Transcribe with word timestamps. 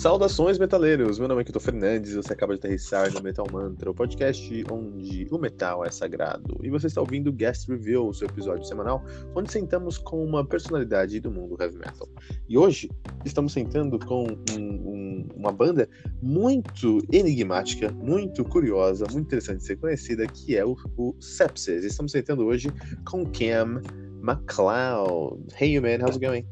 Saudações, 0.00 0.58
metaleiros! 0.58 1.18
Meu 1.18 1.28
nome 1.28 1.42
é 1.42 1.44
Kito 1.44 1.60
Fernandes 1.60 2.14
você 2.14 2.32
acaba 2.32 2.54
de 2.54 2.58
aterrissar 2.58 3.12
no 3.12 3.20
Metal 3.20 3.46
Mantra, 3.52 3.90
o 3.90 3.94
podcast 3.94 4.64
onde 4.72 5.28
o 5.30 5.36
metal 5.36 5.84
é 5.84 5.90
sagrado. 5.90 6.58
E 6.62 6.70
você 6.70 6.86
está 6.86 7.02
ouvindo 7.02 7.30
Guest 7.30 7.68
Review, 7.68 8.08
o 8.08 8.14
seu 8.14 8.26
episódio 8.26 8.64
semanal, 8.64 9.04
onde 9.34 9.52
sentamos 9.52 9.98
com 9.98 10.24
uma 10.24 10.42
personalidade 10.42 11.20
do 11.20 11.30
mundo 11.30 11.54
heavy 11.60 11.76
metal. 11.76 12.08
E 12.48 12.56
hoje 12.56 12.90
estamos 13.26 13.52
sentando 13.52 13.98
com 13.98 14.24
um, 14.24 14.58
um, 14.58 15.28
uma 15.36 15.52
banda 15.52 15.86
muito 16.22 17.02
enigmática, 17.12 17.92
muito 17.92 18.42
curiosa, 18.42 19.04
muito 19.12 19.26
interessante 19.26 19.58
de 19.58 19.64
ser 19.66 19.76
conhecida, 19.76 20.26
que 20.26 20.56
é 20.56 20.64
o, 20.64 20.74
o 20.96 21.14
Sepsis. 21.20 21.84
Estamos 21.84 22.12
sentando 22.12 22.46
hoje 22.46 22.72
com 23.04 23.26
Cam 23.26 23.82
McLeod. 24.22 25.44
Hey, 25.60 25.74
you 25.74 25.82
man, 25.82 26.00
how's 26.00 26.16
it 26.16 26.24
going? 26.24 26.46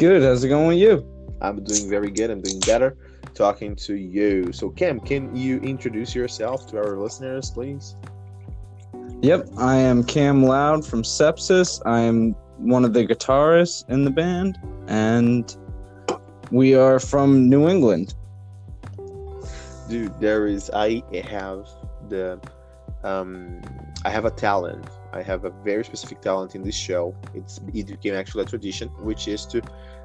Good, 0.00 0.24
how's 0.24 0.42
it 0.42 0.48
going 0.48 0.66
with 0.66 0.78
you? 0.78 1.17
I'm 1.40 1.62
doing 1.62 1.88
very 1.88 2.10
good. 2.10 2.30
I'm 2.30 2.40
doing 2.40 2.60
better 2.60 2.96
talking 3.34 3.76
to 3.76 3.94
you. 3.94 4.52
So, 4.52 4.70
Cam, 4.70 5.00
can 5.00 5.34
you 5.34 5.58
introduce 5.60 6.14
yourself 6.14 6.66
to 6.68 6.78
our 6.78 6.96
listeners, 6.96 7.50
please? 7.50 7.96
Yep, 9.22 9.48
I 9.56 9.76
am 9.76 10.04
Cam 10.04 10.44
Loud 10.44 10.86
from 10.86 11.02
Sepsis. 11.02 11.80
I 11.86 12.00
am 12.00 12.32
one 12.58 12.84
of 12.84 12.92
the 12.92 13.06
guitarists 13.06 13.88
in 13.88 14.04
the 14.04 14.10
band, 14.10 14.58
and 14.88 15.56
we 16.50 16.74
are 16.74 16.98
from 16.98 17.48
New 17.48 17.68
England. 17.68 18.14
Dude, 19.88 20.18
there 20.20 20.46
is. 20.46 20.70
I 20.74 21.02
have 21.24 21.68
the. 22.08 22.40
Um, 23.04 23.60
I 24.04 24.10
have 24.10 24.24
a 24.24 24.30
talent. 24.30 24.84
I 25.12 25.22
have 25.22 25.44
a 25.44 25.50
very 25.50 25.84
specific 25.84 26.20
talent 26.20 26.54
in 26.54 26.62
this 26.62 26.74
show. 26.74 27.14
It's 27.34 27.60
it 27.74 27.86
became 27.86 28.14
actually 28.14 28.44
a 28.44 28.46
tradition, 28.46 28.88
which 29.00 29.28
is 29.28 29.46
to 29.46 29.62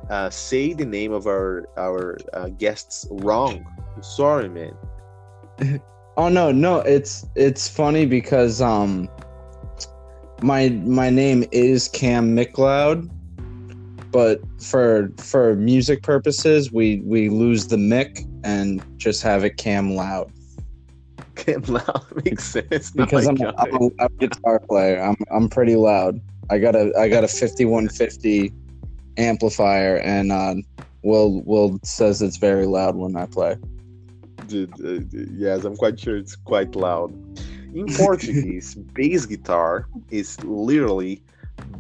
uh, 0.10 0.30
say 0.30 0.74
the 0.74 0.86
name 0.86 1.12
of 1.12 1.28
our 1.28 1.68
our 1.78 2.18
uh, 2.34 2.50
guests 2.50 3.08
wrong. 3.12 3.66
I'm 3.96 4.04
sorry, 4.04 4.50
man. 4.50 4.76
oh 6.18 6.30
no, 6.30 6.52
no, 6.52 6.80
it's 6.80 7.26
it's 7.36 7.68
funny 7.68 8.06
because 8.06 8.62
um 8.62 9.10
my 10.42 10.70
my 10.70 11.10
name 11.10 11.46
is 11.52 11.88
Cam 11.88 12.36
McLeod, 12.36 13.10
but 14.12 14.40
for 14.62 15.12
for 15.18 15.56
music 15.56 16.04
purposes, 16.04 16.72
we 16.72 17.02
we 17.06 17.30
lose 17.30 17.68
the 17.68 17.78
Mick 17.78 18.26
and 18.44 18.84
just 18.98 19.22
have 19.24 19.44
it 19.44 19.58
Cam 19.58 19.96
Loud. 19.96 20.32
Loud 21.68 22.06
makes 22.24 22.46
sense 22.46 22.92
because 22.96 23.28
I'm, 23.28 23.42
I'm, 23.42 23.76
a, 23.76 23.86
I'm 23.86 23.92
a 24.00 24.10
guitar 24.20 24.60
player. 24.60 25.02
I'm 25.02 25.18
I'm 25.32 25.50
pretty 25.50 25.76
loud. 25.76 26.20
I 26.50 26.60
got 26.60 26.76
a 26.76 26.92
I 26.98 27.10
got 27.10 27.24
a 27.24 27.28
5150 27.28 28.54
amplifier, 29.18 29.98
and 29.98 30.32
uh, 30.32 30.56
Will 31.04 31.42
Will 31.44 31.80
says 31.84 32.22
it's 32.22 32.38
very 32.38 32.66
loud 32.66 32.96
when 32.96 33.16
I 33.16 33.26
play. 33.26 33.56
Dude, 34.48 34.74
uh, 34.84 35.06
yes, 35.34 35.64
I'm 35.64 35.76
quite 35.76 36.00
sure 36.00 36.18
it's 36.18 36.36
quite 36.36 36.76
loud. 36.76 37.12
In 37.74 37.88
Portuguese, 37.98 38.76
bass 38.76 39.26
guitar 39.26 39.88
is 40.12 40.42
literally 40.44 41.24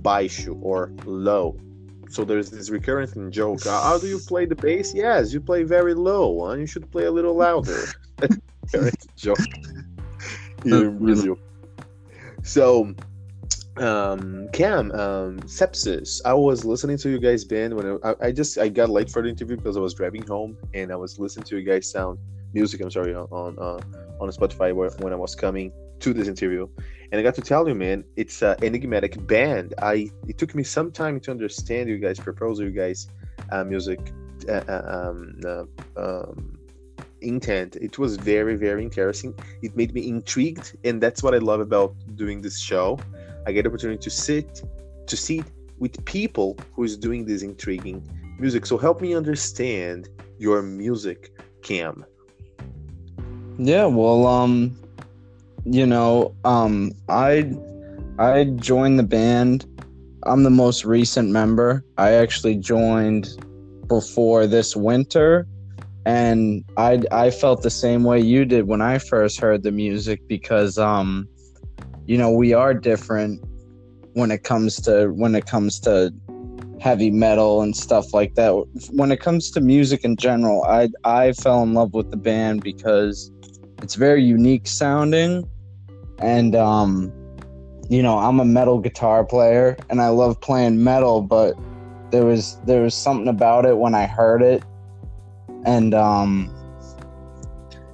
baixo 0.01 0.57
or 0.61 0.91
low. 1.05 1.57
So 2.09 2.23
there's 2.23 2.51
this 2.51 2.69
recurrent 2.69 3.31
joke. 3.31 3.63
How 3.63 3.97
do 3.97 4.07
you 4.07 4.19
play 4.19 4.45
the 4.45 4.55
bass? 4.55 4.93
Yes, 4.93 5.33
you 5.33 5.41
play 5.41 5.63
very 5.63 5.93
low, 5.93 6.45
and 6.45 6.61
you 6.61 6.67
should 6.67 6.89
play 6.91 7.05
a 7.05 7.11
little 7.11 7.35
louder. 7.35 7.85
Here 10.63 10.85
in 10.85 10.99
Brazil. 10.99 11.37
So 12.43 12.93
um 13.77 14.47
cam 14.53 14.91
um 14.91 15.39
sepsis. 15.41 16.21
I 16.25 16.33
was 16.33 16.63
listening 16.63 16.97
to 16.99 17.09
you 17.09 17.19
guys 17.19 17.43
band 17.43 17.73
when 17.75 17.99
I, 18.03 18.15
I, 18.21 18.31
just 18.31 18.59
i 18.59 18.69
got 18.69 18.89
late 18.89 19.09
for 19.09 19.23
the 19.23 19.29
interview 19.29 19.57
because 19.57 19.77
i 19.77 19.79
was 19.79 19.95
driving 19.95 20.21
home 20.27 20.55
and 20.75 20.91
i 20.91 20.95
was 20.95 21.17
listening 21.17 21.45
to 21.45 21.57
you 21.57 21.63
guys 21.63 21.89
sound 21.89 22.19
music 22.53 22.81
i'm 22.81 22.91
sorry 22.91 23.15
on 23.15 23.27
on 23.31 23.57
uh, 23.57 23.81
on 24.21 24.29
spotify 24.29 24.75
where, 24.75 24.91
when 24.99 25.11
i 25.11 25.15
was 25.15 25.33
coming 25.33 25.71
to 25.99 26.13
this 26.13 26.27
interview. 26.27 26.67
And 27.11 27.19
i 27.19 27.23
got 27.23 27.35
to 27.35 27.41
tell 27.41 27.67
you 27.67 27.73
man 27.73 28.03
it's 28.15 28.41
an 28.43 28.57
enigmatic 28.61 29.25
band. 29.25 29.73
I 29.81 30.09
it 30.27 30.37
took 30.37 30.53
me 30.53 30.63
some 30.63 30.91
time 30.91 31.19
to 31.21 31.31
understand 31.31 31.89
you 31.89 31.97
guys 31.97 32.19
proposal 32.19 32.65
you 32.65 32.71
guys 32.71 33.07
uh, 33.51 33.63
music 33.63 33.99
uh, 34.49 34.63
uh 34.67 35.09
um, 35.09 35.39
uh, 35.45 35.65
um 35.97 36.59
intent 37.23 37.75
it 37.77 37.97
was 37.97 38.17
very 38.17 38.55
very 38.55 38.83
interesting 38.83 39.33
it 39.61 39.75
made 39.75 39.93
me 39.93 40.07
intrigued 40.07 40.77
and 40.83 41.01
that's 41.01 41.23
what 41.23 41.33
i 41.33 41.37
love 41.37 41.59
about 41.59 41.95
doing 42.15 42.41
this 42.41 42.59
show 42.59 42.97
I 43.45 43.51
get 43.51 43.67
opportunity 43.67 44.01
to 44.01 44.09
sit 44.09 44.63
to 45.07 45.17
sit 45.17 45.45
with 45.79 46.03
people 46.05 46.57
who 46.73 46.83
is 46.83 46.95
doing 46.95 47.25
this 47.25 47.41
intriguing 47.41 48.07
music. 48.39 48.65
So 48.65 48.77
help 48.77 49.01
me 49.01 49.13
understand 49.13 50.07
your 50.37 50.61
music, 50.61 51.31
Cam. 51.61 52.05
Yeah, 53.57 53.85
well, 53.85 54.25
um, 54.25 54.77
you 55.65 55.85
know, 55.85 56.35
um, 56.45 56.93
I 57.09 57.53
I 58.17 58.45
joined 58.55 58.97
the 58.97 59.03
band. 59.03 59.65
I'm 60.23 60.43
the 60.43 60.49
most 60.49 60.85
recent 60.85 61.29
member. 61.29 61.83
I 61.97 62.13
actually 62.13 62.55
joined 62.55 63.27
before 63.89 64.47
this 64.47 64.75
winter, 64.75 65.45
and 66.05 66.63
I 66.77 67.01
I 67.11 67.29
felt 67.31 67.61
the 67.61 67.69
same 67.69 68.03
way 68.03 68.19
you 68.19 68.45
did 68.45 68.67
when 68.67 68.81
I 68.81 68.97
first 68.97 69.39
heard 69.39 69.63
the 69.63 69.71
music 69.71 70.21
because 70.27 70.77
um 70.77 71.27
you 72.05 72.17
know 72.17 72.31
we 72.31 72.53
are 72.53 72.73
different 72.73 73.43
when 74.13 74.31
it 74.31 74.43
comes 74.43 74.75
to 74.81 75.07
when 75.07 75.35
it 75.35 75.45
comes 75.45 75.79
to 75.81 76.13
heavy 76.79 77.09
metal 77.09 77.61
and 77.61 77.75
stuff 77.75 78.13
like 78.13 78.35
that. 78.35 78.51
When 78.91 79.11
it 79.11 79.21
comes 79.21 79.49
to 79.51 79.61
music 79.61 80.03
in 80.03 80.17
general 80.17 80.63
i 80.65 80.89
i 81.03 81.31
fell 81.33 81.63
in 81.63 81.73
love 81.73 81.93
with 81.93 82.11
the 82.11 82.17
band 82.17 82.63
because 82.63 83.31
it's 83.81 83.95
very 83.95 84.23
unique 84.23 84.67
sounding. 84.67 85.49
And 86.19 86.55
um 86.55 87.11
you 87.89 88.01
know 88.01 88.17
i'm 88.17 88.39
a 88.39 88.45
metal 88.45 88.79
guitar 88.79 89.25
player 89.25 89.75
and 89.89 90.01
i 90.01 90.07
love 90.07 90.39
playing 90.39 90.83
metal 90.83 91.21
but 91.21 91.53
there 92.11 92.25
was 92.25 92.57
there 92.65 92.81
was 92.81 92.95
something 92.95 93.27
about 93.27 93.65
it 93.65 93.77
when 93.77 93.93
i 93.93 94.05
heard 94.05 94.41
it 94.41 94.63
and 95.65 95.93
um 95.93 96.53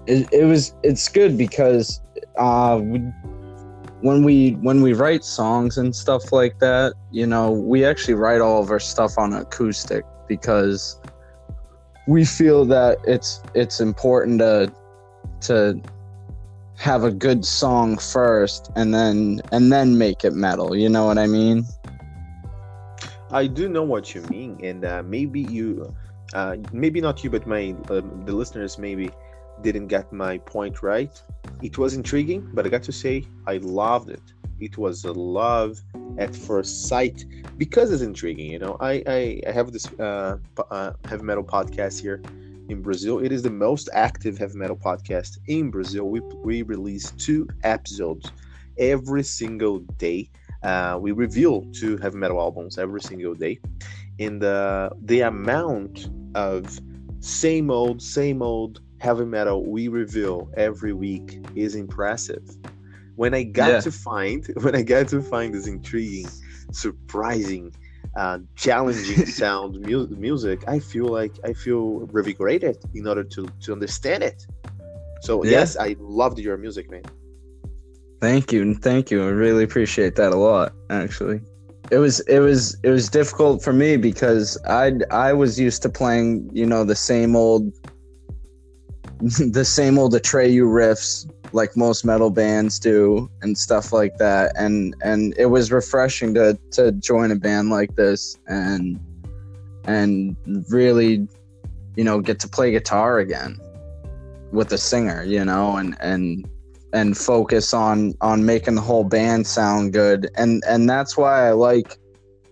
it, 0.08 0.28
it 0.32 0.46
was 0.46 0.74
it's 0.84 1.08
good 1.08 1.38
because 1.38 2.02
uh 2.38 2.80
we 2.82 3.02
when 4.02 4.24
we 4.24 4.52
when 4.62 4.82
we 4.82 4.94
write 4.94 5.24
songs 5.24 5.78
and 5.78 5.96
stuff 5.96 6.32
like 6.32 6.60
that, 6.60 6.94
you 7.12 7.26
know, 7.26 7.52
we 7.52 7.84
actually 7.84 8.14
write 8.14 8.42
all 8.42 8.62
of 8.62 8.72
our 8.72 8.80
stuff 8.80 9.18
on 9.18 9.34
acoustic 9.34 10.06
because 10.28 11.00
we 12.08 12.24
feel 12.24 12.66
that 12.66 12.98
it's 13.06 13.42
it's 13.54 13.80
important 13.80 14.40
to 14.40 14.72
to 15.42 15.82
have 16.78 17.04
a 17.04 17.12
good 17.12 17.44
song 17.44 17.98
first 17.98 18.72
and 18.76 18.94
then 18.94 19.42
and 19.52 19.72
then 19.72 19.98
make 19.98 20.24
it 20.24 20.34
metal. 20.34 20.76
You 20.76 20.90
know 20.90 21.06
what 21.06 21.18
i 21.18 21.28
mean? 21.28 21.66
I 23.32 23.48
do 23.48 23.68
know 23.68 23.84
what 23.84 24.16
you 24.16 24.22
mean 24.24 24.60
and 24.64 24.86
uh, 24.86 25.04
maybe 25.04 25.42
you 25.42 25.94
uh, 26.34 26.56
maybe 26.72 27.02
not 27.02 27.24
you 27.24 27.30
but 27.30 27.46
my 27.48 27.76
uh, 27.90 28.02
the 28.26 28.34
listeners 28.34 28.78
maybe 28.78 29.10
didn't 29.62 29.88
get 29.88 30.12
my 30.12 30.38
point 30.40 30.82
right 30.82 31.22
it 31.62 31.78
was 31.78 31.94
intriguing, 31.94 32.48
but 32.54 32.66
I 32.66 32.70
got 32.70 32.84
to 32.84 32.92
say 32.92 33.26
I 33.48 33.58
loved 33.58 34.10
it. 34.10 34.34
It 34.60 34.78
was 34.78 35.04
a 35.06 35.12
love 35.12 35.80
at 36.18 36.36
first 36.36 36.88
sight 36.88 37.26
because 37.58 37.92
it's 37.92 38.02
intriguing. 38.02 38.52
You 38.52 38.60
know, 38.60 38.78
I 38.80 39.04
I, 39.08 39.42
I 39.48 39.52
have 39.52 39.72
this 39.72 39.88
uh, 40.00 40.38
uh, 40.70 40.92
heavy 41.06 41.24
metal 41.24 41.44
podcast 41.44 42.00
here 42.02 42.22
in 42.70 42.82
Brazil. 42.82 43.20
It 43.20 43.32
is 43.32 43.42
the 43.42 43.50
most 43.50 43.90
active 43.94 44.38
heavy 44.38 44.58
metal 44.58 44.78
podcast 44.78 45.38
in 45.48 45.70
Brazil. 45.72 46.10
We 46.10 46.22
we 46.44 46.62
release 46.64 47.12
two 47.12 47.48
episodes 47.64 48.32
every 48.78 49.24
single 49.24 49.80
day. 49.98 50.30
Uh, 50.64 50.98
we 51.02 51.12
reveal 51.12 51.66
two 51.74 51.98
heavy 51.98 52.18
metal 52.18 52.40
albums 52.40 52.78
every 52.78 53.02
single 53.02 53.34
day, 53.36 53.60
and 54.20 54.42
the 54.42 54.92
the 55.04 55.22
amount 55.22 56.10
of 56.36 56.80
same 57.20 57.70
old 57.72 58.02
same 58.02 58.42
old 58.42 58.80
heavy 59.00 59.26
metal 59.26 59.70
we 59.70 59.88
reveal 59.88 60.50
every 60.58 60.94
week 60.94 61.40
is 61.56 61.76
impressive. 61.76 62.44
When 63.16 63.34
I 63.34 63.44
got 63.44 63.80
Yeah. 63.80 63.82
to 63.82 63.92
find 63.92 64.46
when 64.62 64.76
I 64.76 64.84
got 64.84 65.08
to 65.10 65.22
find 65.22 65.54
this 65.54 65.68
intriguing, 65.68 66.34
surprising, 66.72 67.74
uh, 68.18 68.40
challenging 68.56 69.26
sound 69.26 69.78
mu- 69.80 70.08
music, 70.18 70.64
I 70.68 70.80
feel 70.80 71.12
like 71.12 71.36
I 71.46 71.54
feel 71.54 72.08
revigorated 72.12 72.76
in 72.94 73.08
order 73.08 73.24
to 73.24 73.54
to 73.64 73.74
understand 73.74 74.24
it. 74.24 74.42
So 75.20 75.44
Yeah. 75.44 75.44
yes, 75.44 75.76
I 75.78 75.96
loved 76.00 76.40
your 76.40 76.58
music, 76.58 76.90
man. 76.90 77.06
Thank 78.22 78.52
you, 78.52 78.74
thank 78.76 79.12
you. 79.12 79.24
I 79.24 79.30
really 79.30 79.64
appreciate 79.64 80.16
that 80.16 80.32
a 80.32 80.36
lot. 80.38 80.74
Actually, 80.90 81.42
it 81.92 81.98
was 81.98 82.20
it 82.22 82.40
was 82.40 82.78
it 82.84 82.90
was 82.90 83.10
difficult 83.10 83.64
for 83.64 83.74
me 83.74 83.98
because 83.98 84.58
I 84.68 84.94
I 85.12 85.34
was 85.34 85.60
used 85.60 85.82
to 85.84 85.90
playing 85.90 86.50
you 86.54 86.66
know 86.66 86.84
the 86.84 86.96
same 86.96 87.36
old 87.36 87.74
the 89.20 89.66
same 89.66 89.98
old 89.98 90.14
Atreyu 90.14 90.64
riffs 90.64 91.30
like 91.54 91.76
most 91.76 92.06
metal 92.06 92.30
bands 92.30 92.80
do 92.80 93.30
and 93.42 93.58
stuff 93.58 93.92
like 93.92 94.18
that. 94.18 94.54
And 94.56 94.96
and 95.04 95.34
it 95.38 95.48
was 95.48 95.72
refreshing 95.72 96.34
to 96.36 96.58
to 96.72 96.92
join 96.94 97.32
a 97.32 97.36
band 97.36 97.70
like 97.70 97.96
this 97.96 98.38
and 98.48 99.00
and 99.86 100.36
really 100.70 101.28
you 101.96 102.04
know 102.04 102.22
get 102.22 102.40
to 102.40 102.48
play 102.48 102.72
guitar 102.72 103.20
again 103.20 103.60
with 104.52 104.72
a 104.72 104.78
singer 104.78 105.24
you 105.24 105.44
know 105.44 105.78
and 105.78 105.98
and 106.00 106.48
and 106.94 107.18
focus 107.18 107.74
on 107.74 108.14
on 108.22 108.46
making 108.46 108.76
the 108.76 108.82
whole 108.82 109.04
band 109.04 109.46
sound 109.46 109.94
good. 109.94 110.30
And 110.36 110.64
and 110.68 110.90
that's 110.90 111.18
why 111.18 111.48
I 111.48 111.52
like 111.52 111.98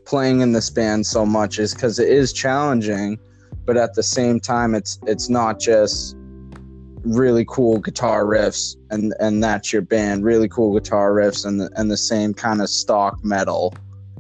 playing 0.06 0.42
in 0.42 0.54
this 0.54 0.70
band 0.70 1.06
so 1.06 1.26
much 1.26 1.60
is 1.60 1.74
cuz 1.74 2.00
it 2.00 2.08
is 2.08 2.32
challenging 2.32 3.20
but 3.68 3.78
at 3.78 3.94
the 3.94 4.02
same 4.02 4.40
time 4.40 4.74
it's 4.74 4.98
it's 5.06 5.30
not 5.30 5.60
just 5.60 6.16
really 7.04 7.46
cool 7.48 7.80
guitar 7.80 8.26
riffs 8.26 8.76
and 8.90 9.14
and 9.20 9.44
that's 9.44 9.72
your 9.72 9.82
band. 9.82 10.24
Really 10.24 10.50
cool 10.50 10.74
guitar 10.74 11.12
riffs 11.12 11.46
and 11.46 11.62
the, 11.62 11.70
and 11.76 11.92
the 11.92 11.98
same 11.98 12.34
kind 12.34 12.62
of 12.62 12.70
stock 12.70 13.24
metal. 13.24 13.76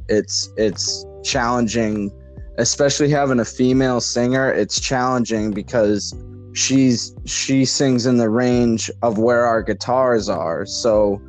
It's 0.09 0.51
it's 0.57 1.05
challenging 1.23 2.11
especially 2.59 3.09
having 3.09 3.39
a 3.39 3.45
female 3.45 4.01
singer. 4.01 4.51
It's 4.51 4.79
challenging 4.79 5.51
because 5.51 6.13
she's 6.57 7.15
she 7.25 7.65
sings 7.65 8.05
in 8.05 8.17
the 8.17 8.29
range 8.29 8.89
of 9.03 9.17
where 9.19 9.45
our 9.45 9.61
guitars 9.61 10.27
are. 10.27 10.65
So 10.65 11.21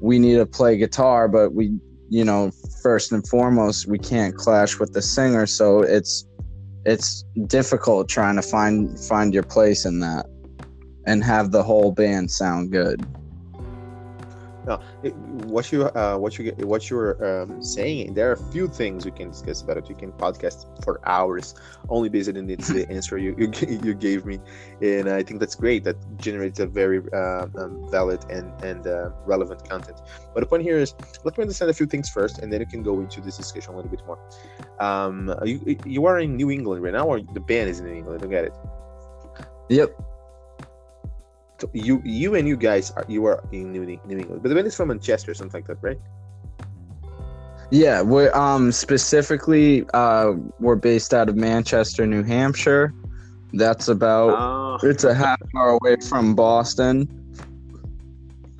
we 0.00 0.18
need 0.18 0.36
to 0.36 0.46
play 0.46 0.76
guitar 0.76 1.26
but 1.28 1.54
we 1.54 1.78
you 2.10 2.24
know 2.24 2.50
first 2.82 3.10
and 3.10 3.26
foremost 3.26 3.86
we 3.86 3.98
can't 3.98 4.36
clash 4.36 4.78
with 4.78 4.92
the 4.92 5.02
singer. 5.02 5.46
So 5.46 5.80
it's 5.80 6.26
it's 6.84 7.24
difficult 7.46 8.08
trying 8.08 8.36
to 8.36 8.42
find 8.42 8.98
find 9.00 9.32
your 9.32 9.42
place 9.42 9.86
in 9.86 10.00
that 10.00 10.26
and 11.06 11.24
have 11.24 11.50
the 11.50 11.62
whole 11.62 11.92
band 11.92 12.30
sound 12.30 12.70
good 12.70 13.04
what 15.54 15.70
you 15.70 15.84
uh, 15.84 16.16
what 16.16 16.36
you 16.36 16.50
what 16.72 16.90
you 16.90 16.96
were 16.96 17.14
um, 17.28 17.62
saying, 17.62 18.14
there 18.14 18.28
are 18.28 18.32
a 18.32 18.44
few 18.54 18.66
things 18.66 19.04
we 19.04 19.12
can 19.12 19.28
discuss 19.30 19.62
about 19.62 19.76
it. 19.76 19.88
You 19.88 19.94
can 19.94 20.10
podcast 20.10 20.58
for 20.84 21.00
hours, 21.06 21.54
only 21.88 22.08
based 22.08 22.28
on 22.28 22.34
the 22.34 22.56
the 22.78 22.86
answer 22.90 23.16
you, 23.18 23.34
you 23.38 23.48
you 23.86 23.94
gave 23.94 24.26
me, 24.26 24.40
and 24.82 25.08
I 25.08 25.22
think 25.22 25.38
that's 25.38 25.54
great. 25.54 25.84
That 25.84 25.96
generates 26.18 26.58
a 26.58 26.66
very 26.66 26.98
uh, 27.12 27.46
um, 27.60 27.72
valid 27.90 28.20
and 28.36 28.46
and 28.64 28.84
uh, 28.86 29.10
relevant 29.32 29.60
content. 29.68 29.98
But 30.32 30.40
the 30.40 30.46
point 30.46 30.64
here 30.64 30.78
is, 30.78 30.92
let 31.24 31.38
me 31.38 31.42
understand 31.42 31.70
a 31.70 31.74
few 31.74 31.86
things 31.86 32.08
first, 32.08 32.40
and 32.40 32.52
then 32.52 32.58
you 32.60 32.66
can 32.66 32.82
go 32.82 32.98
into 32.98 33.20
this 33.20 33.36
discussion 33.36 33.74
a 33.74 33.76
little 33.76 33.92
bit 33.96 34.04
more. 34.06 34.18
Um, 34.80 35.32
you 35.44 35.78
you 35.84 36.04
are 36.06 36.18
in 36.18 36.36
New 36.36 36.50
England 36.50 36.82
right 36.82 36.94
now, 36.98 37.06
or 37.06 37.20
the 37.20 37.44
band 37.50 37.70
is 37.70 37.78
in 37.78 37.86
New 37.86 37.94
England? 37.94 38.24
I 38.24 38.26
get 38.26 38.44
it. 38.50 38.54
yep 39.68 39.90
So 39.96 40.13
you 41.72 42.02
you 42.04 42.34
and 42.34 42.46
you 42.48 42.56
guys 42.56 42.90
are 42.92 43.04
you 43.08 43.24
are 43.26 43.42
in 43.52 43.72
New, 43.72 43.84
New 43.84 44.18
England, 44.18 44.42
but 44.42 44.48
the 44.48 44.54
band 44.54 44.66
is 44.66 44.74
from 44.76 44.88
Manchester, 44.88 45.34
something 45.34 45.60
like 45.60 45.66
that, 45.68 45.82
right? 45.82 45.98
yeah 47.70 48.02
we're 48.02 48.32
um 48.34 48.70
specifically 48.70 49.86
uh 49.94 50.32
we're 50.60 50.76
based 50.76 51.14
out 51.14 51.28
of 51.30 51.34
manchester 51.34 52.06
new 52.06 52.22
hampshire 52.22 52.92
that's 53.54 53.88
about 53.88 54.34
Ah. 54.36 54.78
it's 54.82 55.04
a 55.04 55.14
half 55.14 55.40
hour 55.56 55.78
away 55.82 55.96
from 56.08 56.34
boston 56.34 57.08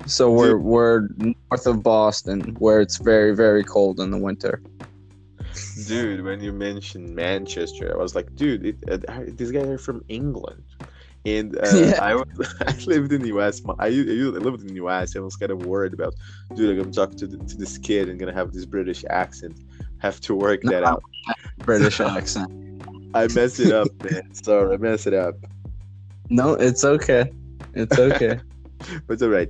so 0.07 0.31
we're 0.31 0.57
we're 0.57 1.07
north 1.19 1.67
of 1.67 1.83
boston 1.83 2.55
where 2.57 2.81
it's 2.81 2.97
very 2.97 3.35
very 3.35 3.63
cold 3.63 3.99
in 3.99 4.09
the 4.11 4.17
winter 4.17 4.61
Dude, 5.87 6.23
when 6.23 6.41
you 6.41 6.51
mentioned 6.51 7.15
Manchester, 7.15 7.93
I 7.93 7.97
was 7.97 8.13
like, 8.13 8.35
dude, 8.35 8.65
it, 8.65 8.77
uh, 9.07 9.21
these 9.27 9.51
guys 9.51 9.67
are 9.67 9.77
from 9.77 10.03
England. 10.09 10.63
And 11.25 11.57
uh, 11.63 11.67
Yeah. 11.73 11.99
I, 12.01 12.11
I 12.67 12.73
lived 12.85 13.11
in 13.11 13.21
the 13.21 13.29
US. 13.37 13.61
I, 13.79 13.87
I 13.87 13.89
lived 13.89 14.61
in 14.61 14.67
the 14.67 14.75
US. 14.85 15.15
I 15.15 15.19
was 15.19 15.35
kind 15.35 15.51
of 15.51 15.65
worried 15.65 15.93
about, 15.93 16.13
dude, 16.55 16.69
I'm 16.69 16.75
going 16.77 16.91
to 16.91 16.95
talk 16.95 17.15
to, 17.15 17.27
the, 17.27 17.37
to 17.37 17.57
this 17.57 17.77
kid 17.77 18.09
and 18.09 18.19
going 18.19 18.31
to 18.33 18.37
have 18.37 18.53
this 18.53 18.65
British 18.65 19.03
accent. 19.09 19.59
Have 19.99 20.19
to 20.21 20.35
work 20.35 20.61
that 20.63 20.81
No. 20.83 20.87
out. 20.87 21.03
british 21.59 21.99
accent 22.17 22.49
I 23.15 23.27
messed 23.33 23.59
it 23.59 23.71
up, 23.71 23.87
man. 24.03 24.21
Sorry, 24.33 24.75
I 24.75 24.77
messed 24.77 25.07
it 25.07 25.13
up. 25.13 25.35
no 26.29 26.53
it's 26.53 26.83
okay 26.83 27.31
it's 27.73 27.97
okay 27.97 28.39
But 29.07 29.13
it's 29.13 29.23
all 29.23 29.29
right. 29.29 29.49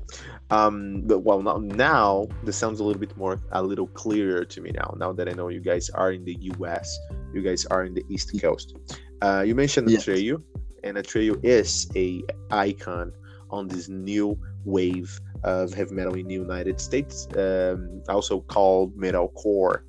Um, 0.51 1.01
but 1.09 1.19
well, 1.27 1.41
now, 1.41 1.57
now 1.57 2.27
this 2.43 2.55
sounds 2.55 2.79
a 2.79 2.83
little 2.83 2.99
bit 2.99 3.17
more, 3.17 3.41
a 3.51 3.61
little 3.61 3.87
clearer 3.87 4.45
to 4.45 4.61
me 4.61 4.69
now. 4.71 4.95
Now 4.97 5.11
that 5.13 5.27
I 5.27 5.33
know 5.33 5.47
you 5.49 5.59
guys 5.59 5.89
are 5.89 6.11
in 6.11 6.23
the 6.23 6.37
U.S., 6.55 6.87
you 7.33 7.41
guys 7.41 7.65
are 7.65 7.83
in 7.83 7.93
the 7.95 8.03
East 8.07 8.29
Coast. 8.39 8.75
Uh, 9.23 9.43
you 9.45 9.55
mentioned 9.55 9.89
Yes. 9.89 10.05
Atreyu, 10.05 10.41
and 10.85 10.97
Atreyu 10.97 11.43
is 11.43 11.91
a 11.95 12.23
icon 12.51 13.11
on 13.49 13.67
this 13.67 13.89
new 13.89 14.37
wave 14.63 15.19
of 15.43 15.73
heavy 15.73 15.93
metal 15.93 16.13
in 16.13 16.27
the 16.27 16.33
United 16.33 16.79
States, 16.79 17.27
um, 17.37 18.01
also 18.07 18.41
called 18.41 18.95
metalcore. 18.97 19.79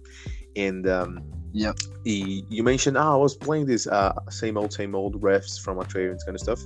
And 0.57 0.89
um, 0.89 1.23
Yep. 1.53 1.77
he- 2.05 2.45
you 2.49 2.63
mentioned, 2.63 2.97
oh, 2.97 3.13
I 3.13 3.17
was 3.17 3.37
playing 3.37 3.67
these 3.67 3.87
uh, 3.87 4.13
same 4.31 4.57
old, 4.59 4.73
same 4.73 4.95
old 4.95 5.21
refs 5.23 5.61
from 5.61 5.79
Atreyu 5.79 6.11
and 6.11 6.21
kind 6.25 6.35
of 6.35 6.41
stuff. 6.41 6.61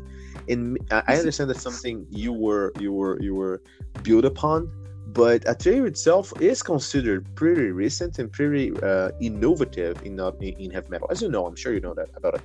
And 0.49 0.79
I 0.91 1.03
I 1.09 1.19
understand 1.19 1.51
that's 1.51 1.63
something 1.63 2.07
you 2.11 2.33
were, 2.33 2.73
you 2.79 2.93
were, 2.93 3.21
you 3.21 3.35
were 3.35 3.63
built 4.03 4.25
upon. 4.25 4.71
But 5.13 5.43
Atreyu 5.43 5.87
itself 5.87 6.33
is 6.41 6.63
considered 6.63 7.27
pretty 7.35 7.71
recent 7.73 8.19
and 8.19 8.31
pretty 8.31 8.73
uh, 8.83 9.11
innovative 9.21 10.03
in, 10.05 10.17
not 10.17 10.41
in 10.43 10.71
heavy 10.71 10.89
metal, 10.89 11.09
as 11.11 11.21
you 11.23 11.29
know. 11.29 11.47
I'm 11.47 11.57
sure 11.57 11.73
you 11.75 11.81
know 11.81 11.95
that 11.95 12.11
about 12.17 12.35
it. 12.35 12.43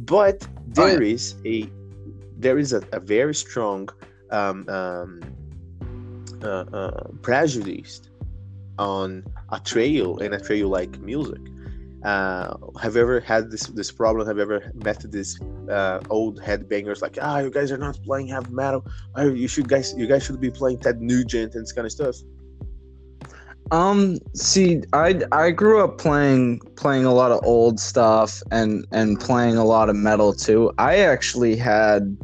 But 0.00 0.46
Oh, 0.78 0.88
there 0.88 1.02
is 1.02 1.36
a 1.46 1.70
there 2.38 2.58
is 2.58 2.74
a, 2.74 2.82
a 2.92 3.00
very 3.00 3.34
strong 3.34 3.88
um, 4.30 4.68
um, 4.68 5.20
uh, 6.42 6.64
uh, 6.72 7.08
prejudice 7.22 8.02
on 8.78 9.24
Atreyu 9.50 10.20
and 10.20 10.34
Atreyu 10.34 10.68
like 10.68 10.98
music. 11.00 11.40
Uh, 12.04 12.56
have 12.80 12.94
you 12.94 13.00
ever 13.00 13.20
had 13.20 13.50
this 13.50 13.66
this 13.68 13.90
problem? 13.90 14.26
Have 14.26 14.36
you 14.36 14.42
ever 14.42 14.72
met 14.74 15.00
this 15.10 15.38
uh, 15.68 16.00
old 16.10 16.40
headbangers 16.40 17.02
like, 17.02 17.18
ah, 17.20 17.38
you 17.38 17.50
guys 17.50 17.72
are 17.72 17.78
not 17.78 17.98
playing 18.04 18.28
heavy 18.28 18.52
metal. 18.52 18.84
Oh, 19.14 19.32
you 19.32 19.48
should 19.48 19.68
guys, 19.68 19.94
you 19.96 20.06
guys 20.06 20.24
should 20.24 20.40
be 20.40 20.50
playing 20.50 20.80
Ted 20.80 21.00
Nugent 21.00 21.54
and 21.54 21.64
this 21.64 21.72
kind 21.72 21.86
of 21.86 21.92
stuff. 21.92 22.16
Um, 23.72 24.18
see, 24.32 24.82
I 24.92 25.22
I 25.32 25.50
grew 25.50 25.82
up 25.82 25.98
playing 25.98 26.60
playing 26.76 27.04
a 27.04 27.12
lot 27.12 27.32
of 27.32 27.40
old 27.44 27.80
stuff 27.80 28.40
and 28.52 28.86
and 28.92 29.18
playing 29.18 29.56
a 29.56 29.64
lot 29.64 29.88
of 29.88 29.96
metal 29.96 30.32
too. 30.32 30.72
I 30.78 30.98
actually 30.98 31.56
had 31.56 32.16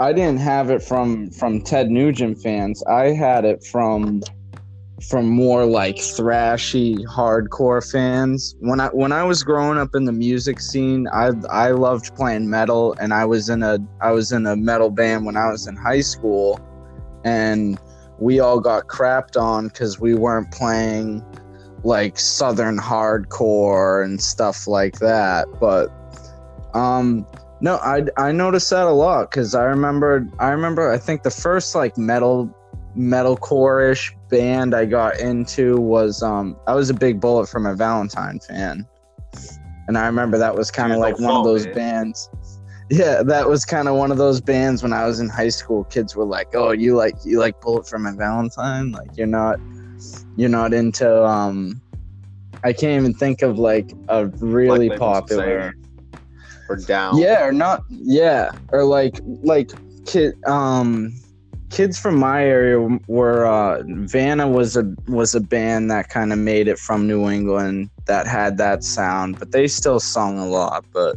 I 0.00 0.12
didn't 0.12 0.40
have 0.40 0.70
it 0.70 0.82
from 0.82 1.30
from 1.30 1.62
Ted 1.62 1.90
Nugent 1.90 2.42
fans. 2.42 2.82
I 2.84 3.12
had 3.12 3.44
it 3.44 3.64
from 3.64 4.22
from 5.02 5.28
more 5.28 5.64
like 5.64 5.96
thrashy 5.96 7.04
hardcore 7.06 7.88
fans. 7.88 8.56
When 8.60 8.80
I 8.80 8.88
when 8.88 9.12
I 9.12 9.22
was 9.22 9.42
growing 9.42 9.78
up 9.78 9.94
in 9.94 10.04
the 10.04 10.12
music 10.12 10.60
scene, 10.60 11.06
I 11.12 11.30
I 11.50 11.70
loved 11.70 12.14
playing 12.16 12.50
metal 12.50 12.94
and 13.00 13.14
I 13.14 13.24
was 13.24 13.48
in 13.48 13.62
a 13.62 13.78
I 14.00 14.10
was 14.10 14.32
in 14.32 14.46
a 14.46 14.56
metal 14.56 14.90
band 14.90 15.24
when 15.24 15.36
I 15.36 15.50
was 15.50 15.66
in 15.66 15.76
high 15.76 16.00
school 16.00 16.60
and 17.24 17.78
we 18.18 18.40
all 18.40 18.60
got 18.60 18.88
crapped 18.88 19.40
on 19.40 19.68
because 19.68 20.00
we 20.00 20.14
weren't 20.14 20.50
playing 20.50 21.24
like 21.84 22.18
southern 22.18 22.78
hardcore 22.78 24.04
and 24.04 24.20
stuff 24.20 24.66
like 24.66 24.98
that 24.98 25.46
but 25.60 25.88
um 26.74 27.24
No, 27.60 27.76
I 27.76 28.04
I 28.16 28.32
noticed 28.32 28.70
that 28.70 28.86
a 28.86 28.90
lot 28.90 29.30
because 29.30 29.54
I 29.54 29.64
remember 29.64 30.26
I 30.38 30.50
remember 30.50 30.90
I 30.90 30.98
think 30.98 31.22
the 31.22 31.30
first 31.30 31.74
like 31.74 31.96
metal 31.98 32.54
metalcore 32.98 33.92
ish 33.92 34.14
band 34.28 34.74
I 34.74 34.84
got 34.84 35.20
into 35.20 35.76
was 35.76 36.22
um 36.22 36.56
I 36.66 36.74
was 36.74 36.90
a 36.90 36.94
big 36.94 37.20
Bullet 37.20 37.48
for 37.48 37.60
My 37.60 37.74
Valentine 37.74 38.40
fan, 38.40 38.86
and 39.86 39.96
I 39.96 40.06
remember 40.06 40.36
that 40.38 40.54
was 40.54 40.70
kind 40.70 40.92
of 40.92 40.98
like 40.98 41.18
one 41.18 41.34
of 41.34 41.44
those 41.44 41.66
man. 41.66 41.74
bands. 41.74 42.30
Yeah, 42.90 43.22
that 43.22 43.48
was 43.48 43.64
kind 43.64 43.86
of 43.86 43.96
one 43.96 44.10
of 44.10 44.16
those 44.16 44.40
bands 44.40 44.82
when 44.82 44.92
I 44.92 45.06
was 45.06 45.20
in 45.20 45.28
high 45.28 45.50
school. 45.50 45.84
Kids 45.84 46.16
were 46.16 46.24
like, 46.24 46.54
"Oh, 46.54 46.72
you 46.72 46.96
like 46.96 47.14
you 47.24 47.38
like 47.38 47.60
Bullet 47.60 47.86
for 47.86 47.98
My 47.98 48.12
Valentine? 48.12 48.92
Like 48.92 49.16
you're 49.16 49.26
not 49.26 49.60
you're 50.36 50.48
not 50.48 50.74
into 50.74 51.24
um." 51.24 51.80
I 52.64 52.72
can't 52.72 53.00
even 53.00 53.14
think 53.14 53.42
of 53.42 53.58
like 53.58 53.92
a 54.08 54.26
really 54.26 54.88
Label 54.88 54.98
popular. 54.98 55.74
Or 56.68 56.76
down. 56.76 57.16
Yeah, 57.16 57.44
or 57.44 57.52
not. 57.52 57.84
Yeah, 57.88 58.50
or 58.72 58.84
like 58.84 59.20
like 59.42 59.70
kid 60.06 60.34
um 60.44 61.12
kids 61.70 61.98
from 61.98 62.18
my 62.18 62.44
area 62.44 62.98
were 63.06 63.46
uh 63.46 63.82
Vanna 63.86 64.48
was 64.48 64.76
a 64.76 64.84
was 65.06 65.34
a 65.34 65.40
band 65.40 65.90
that 65.90 66.08
kind 66.08 66.32
of 66.32 66.38
made 66.38 66.68
it 66.68 66.78
from 66.78 67.06
New 67.06 67.28
England 67.28 67.90
that 68.06 68.26
had 68.26 68.58
that 68.58 68.82
sound, 68.82 69.38
but 69.38 69.52
they 69.52 69.68
still 69.68 70.00
sung 70.00 70.38
a 70.38 70.46
lot. 70.46 70.84
But 70.92 71.16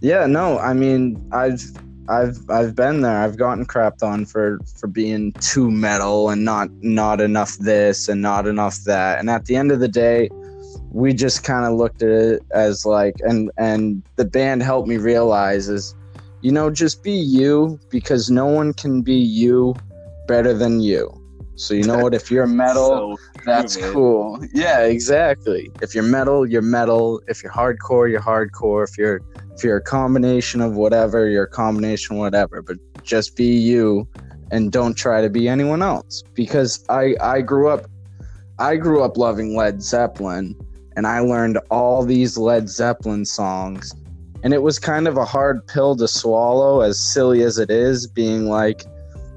yeah, 0.00 0.26
no, 0.26 0.58
I 0.58 0.72
mean 0.72 1.28
I've 1.32 1.62
I've 2.08 2.38
I've 2.50 2.74
been 2.74 3.02
there. 3.02 3.22
I've 3.22 3.36
gotten 3.36 3.64
crapped 3.64 4.02
on 4.02 4.26
for 4.26 4.58
for 4.78 4.88
being 4.88 5.32
too 5.34 5.70
metal 5.70 6.30
and 6.30 6.44
not 6.44 6.70
not 6.82 7.20
enough 7.20 7.56
this 7.58 8.08
and 8.08 8.20
not 8.20 8.46
enough 8.46 8.82
that. 8.84 9.20
And 9.20 9.30
at 9.30 9.44
the 9.44 9.54
end 9.54 9.70
of 9.70 9.78
the 9.78 9.88
day, 9.88 10.28
we 10.90 11.12
just 11.12 11.44
kind 11.44 11.64
of 11.64 11.74
looked 11.74 12.02
at 12.02 12.08
it 12.08 12.42
as 12.50 12.84
like 12.84 13.14
and 13.20 13.50
and 13.56 14.02
the 14.16 14.24
band 14.24 14.62
helped 14.62 14.88
me 14.88 14.96
realize 14.96 15.68
is 15.68 15.94
you 16.42 16.52
know 16.52 16.70
just 16.70 17.02
be 17.02 17.12
you 17.12 17.78
because 17.90 18.30
no 18.30 18.46
one 18.46 18.72
can 18.72 19.02
be 19.02 19.14
you 19.14 19.74
better 20.26 20.54
than 20.54 20.80
you. 20.80 21.12
So 21.56 21.74
you 21.74 21.84
know 21.84 21.98
what? 21.98 22.14
If 22.14 22.30
you're 22.30 22.46
metal 22.64 23.16
So 23.16 23.42
that's 23.44 23.78
man. 23.78 23.92
cool. 23.92 24.40
Yeah 24.52 24.80
exactly. 24.84 25.70
If 25.82 25.94
you're 25.94 26.04
metal 26.04 26.46
you're 26.46 26.62
metal. 26.62 27.20
If 27.28 27.42
you're 27.42 27.52
hardcore 27.52 28.10
you're 28.10 28.20
hardcore. 28.20 28.88
If 28.88 28.96
you're 28.96 29.20
if 29.56 29.64
you're 29.64 29.76
a 29.76 29.82
combination 29.82 30.60
of 30.60 30.76
whatever 30.76 31.28
you're 31.28 31.44
a 31.44 31.50
combination 31.50 32.16
of 32.16 32.20
whatever. 32.20 32.62
But 32.62 32.76
just 33.02 33.36
be 33.36 33.46
you 33.46 34.08
and 34.50 34.72
don't 34.72 34.94
try 34.94 35.20
to 35.20 35.30
be 35.30 35.48
anyone 35.48 35.82
else. 35.82 36.22
Because 36.34 36.84
i 36.88 37.14
i 37.20 37.40
grew 37.40 37.68
up 37.68 37.86
i 38.58 38.76
grew 38.76 39.02
up 39.02 39.16
loving 39.16 39.56
led 39.56 39.82
zeppelin 39.82 40.54
and 40.96 41.06
I 41.06 41.20
learned 41.20 41.58
all 41.70 42.04
these 42.04 42.36
Led 42.36 42.68
Zeppelin 42.68 43.24
songs. 43.24 43.94
And 44.42 44.54
it 44.54 44.62
was 44.62 44.78
kind 44.78 45.06
of 45.06 45.16
a 45.16 45.24
hard 45.24 45.66
pill 45.66 45.96
to 45.96 46.08
swallow, 46.08 46.80
as 46.80 46.98
silly 46.98 47.42
as 47.42 47.58
it 47.58 47.70
is, 47.70 48.06
being 48.06 48.48
like, 48.48 48.84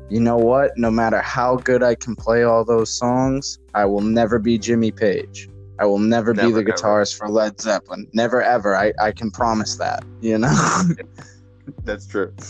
you 0.10 0.20
know 0.20 0.38
what? 0.38 0.72
No 0.78 0.90
matter 0.92 1.22
how 1.22 1.58
good 1.58 1.84
I 1.84 1.96
can 1.96 2.16
play 2.16 2.44
all 2.44 2.64
those 2.64 2.90
songs, 2.90 3.60
I 3.74 3.86
will 3.86 4.02
never 4.02 4.40
be 4.40 4.58
Jimmy 4.58 4.92
Page. 4.92 5.50
I 5.80 5.86
will 5.86 6.00
never, 6.00 6.34
be 6.34 6.42
the 6.42 6.48
never. 6.48 6.64
guitarist 6.64 7.18
for 7.18 7.28
Led 7.30 7.60
Zeppelin. 7.60 8.08
Never, 8.14 8.42
ever. 8.42 8.76
I, 8.76 8.94
I 9.02 9.12
can 9.12 9.32
promise 9.32 9.76
that, 9.78 10.04
you 10.22 10.38
know? 10.38 10.82
That's 11.84 12.06
true. 12.08 12.34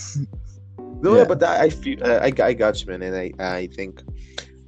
No, 1.02 1.18
Yeah. 1.18 1.26
but 1.26 1.40
that, 1.42 1.60
I 1.60 1.70
feel 1.70 2.02
I, 2.02 2.32
I 2.42 2.54
got 2.54 2.80
you, 2.80 2.88
man, 2.88 3.02
and 3.02 3.14
I 3.14 3.34
I 3.58 3.68
think 3.68 4.02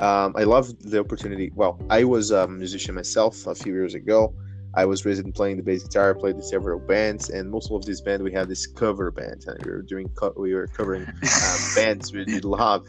um, 0.02 0.34
I 0.36 0.44
love 0.44 0.78
the 0.82 1.00
opportunity. 1.00 1.50
Well, 1.56 1.80
I 1.90 2.04
was 2.04 2.32
a 2.32 2.46
musician 2.46 2.94
myself 2.94 3.48
a 3.48 3.56
few 3.56 3.72
years 3.72 3.94
ago. 3.96 4.34
I 4.76 4.86
was 4.86 5.06
raised 5.06 5.24
in 5.26 5.32
playing 5.32 5.58
the 5.58 5.64
bass 5.64 5.84
guitar. 5.84 6.12
I 6.16 6.20
played 6.20 6.36
in 6.36 6.42
several 6.42 6.80
bands, 6.80 7.30
and 7.30 7.50
most 7.50 7.72
of 7.72 7.86
these 7.86 8.02
bands 8.02 8.24
we 8.24 8.32
had 8.34 8.48
this 8.50 8.66
cover 8.68 9.12
band, 9.12 9.44
and 9.48 9.58
we 9.64 9.72
were 9.72 9.82
doing 9.82 10.10
co- 10.16 10.34
we 10.38 10.54
were 10.54 10.68
covering 10.68 11.04
um, 11.04 11.70
bands 11.76 12.14
we 12.14 12.26
loved, 12.42 12.88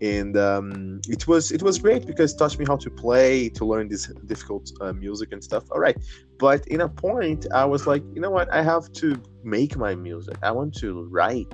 and 0.00 0.36
um, 0.36 1.00
it 1.08 1.26
was 1.26 1.50
it 1.52 1.62
was 1.62 1.78
great 1.78 2.06
because 2.06 2.34
it 2.34 2.38
taught 2.38 2.58
me 2.58 2.64
how 2.66 2.76
to 2.76 2.90
play, 2.90 3.48
to 3.50 3.64
learn 3.64 3.88
this 3.88 4.06
difficult 4.26 4.70
uh, 4.80 4.92
music 4.92 5.32
and 5.32 5.42
stuff. 5.42 5.64
All 5.70 5.80
right, 5.80 5.96
but 6.38 6.66
in 6.68 6.80
a 6.80 6.88
point, 6.88 7.46
I 7.54 7.64
was 7.64 7.86
like, 7.86 8.02
you 8.14 8.20
know 8.20 8.30
what? 8.30 8.52
I 8.52 8.62
have 8.62 8.90
to 8.94 9.22
make 9.44 9.76
my 9.76 9.94
music. 9.94 10.36
I 10.42 10.50
want 10.52 10.74
to 10.78 11.08
write, 11.10 11.52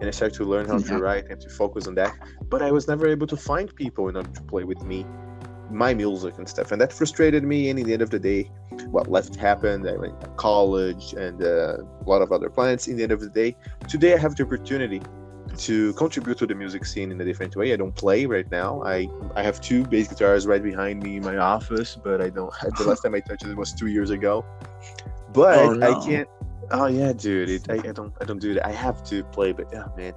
and 0.00 0.04
I 0.04 0.10
started 0.10 0.36
to 0.38 0.44
learn 0.44 0.66
how 0.66 0.78
Yeah. 0.78 0.86
to 0.88 0.98
write 0.98 1.24
and 1.30 1.40
to 1.40 1.48
focus 1.50 1.86
on 1.86 1.94
that. 1.96 2.12
But 2.48 2.62
I 2.62 2.70
was 2.72 2.88
never 2.88 3.06
able 3.06 3.26
to 3.28 3.36
find 3.36 3.74
people 3.74 4.08
in 4.08 4.16
order 4.16 4.30
to 4.32 4.42
play 4.42 4.64
with 4.64 4.82
me 4.84 5.06
my 5.70 5.94
music 5.94 6.38
and 6.38 6.48
stuff, 6.48 6.70
and 6.72 6.80
that 6.80 6.92
frustrated 6.92 7.42
me. 7.44 7.68
And 7.70 7.78
in 7.78 7.86
the 7.86 7.92
end 7.92 8.02
of 8.02 8.10
the 8.10 8.18
day, 8.20 8.50
what 8.90 9.10
left 9.10 9.36
happened. 9.36 9.88
I 9.88 9.96
went 9.96 10.20
to 10.20 10.28
college 10.36 11.12
and 11.14 11.42
uh, 11.42 11.78
a 11.78 12.06
lot 12.08 12.22
of 12.22 12.32
other 12.32 12.50
plans. 12.50 12.88
In 12.88 12.96
the 12.96 13.02
end 13.02 13.12
of 13.12 13.20
the 13.20 13.28
day, 13.28 13.56
today 13.88 14.14
I 14.14 14.18
have 14.18 14.36
the 14.36 14.44
opportunity 14.44 15.00
to 15.58 15.92
contribute 15.94 16.38
to 16.38 16.46
the 16.46 16.54
music 16.54 16.84
scene 16.84 17.10
in 17.10 17.20
a 17.20 17.24
different 17.24 17.56
way. 17.56 17.72
I 17.72 17.76
don't 17.76 17.94
play 17.94 18.26
right 18.26 18.50
now. 18.50 18.82
I 18.84 19.08
I 19.34 19.42
have 19.42 19.60
two 19.60 19.84
bass 19.84 20.08
guitars 20.08 20.46
right 20.46 20.62
behind 20.62 21.02
me 21.02 21.16
in 21.16 21.22
my 21.24 21.36
office, 21.38 21.96
but 21.96 22.20
I 22.20 22.30
don't. 22.30 22.52
The 22.78 22.84
last 22.84 23.02
time 23.02 23.14
I 23.14 23.20
touched 23.20 23.44
it 23.44 23.56
was 23.56 23.72
two 23.72 23.86
years 23.86 24.10
ago. 24.10 24.44
But 25.32 25.58
Oh, 25.58 25.72
no. 25.72 25.92
I 25.92 26.04
can't. 26.04 26.28
Oh 26.70 26.86
yeah, 26.86 27.12
dude. 27.12 27.48
It, 27.48 27.70
I, 27.70 27.74
I 27.88 27.92
don't. 27.92 28.12
I 28.20 28.24
don't 28.24 28.40
do 28.40 28.54
that. 28.54 28.66
I 28.66 28.72
have 28.72 29.04
to 29.04 29.22
play, 29.24 29.52
but 29.52 29.68
yeah, 29.72 29.86
man. 29.96 30.12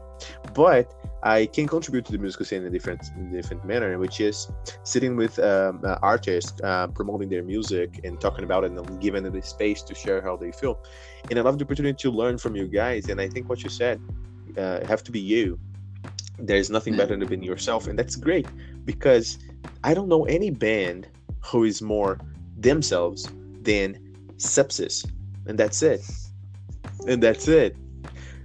But 0.53 0.93
I 1.23 1.47
can 1.47 1.67
contribute 1.67 2.05
to 2.05 2.11
the 2.11 2.17
musical 2.17 2.45
scene 2.45 2.61
in 2.61 2.67
a 2.67 2.69
different, 2.69 3.01
in 3.17 3.27
a 3.27 3.31
different 3.31 3.65
manner, 3.65 3.97
which 3.97 4.21
is 4.21 4.47
sitting 4.83 5.15
with 5.15 5.37
um, 5.39 5.81
uh, 5.83 5.97
artists, 6.01 6.59
uh, 6.63 6.87
promoting 6.87 7.29
their 7.29 7.43
music 7.43 7.99
and 8.03 8.19
talking 8.21 8.43
about 8.43 8.63
it, 8.63 8.71
and 8.71 9.01
giving 9.01 9.23
them 9.23 9.33
the 9.33 9.41
space 9.41 9.81
to 9.83 9.95
share 9.95 10.21
how 10.21 10.37
they 10.37 10.51
feel. 10.51 10.79
And 11.29 11.37
I 11.37 11.41
love 11.41 11.57
the 11.57 11.65
opportunity 11.65 11.97
to 12.03 12.11
learn 12.11 12.37
from 12.37 12.55
you 12.55 12.67
guys. 12.67 13.09
And 13.09 13.19
I 13.19 13.27
think 13.27 13.49
what 13.49 13.63
you 13.63 13.69
said, 13.69 13.99
uh, 14.57 14.85
have 14.85 15.03
to 15.03 15.11
be 15.11 15.19
you. 15.19 15.59
There's 16.37 16.69
nothing 16.69 16.95
better 16.95 17.17
than 17.17 17.27
being 17.27 17.43
yourself, 17.43 17.87
and 17.87 17.99
that's 17.99 18.15
great 18.15 18.47
because 18.85 19.37
I 19.83 19.93
don't 19.93 20.07
know 20.07 20.23
any 20.25 20.51
band 20.51 21.07
who 21.43 21.65
is 21.65 21.81
more 21.81 22.17
themselves 22.57 23.29
than 23.61 23.97
Sepsis, 24.37 25.05
and 25.47 25.57
that's 25.57 25.81
it. 25.83 26.01
And 27.07 27.21
that's 27.21 27.47
it. 27.47 27.75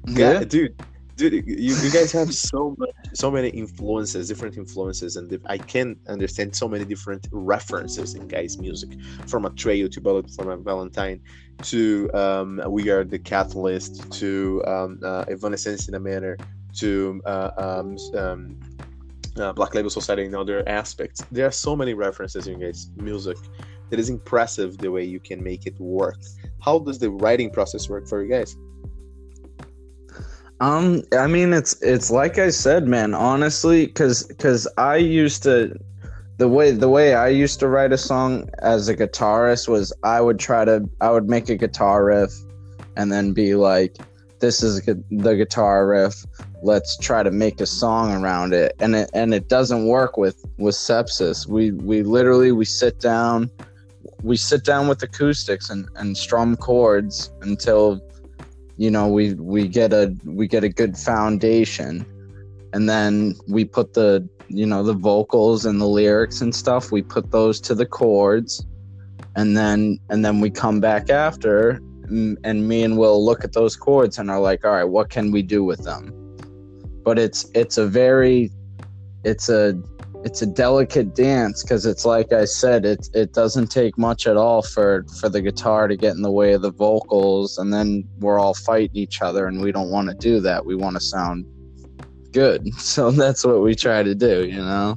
Yeah. 0.09 0.35
God, 0.35 0.49
dude, 0.49 0.75
dude, 1.17 1.47
you, 1.47 1.75
you 1.77 1.91
guys 1.91 2.13
have 2.13 2.35
so 2.53 2.75
much, 2.79 2.91
so 3.15 3.31
many 3.31 3.49
influences, 3.49 4.29
different 4.29 4.57
influences, 4.57 5.17
and 5.17 5.39
I 5.47 5.59
can 5.59 5.97
understand 6.09 6.55
so 6.55 6.69
many 6.69 6.85
different 6.85 7.29
references 7.33 8.15
in 8.15 8.29
guys' 8.29 8.59
music, 8.59 8.91
from 9.27 9.45
a 9.45 9.51
Atreyu 9.51 9.91
to 9.93 10.01
Bullet 10.01 10.31
from 10.31 10.49
a 10.49 10.57
Valentine 10.57 11.21
to 11.63 12.11
um, 12.15 12.61
We 12.69 12.91
Are 12.91 13.05
the 13.05 13.19
Catalyst 13.19 14.11
to 14.13 14.63
um, 14.67 15.01
uh, 15.05 15.25
Evanescence 15.29 15.89
in 15.89 15.95
a 15.95 16.01
Manner 16.01 16.37
to 16.75 17.23
uh, 17.25 17.51
um, 17.57 17.97
um, 18.17 18.61
uh, 19.37 19.53
Black 19.53 19.75
Label 19.75 19.91
Society 19.91 20.25
and 20.25 20.35
other 20.35 20.69
aspects. 20.69 21.23
There 21.31 21.47
are 21.47 21.53
so 21.53 21.77
many 21.77 21.95
references 21.95 22.47
in 22.47 22.61
guys' 22.61 22.91
music 22.97 23.37
that 23.91 23.99
is 23.99 24.09
impressive 24.09 24.79
the 24.79 24.91
way 24.91 25.05
you 25.05 25.21
can 25.21 25.43
make 25.43 25.67
it 25.67 25.79
work. 25.79 26.21
How 26.61 26.79
does 26.79 26.99
the 26.99 27.11
writing 27.11 27.51
process 27.51 27.89
work 27.89 28.09
for 28.09 28.23
you 28.23 28.29
guys? 28.29 28.57
Um, 30.65 31.03
I 31.13 31.27
mean, 31.27 31.53
it's 31.53 31.75
it's 31.83 32.11
like 32.11 32.39
I 32.39 32.49
said, 32.49 32.89
man. 32.89 33.13
Honestly, 33.13 33.85
because 33.85 34.27
because 34.29 34.67
I 34.79 34.97
used 34.97 35.43
to 35.43 35.79
the 36.39 36.49
way 36.49 36.71
the 36.71 36.89
way 36.89 37.15
I 37.15 37.29
used 37.29 37.61
to 37.61 37.69
write 37.69 37.93
a 37.93 37.99
song 37.99 38.49
as 38.61 38.89
a 38.89 38.97
guitarist 38.97 39.69
was 39.69 39.93
I 40.05 40.23
would 40.23 40.39
try 40.39 40.65
to 40.65 40.89
I 41.03 41.11
would 41.11 41.29
make 41.29 41.51
a 41.51 41.57
guitar 41.57 42.07
riff 42.07 42.33
and 42.97 43.13
then 43.13 43.35
be 43.35 43.55
like, 43.55 43.99
this 44.41 44.63
is 44.63 44.81
the 44.87 45.37
guitar 45.37 45.87
riff. 45.87 46.15
Let's 46.63 46.97
try 46.97 47.23
to 47.23 47.31
make 47.31 47.61
a 47.61 47.67
song 47.67 48.23
around 48.23 48.55
it, 48.55 48.75
and 48.81 48.97
it 48.97 49.11
and 49.13 49.35
it 49.35 49.51
doesn't 49.51 49.87
work 49.87 50.17
with 50.17 50.43
with 50.57 50.77
sepsis. 50.77 51.47
We 51.47 51.73
we 51.73 52.03
literally 52.03 52.53
we 52.53 52.65
sit 52.65 53.01
down, 53.01 53.51
we 54.23 54.39
sit 54.39 54.65
down 54.65 54.89
with 54.89 55.03
acoustics 55.03 55.69
and 55.69 55.91
and 55.97 56.17
strum 56.17 56.57
chords 56.57 57.31
until 57.43 58.01
you 58.77 58.91
know 58.91 59.09
we 59.09 59.35
we 59.35 59.69
get 59.69 59.93
a 59.93 60.15
we 60.25 60.47
get 60.49 60.65
a 60.65 60.69
good 60.69 60.97
foundation. 60.97 62.07
And 62.73 62.89
then 62.89 63.37
we 63.47 63.65
put 63.65 63.95
the 63.95 64.29
you 64.49 64.67
know 64.67 64.83
the 64.83 64.95
vocals 64.95 65.65
and 65.65 65.81
the 65.81 65.87
lyrics 65.87 66.41
and 66.41 66.55
stuff 66.55 66.91
we 66.91 67.03
put 67.03 67.31
those 67.31 67.61
to 67.63 67.75
the 67.75 67.87
chords. 67.87 68.67
And 69.37 69.57
then 69.57 69.99
and 70.11 70.25
then 70.25 70.41
we 70.41 70.51
come 70.51 70.81
back 70.81 71.11
after 71.11 71.81
and, 72.09 72.69
me 72.69 72.83
and 72.83 72.99
will 72.99 73.25
look 73.25 73.45
at 73.45 73.53
those 73.53 73.77
chords 73.77 74.19
and 74.19 74.31
are 74.31 74.41
like 74.41 74.65
all 74.65 74.73
right 74.73 74.85
what 74.85 75.09
can 75.09 75.31
we 75.31 75.43
do 75.43 75.65
with 75.65 75.85
them? 75.85 76.13
But 77.05 77.19
it's 77.19 77.49
it's 77.55 77.79
a 77.79 77.87
very 77.87 78.51
it's 79.25 79.49
a 79.49 79.81
it's 80.25 80.41
a 80.41 80.47
delicate 80.47 81.15
dance 81.15 81.63
because 81.63 81.85
it's 81.85 82.07
like 82.07 82.33
I 82.33 82.47
said, 82.47 82.87
it 82.87 83.09
it 83.13 83.35
doesn't 83.35 83.69
take 83.69 83.99
much 83.99 84.27
at 84.27 84.37
all 84.37 84.63
for 84.63 85.05
for 85.21 85.29
the 85.29 85.43
guitar 85.43 85.87
to 85.87 85.97
get 85.97 86.17
in 86.17 86.23
the 86.23 86.31
way 86.31 86.55
of 86.55 86.63
the 86.63 86.73
vocals, 86.73 87.59
and 87.59 87.73
then 87.73 88.09
we're 88.21 88.39
all 88.39 88.55
fighting 88.55 88.97
each 88.97 89.21
other, 89.21 89.47
and 89.47 89.61
we 89.61 89.71
don't 89.71 89.91
want 89.91 90.09
to 90.09 90.15
do 90.15 90.41
that. 90.41 90.65
We 90.65 90.75
want 90.75 90.97
to 90.97 91.01
sound 91.01 91.45
good, 92.33 92.75
so 92.79 93.11
that's 93.11 93.45
what 93.45 93.61
we 93.61 93.75
try 93.75 94.03
to 94.03 94.15
do, 94.15 94.47
you 94.47 94.61
know. 94.61 94.97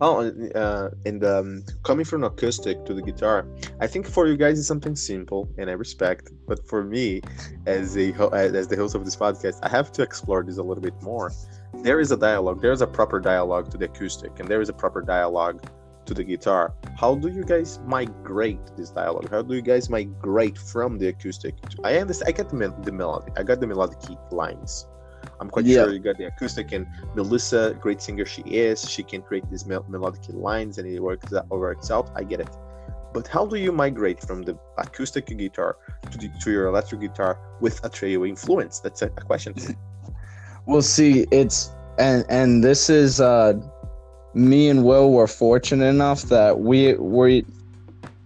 Oh, 0.00 0.30
uh, 0.54 0.90
and 1.06 1.24
um, 1.24 1.64
coming 1.82 2.04
from 2.04 2.22
acoustic 2.22 2.84
to 2.84 2.94
the 2.94 3.02
guitar, 3.02 3.46
I 3.80 3.88
think 3.88 4.06
for 4.06 4.28
you 4.28 4.36
guys 4.36 4.56
it's 4.58 4.68
something 4.68 4.94
simple, 4.94 5.48
and 5.58 5.68
I 5.68 5.72
respect. 5.72 6.30
But 6.46 6.68
for 6.68 6.84
me, 6.84 7.22
as 7.66 7.96
a 7.96 8.12
as 8.32 8.68
the 8.68 8.76
host 8.76 8.94
of 8.94 9.04
this 9.04 9.16
podcast, 9.16 9.58
I 9.62 9.68
have 9.70 9.90
to 9.92 10.02
explore 10.02 10.44
this 10.44 10.58
a 10.58 10.62
little 10.62 10.82
bit 10.82 11.00
more. 11.02 11.32
There 11.82 12.00
is 12.00 12.10
a 12.10 12.16
dialogue. 12.16 12.60
There 12.60 12.72
is 12.72 12.82
a 12.82 12.86
proper 12.86 13.20
dialogue 13.20 13.70
to 13.70 13.78
the 13.78 13.84
acoustic, 13.86 14.40
and 14.40 14.48
there 14.48 14.60
is 14.60 14.68
a 14.68 14.72
proper 14.72 15.00
dialogue 15.00 15.62
to 16.06 16.14
the 16.14 16.24
guitar. 16.24 16.74
How 16.96 17.14
do 17.14 17.28
you 17.28 17.44
guys 17.44 17.78
migrate 17.86 18.58
this 18.76 18.90
dialogue? 18.90 19.30
How 19.30 19.42
do 19.42 19.54
you 19.54 19.62
guys 19.62 19.88
migrate 19.88 20.58
from 20.58 20.98
the 20.98 21.08
acoustic? 21.08 21.60
To, 21.70 21.76
I 21.84 21.98
understand. 21.98 22.28
I 22.28 22.32
get 22.36 22.48
the, 22.50 22.74
the 22.82 22.92
melody. 22.92 23.30
I 23.36 23.42
got 23.42 23.60
the 23.60 23.66
melodic 23.66 23.98
lines. 24.32 24.86
I'm 25.40 25.50
quite 25.50 25.66
Yeah. 25.66 25.84
sure 25.84 25.92
you 25.92 25.98
got 26.00 26.16
the 26.18 26.26
acoustic 26.26 26.72
and 26.72 26.86
Melissa, 27.14 27.76
great 27.80 28.00
singer 28.00 28.24
she 28.24 28.42
is, 28.42 28.88
she 28.88 29.02
can 29.02 29.22
create 29.22 29.48
these 29.50 29.66
mel- 29.66 29.84
melodic 29.88 30.22
lines 30.30 30.78
and 30.78 30.88
it 30.88 31.00
works 31.00 31.32
out, 31.32 31.48
works 31.48 31.90
out. 31.90 32.10
I 32.16 32.24
get 32.24 32.40
it. 32.40 32.48
But 33.12 33.26
how 33.26 33.46
do 33.46 33.56
you 33.56 33.72
migrate 33.72 34.20
from 34.20 34.42
the 34.42 34.58
acoustic 34.78 35.26
guitar 35.26 35.76
to, 36.10 36.18
the, 36.18 36.28
to 36.42 36.50
your 36.50 36.66
electric 36.66 37.00
guitar 37.00 37.38
with 37.60 37.82
Atreyu 37.82 38.28
influence? 38.28 38.80
That's 38.80 39.02
a, 39.02 39.06
a 39.06 39.22
question. 39.30 39.54
Well, 40.68 40.82
see, 40.82 41.26
it's 41.32 41.70
and 41.98 42.26
and 42.28 42.62
this 42.62 42.90
is 42.90 43.22
uh 43.22 43.54
me 44.34 44.68
and 44.68 44.84
Will 44.84 45.10
were 45.12 45.26
fortunate 45.26 45.86
enough 45.86 46.24
that 46.24 46.60
we 46.60 46.92
we 46.96 47.46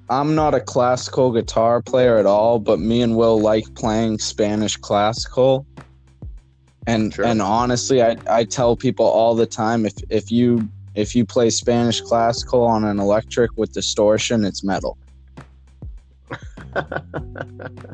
I'm 0.08 0.34
not 0.34 0.52
a 0.52 0.61
classical 0.61 1.32
guitar 1.32 1.80
player 1.80 2.18
at 2.18 2.26
all, 2.26 2.58
but 2.58 2.80
me 2.80 3.00
and 3.00 3.16
Will 3.16 3.40
like 3.40 3.64
playing 3.76 4.18
Spanish 4.18 4.76
classical. 4.76 5.64
And 6.88 7.14
Sure. 7.14 7.25
and 7.25 7.40
honestly, 7.40 8.02
I 8.02 8.16
I 8.28 8.42
tell 8.42 8.76
people 8.76 9.06
all 9.06 9.37
the 9.37 9.46
time 9.46 9.87
if 9.87 9.94
if 10.11 10.32
you 10.32 10.68
if 10.96 11.14
you 11.14 11.25
play 11.25 11.49
Spanish 11.49 12.00
classical 12.00 12.64
on 12.64 12.82
an 12.82 12.99
electric 12.99 13.52
with 13.56 13.72
distortion, 13.72 14.44
it's 14.44 14.64
metal. 14.64 14.99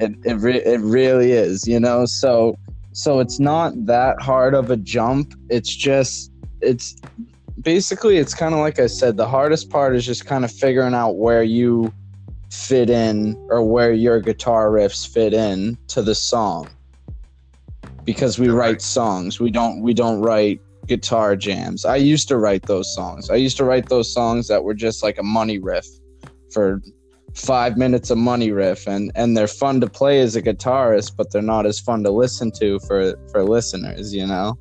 It 0.01 0.13
it, 0.25 0.35
re- 0.35 0.63
it 0.65 0.81
really 0.81 1.33
is, 1.33 1.67
you 1.67 1.81
know. 1.81 2.07
So 2.07 2.57
so 2.99 3.21
it's 3.21 3.39
not 3.39 3.87
that 3.87 4.21
hard 4.21 4.55
of 4.55 4.73
a 4.73 4.77
jump. 4.77 5.33
It's 5.51 5.73
just 5.73 6.33
it's 6.61 6.97
basically 7.63 8.17
it's 8.17 8.35
kind 8.35 8.55
of 8.55 8.59
like 8.59 8.81
I 8.81 8.89
said. 8.89 9.17
The 9.17 9.29
hardest 9.29 9.71
part 9.71 9.95
is 9.95 10.05
just 10.05 10.27
kind 10.27 10.45
of 10.45 10.51
figuring 10.51 10.95
out 10.95 11.13
where 11.13 11.45
you 11.45 11.95
fit 12.51 12.91
in 12.91 13.37
or 13.51 13.63
where 13.63 13.93
your 13.93 14.19
guitar 14.19 14.71
riffs 14.71 15.07
fit 15.07 15.33
in 15.33 15.79
to 15.87 16.03
the 16.03 16.17
song. 16.17 16.71
Because 18.03 18.37
we 18.37 18.49
write 18.49 18.83
songs, 18.83 19.39
we 19.39 19.53
don't 19.53 19.81
we 19.81 19.95
don't 19.95 20.21
write 20.21 20.61
guitar 20.89 21.37
jams. 21.37 21.85
I 21.85 21.97
used 21.97 22.27
to 22.27 22.37
write 22.37 22.65
those 22.65 22.93
songs. 22.93 23.31
I 23.31 23.37
used 23.37 23.59
to 23.59 23.65
write 23.65 23.89
those 23.89 24.13
songs 24.13 24.49
that 24.49 24.65
were 24.65 24.75
just 24.75 25.05
like 25.05 25.19
a 25.19 25.23
money 25.23 25.61
riff 25.61 25.87
for 26.53 26.83
five 27.39 27.77
minutes 27.77 28.11
of 28.11 28.19
money 28.19 28.51
riff 28.51 28.87
and 28.87 29.13
and 29.15 29.37
they're 29.37 29.47
fun 29.47 29.81
to 29.81 29.89
play 29.89 30.21
as 30.21 30.35
a 30.37 30.43
guitarist 30.43 31.17
but 31.17 31.31
they're 31.31 31.41
not 31.41 31.67
as 31.67 31.79
fun 31.79 32.03
to 32.03 32.11
listen 32.11 32.51
to 32.51 32.79
for 32.81 33.15
for 33.31 33.45
listeners 33.45 34.13
you 34.15 34.27
know 34.27 34.59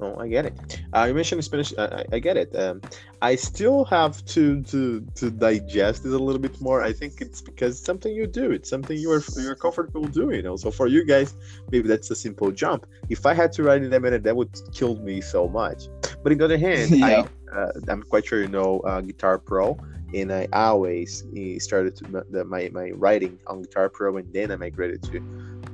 Oh, 0.00 0.16
I 0.20 0.28
get 0.28 0.46
it. 0.46 0.80
Uh, 0.94 1.06
you 1.08 1.14
mentioned 1.14 1.42
Spanish. 1.42 1.74
I, 1.76 2.04
I- 2.12 2.20
get 2.20 2.36
it. 2.36 2.54
Um, 2.54 2.80
I 3.20 3.34
still 3.34 3.84
have 3.86 4.24
to 4.26 4.62
to 4.62 5.04
to 5.16 5.28
digest 5.28 6.04
it 6.06 6.12
a 6.12 6.18
little 6.26 6.40
bit 6.40 6.60
more. 6.60 6.84
I 6.84 6.92
think 6.92 7.20
it's 7.20 7.40
because 7.42 7.70
it's 7.78 7.84
something 7.84 8.14
you 8.14 8.28
do. 8.28 8.52
It's 8.52 8.70
something 8.70 8.96
you're 8.96 9.22
you're 9.36 9.56
comfortable 9.56 10.04
doing. 10.04 10.46
also 10.46 10.70
for 10.70 10.86
you 10.86 11.04
guys, 11.04 11.34
maybe 11.72 11.88
that's 11.88 12.08
a 12.12 12.14
simple 12.14 12.52
jump. 12.52 12.86
If 13.08 13.26
I 13.26 13.34
had 13.34 13.50
to 13.54 13.64
write 13.64 13.82
in 13.82 13.92
a 13.92 13.98
minute, 13.98 14.22
that 14.22 14.36
would 14.36 14.50
kill 14.72 14.94
me 15.08 15.20
so 15.20 15.48
much. 15.48 15.88
But 16.22 16.30
on 16.30 16.38
the 16.38 16.44
other 16.44 16.58
hand, 16.58 16.90
Yeah. 17.02 17.26
I 17.52 17.58
uh, 17.58 17.72
I'm 17.88 18.04
quite 18.04 18.24
sure 18.24 18.40
you 18.40 18.46
know 18.58 18.78
uh, 18.90 19.00
Guitar 19.00 19.36
Pro, 19.36 19.76
and 20.14 20.32
I 20.32 20.48
always 20.52 21.24
eh, 21.36 21.58
started 21.58 21.96
to 21.96 22.24
the, 22.30 22.44
my 22.44 22.70
my 22.72 22.90
writing 22.94 23.38
on 23.46 23.62
Guitar 23.62 23.88
Pro, 23.88 24.16
and 24.16 24.32
then 24.32 24.50
I 24.50 24.56
migrated 24.56 25.02
to 25.04 25.20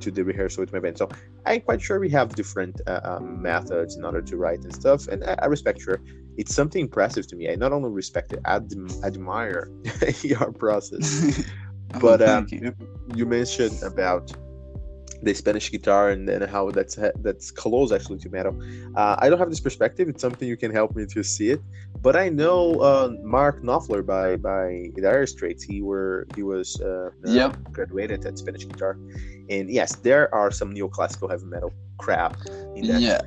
to 0.01 0.11
the 0.11 0.23
rehearsal 0.23 0.61
with 0.61 0.73
my 0.73 0.79
band. 0.79 0.97
So 0.97 1.09
I'm 1.45 1.61
quite 1.61 1.81
sure 1.81 1.99
we 1.99 2.09
have 2.09 2.35
different 2.35 2.81
uh, 2.87 2.99
um, 3.03 3.41
methods 3.41 3.95
in 3.97 4.03
order 4.03 4.21
to 4.21 4.37
write 4.37 4.63
and 4.63 4.73
stuff, 4.73 5.07
and 5.07 5.23
I, 5.23 5.35
I 5.41 5.45
respect 5.45 5.85
your. 5.85 6.01
It's 6.37 6.53
something 6.53 6.81
impressive 6.81 7.27
to 7.27 7.35
me. 7.37 7.49
I 7.49 7.55
not 7.55 7.71
only 7.71 7.89
respect 7.89 8.33
it, 8.33 8.39
I 8.45 8.59
admire 9.03 9.69
your 10.21 10.51
process. 10.51 11.41
But 11.99 12.21
Oh, 12.21 12.39
um, 12.39 12.47
you. 12.51 12.75
you 13.13 13.25
mentioned 13.25 13.81
about 13.81 14.31
the 15.21 15.33
Spanish 15.33 15.71
guitar 15.71 16.09
and, 16.09 16.29
and 16.29 16.43
how 16.49 16.71
that's 16.71 16.95
that's 17.21 17.51
close 17.51 17.91
actually 17.91 18.19
to 18.19 18.29
metal. 18.29 18.55
Uh, 18.95 19.15
I 19.19 19.29
don't 19.29 19.39
have 19.39 19.49
this 19.49 19.59
perspective. 19.59 20.07
It's 20.09 20.21
something 20.21 20.47
you 20.47 20.57
can 20.57 20.71
help 20.71 20.95
me 20.95 21.05
to 21.07 21.23
see 21.23 21.49
it. 21.49 21.61
But 22.01 22.15
I 22.15 22.29
know 22.29 22.79
uh, 22.79 23.09
Mark 23.23 23.61
Knopfler 23.63 24.05
by 24.05 24.35
by 24.37 24.89
Dire 25.01 25.25
Straits. 25.25 25.63
He 25.63 25.81
were 25.81 26.27
he 26.35 26.43
was 26.43 26.79
uh, 26.81 27.09
Yep. 27.23 27.57
graduated 27.71 28.25
at 28.25 28.37
Spanish 28.37 28.67
guitar, 28.67 28.97
and 29.49 29.69
yes, 29.69 29.95
there 29.95 30.33
are 30.33 30.51
some 30.51 30.73
neoclassical 30.73 31.29
heavy 31.29 31.45
metal 31.45 31.71
crap 31.97 32.37
in 32.75 32.87
that. 32.87 33.01
yeah 33.01 33.21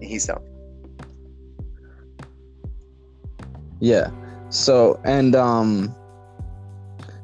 He's 0.00 0.28
out. 0.28 0.42
yeah 3.80 4.10
so 4.48 4.98
and 5.04 5.34
um 5.34 5.94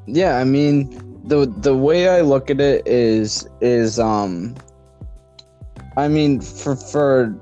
yeah 0.07 0.37
i 0.37 0.43
mean 0.43 0.89
the 1.23 1.45
the 1.57 1.75
way 1.75 2.09
i 2.09 2.21
look 2.21 2.49
at 2.49 2.59
it 2.59 2.85
is 2.87 3.47
is 3.61 3.99
um 3.99 4.55
i 5.97 6.07
mean 6.07 6.41
for 6.41 6.75
for 6.75 7.35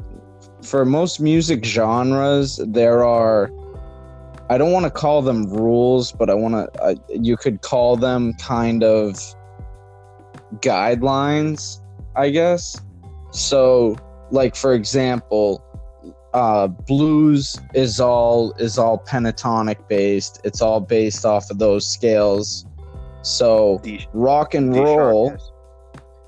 for 0.64 0.86
most 0.86 1.20
music 1.20 1.64
genres 1.64 2.60
there 2.68 3.04
are 3.04 3.50
i 4.50 4.58
don't 4.58 4.72
want 4.72 4.86
to 4.86 4.92
call 4.92 5.22
them 5.22 5.50
rules 5.50 6.12
but 6.12 6.30
i 6.30 6.34
want 6.34 6.54
to 6.56 7.00
you 7.10 7.38
could 7.38 7.62
call 7.62 7.96
them 7.96 8.34
kind 8.34 8.84
of 8.84 9.18
guidelines 10.58 11.82
i 12.16 12.30
guess. 12.30 12.80
So 13.32 13.96
like 14.32 14.56
for 14.56 14.74
example 14.74 15.64
uh 16.34 16.68
blues 16.68 17.60
is 17.74 18.00
all 18.00 18.52
is 18.54 18.78
all 18.78 19.00
pentatonic 19.00 19.88
based. 19.88 20.42
It's 20.44 20.62
all 20.62 20.80
based 20.80 21.26
off 21.26 21.50
of 21.50 21.60
those 21.60 21.88
scales 21.88 22.66
so 23.22 23.80
D, 23.84 24.08
rock 24.14 24.54
and 24.54 24.74
D 24.74 24.80
roll 24.80 25.36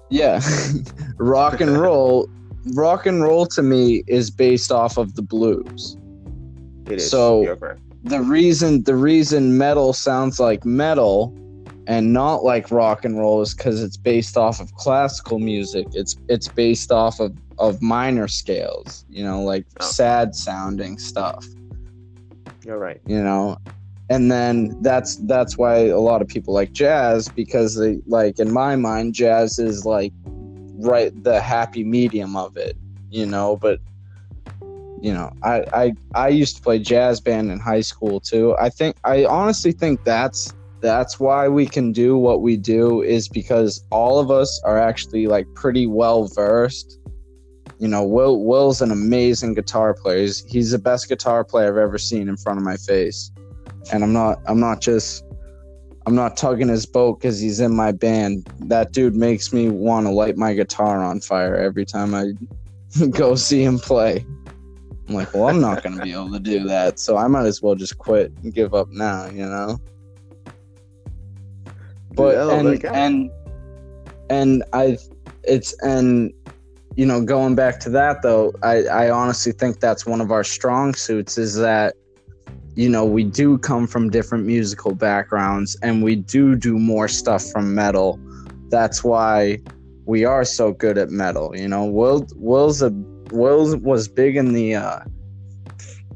yeah 0.10 0.42
rock 1.18 1.62
and 1.62 1.78
roll 1.82 2.30
rock 2.74 3.06
and 3.06 3.24
roll 3.24 3.46
to 3.48 3.64
me 3.64 4.04
is 4.08 4.30
based 4.30 4.72
off 4.72 4.98
of 4.98 5.16
the 5.16 5.22
blues. 5.22 5.98
It 6.88 6.94
is. 6.98 7.10
So- 7.10 7.58
the 8.04 8.20
reason 8.22 8.84
the 8.84 8.96
reason 8.96 9.58
metal 9.60 9.94
sounds 9.94 10.40
like 10.40 10.66
metal 10.66 11.32
and 11.88 12.14
not 12.14 12.44
like 12.44 12.72
rock 12.72 13.06
and 13.06 13.18
roll 13.20 13.42
is 13.42 13.54
because 13.54 13.84
it's 13.84 13.96
based 13.98 14.38
off 14.38 14.60
of 14.60 14.74
classical 14.74 15.38
music 15.38 15.86
it's 15.94 16.16
it's 16.28 16.48
based 16.48 16.92
off 16.92 17.20
of 17.20 17.32
of 17.60 17.80
minor 17.80 18.28
scales 18.28 19.06
you 19.08 19.24
know 19.24 19.44
like 19.44 19.66
Oh. 19.80 19.86
sad 19.86 20.34
sounding 20.34 20.98
stuff 20.98 21.46
You're 22.66 22.80
right. 22.80 23.00
you 23.06 23.22
know 23.24 23.58
and 24.12 24.30
then 24.30 24.76
that's 24.82 25.16
that's 25.26 25.58
why 25.58 25.78
a 25.88 26.00
lot 26.00 26.22
of 26.22 26.28
people 26.28 26.54
like 26.54 26.74
jazz 26.74 27.30
because 27.30 27.76
they 27.78 27.98
like 28.08 28.40
in 28.40 28.52
my 28.52 28.76
mind 28.76 29.14
jazz 29.14 29.58
is 29.58 29.86
like 29.86 30.12
right 30.80 31.12
the 31.24 31.40
happy 31.40 31.86
medium 31.86 32.36
of 32.36 32.58
it 32.58 32.76
you 33.10 33.26
know 33.26 33.56
but 33.56 33.80
you 35.02 35.14
know 35.14 35.32
I, 35.44 35.64
I 35.74 35.94
i 36.14 36.28
used 36.28 36.58
to 36.58 36.62
play 36.62 36.78
jazz 36.78 37.22
band 37.22 37.52
in 37.52 37.60
high 37.60 37.82
school 37.82 38.20
too. 38.20 38.54
I 38.60 38.70
think 38.70 38.98
i 39.06 39.24
honestly 39.24 39.72
think 39.72 40.04
that's 40.04 40.54
that's 40.82 41.18
why 41.18 41.48
we 41.48 41.66
can 41.66 41.94
do 41.94 42.18
what 42.18 42.42
we 42.42 42.58
do 42.58 43.02
is 43.02 43.30
because 43.30 43.86
all 43.92 44.20
of 44.20 44.30
us 44.30 44.62
are 44.66 44.78
actually 44.78 45.28
like 45.28 45.48
pretty 45.54 45.86
well 45.86 46.28
versed. 46.28 47.00
You 47.80 47.88
know 47.88 48.04
will 48.04 48.44
will's 48.44 48.82
an 48.82 48.92
amazing 48.92 49.54
guitar 49.54 49.94
player. 49.94 50.20
He's, 50.20 50.44
he's 50.46 50.72
the 50.72 50.80
best 50.80 51.08
guitar 51.08 51.44
player 51.46 51.70
i've 51.70 51.78
ever 51.78 51.98
seen 51.98 52.28
in 52.28 52.36
front 52.36 52.60
of 52.60 52.66
my 52.66 52.78
face 52.78 53.32
and 53.92 54.04
i'm 54.04 54.14
not 54.14 54.40
i'm 54.48 54.60
not 54.60 54.82
just 54.82 55.24
i'm 56.06 56.16
not 56.16 56.38
tugging 56.38 56.68
his 56.68 56.86
boat 56.86 57.20
because 57.20 57.40
he's 57.40 57.60
in 57.60 57.76
my 57.76 57.92
band. 57.92 58.48
That 58.62 58.92
dude 58.92 59.16
makes 59.16 59.54
me 59.54 59.70
want 59.70 60.08
to 60.08 60.12
light 60.12 60.38
my 60.38 60.54
guitar 60.54 61.04
on 61.04 61.20
fire 61.22 61.56
every 61.56 61.86
time 61.86 62.14
i 62.14 62.32
go 63.10 63.36
see 63.36 63.64
him 63.64 63.80
play. 63.80 64.26
I'm 65.08 65.16
like 65.16 65.34
well 65.34 65.48
i'm 65.50 65.60
not 65.60 65.84
going 65.84 65.98
to 65.98 66.04
be 66.04 66.14
able 66.14 66.32
to 66.32 66.40
do 66.40 66.64
that 66.68 67.00
so 67.00 67.18
i 67.18 67.28
might 67.28 67.46
as 67.46 67.62
well 67.62 67.76
just 67.76 67.98
quit 67.98 68.32
and 68.44 68.54
give 68.54 68.74
up 68.74 68.90
now 68.90 69.28
you 69.28 69.46
know? 69.46 69.78
But 72.14 72.38
and 72.52 72.84
and 72.86 73.32
and 74.30 74.64
i 74.74 74.98
it's 75.44 75.74
and 75.82 76.34
you 76.96 77.06
know 77.06 77.24
going 77.24 77.56
back 77.56 77.80
to 77.82 77.90
that 77.90 78.22
though 78.22 78.54
i 78.64 78.84
i 78.86 79.10
honestly 79.10 79.52
think 79.52 79.80
that's 79.80 80.06
one 80.06 80.22
of 80.22 80.32
our 80.32 80.44
strong 80.44 80.94
suits 80.94 81.38
is 81.38 81.56
that 81.56 81.96
you 82.82 82.90
know 82.90 83.06
we 83.06 83.24
do 83.24 83.60
come 83.60 83.86
from 83.86 84.10
different 84.10 84.44
musical 84.44 84.96
backgrounds 84.96 85.78
and 85.84 86.02
we 86.04 86.16
do 86.16 86.56
do 86.56 86.80
more 86.80 87.08
stuff 87.08 87.44
from 87.52 87.76
metal 87.76 88.20
that's 88.70 89.04
why 89.04 89.60
we 90.06 90.26
are 90.26 90.44
so 90.44 90.72
good 90.72 90.98
at 90.98 91.12
metal 91.12 91.56
you 91.56 91.68
know 91.68 91.86
will 91.86 92.26
will's 92.38 92.82
a 92.82 92.90
will 93.32 93.78
was 93.78 94.08
big 94.08 94.36
in 94.36 94.54
the 94.54 94.74
uh 94.74 95.00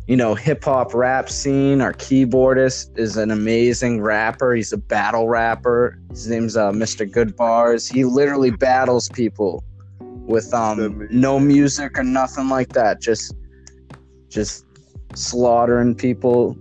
you 0.07 0.15
know, 0.15 0.35
hip 0.35 0.63
hop 0.63 0.93
rap 0.93 1.29
scene. 1.29 1.81
Our 1.81 1.93
keyboardist 1.93 2.95
is 2.95 3.17
an 3.17 3.31
amazing 3.31 4.01
rapper. 4.01 4.53
He's 4.53 4.71
a 4.71 4.77
battle 4.77 5.27
rapper. 5.27 5.99
His 6.11 6.27
name's 6.27 6.55
uh, 6.55 6.71
Mr. 6.71 7.11
Good 7.11 7.35
Bars. 7.35 7.87
He 7.87 8.05
literally 8.05 8.51
battles 8.51 9.09
people 9.09 9.63
with 9.99 10.53
um 10.53 11.07
no 11.09 11.39
music 11.39 11.97
or 11.97 12.03
nothing 12.03 12.49
like 12.49 12.69
that. 12.73 13.01
Just 13.01 13.33
just 14.29 14.64
slaughtering 15.17 15.95
people. 15.95 16.57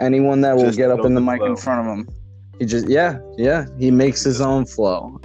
Anyone 0.00 0.40
that 0.42 0.56
will 0.56 0.70
get 0.72 0.90
up 0.90 1.04
in 1.04 1.14
the 1.14 1.20
open 1.20 1.38
mic 1.40 1.42
in 1.42 1.56
front 1.56 1.80
of 1.80 1.86
him. 1.86 2.08
He 2.58 2.66
just 2.66 2.88
yeah, 2.88 3.18
yeah. 3.36 3.66
He 3.78 3.90
makes 3.90 4.22
his 4.22 4.40
own 4.40 4.64
flow. 4.66 5.20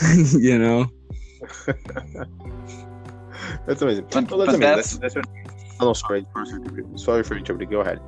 you 0.38 0.58
know? 0.58 0.86
that's 3.66 3.82
amazing. 3.82 4.06
But- 4.10 4.30
Well, 4.30 4.38
that's 4.40 4.54
amazing. 4.54 4.60
that's- 4.60 4.96
That's, 4.98 5.14
that's 5.14 5.16
what, 5.16 5.26
oh, 5.80 5.84
no, 5.86 5.92
sorry, 5.94 6.26
sorry 6.96 7.22
for 7.22 7.36
interrupting. 7.36 7.70
Go 7.70 7.80
ahead. 7.80 8.00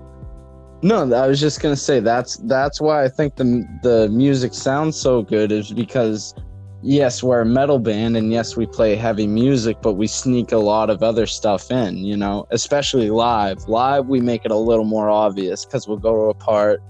No, 0.84 1.02
I 1.14 1.28
was 1.28 1.38
just 1.40 1.60
gonna 1.60 1.76
say 1.76 2.00
that's 2.00 2.38
that's 2.38 2.80
why 2.80 3.04
I 3.04 3.08
think 3.08 3.36
the 3.36 3.64
the 3.84 4.08
music 4.08 4.52
sounds 4.52 4.96
so 4.96 5.22
good 5.22 5.52
is 5.52 5.70
because 5.72 6.34
yes, 6.82 7.22
we're 7.22 7.40
a 7.40 7.46
metal 7.46 7.78
band 7.78 8.16
and 8.16 8.32
yes, 8.32 8.56
we 8.56 8.66
play 8.66 8.96
heavy 8.96 9.26
music, 9.26 9.78
but 9.80 9.94
we 9.94 10.06
sneak 10.06 10.52
a 10.52 10.58
lot 10.58 10.90
of 10.90 11.02
other 11.02 11.26
stuff 11.26 11.70
in, 11.70 11.98
you 11.98 12.16
know, 12.16 12.46
especially 12.50 13.10
live. 13.10 13.68
Live, 13.68 14.06
we 14.06 14.20
make 14.20 14.44
it 14.44 14.50
a 14.50 14.56
little 14.56 14.84
more 14.84 15.08
obvious 15.08 15.64
because 15.64 15.86
we'll 15.86 15.96
go 15.96 16.14
to 16.14 16.30
a 16.30 16.34
part 16.34 16.82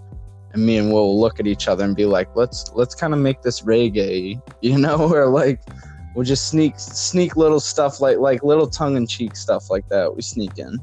and 0.52 0.66
me 0.66 0.78
and 0.78 0.92
Will 0.92 1.18
look 1.18 1.40
at 1.40 1.46
each 1.46 1.68
other 1.68 1.84
and 1.84 1.94
be 1.94 2.06
like, 2.06 2.34
let's 2.34 2.70
let's 2.74 2.94
kind 2.94 3.12
of 3.14 3.20
make 3.20 3.42
this 3.42 3.62
reggae, 3.62 4.40
you 4.60 4.78
know, 4.78 5.12
or 5.12 5.28
like 5.28 5.60
we'll 6.14 6.24
just 6.24 6.48
sneak 6.48 6.78
sneak 6.78 7.36
little 7.36 7.60
stuff 7.60 8.00
like 8.00 8.18
like 8.18 8.42
little 8.42 8.66
tongue 8.66 8.96
in 8.96 9.06
cheek 9.06 9.36
stuff 9.36 9.70
like 9.70 9.88
that. 9.88 10.14
We 10.14 10.22
sneak 10.22 10.58
in. 10.58 10.78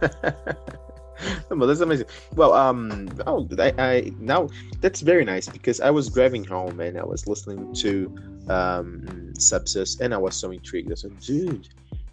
but 1.48 1.66
that's 1.66 1.80
amazing. 1.80 2.06
Well, 2.34 2.52
um, 2.52 3.08
oh, 3.26 3.48
I, 3.58 3.72
I 3.78 4.12
now 4.18 4.48
that's 4.80 5.00
very 5.00 5.24
nice 5.24 5.48
because 5.48 5.80
I 5.80 5.90
was 5.90 6.08
driving 6.08 6.44
home 6.44 6.80
and 6.80 6.98
I 6.98 7.04
was 7.04 7.26
listening 7.26 7.72
to 7.74 8.14
um 8.48 9.32
Sepsis 9.38 10.00
and 10.00 10.14
I 10.14 10.18
was 10.18 10.36
so 10.36 10.50
intrigued. 10.50 10.90
I 10.90 10.94
said, 10.94 11.18
dude, 11.20 11.68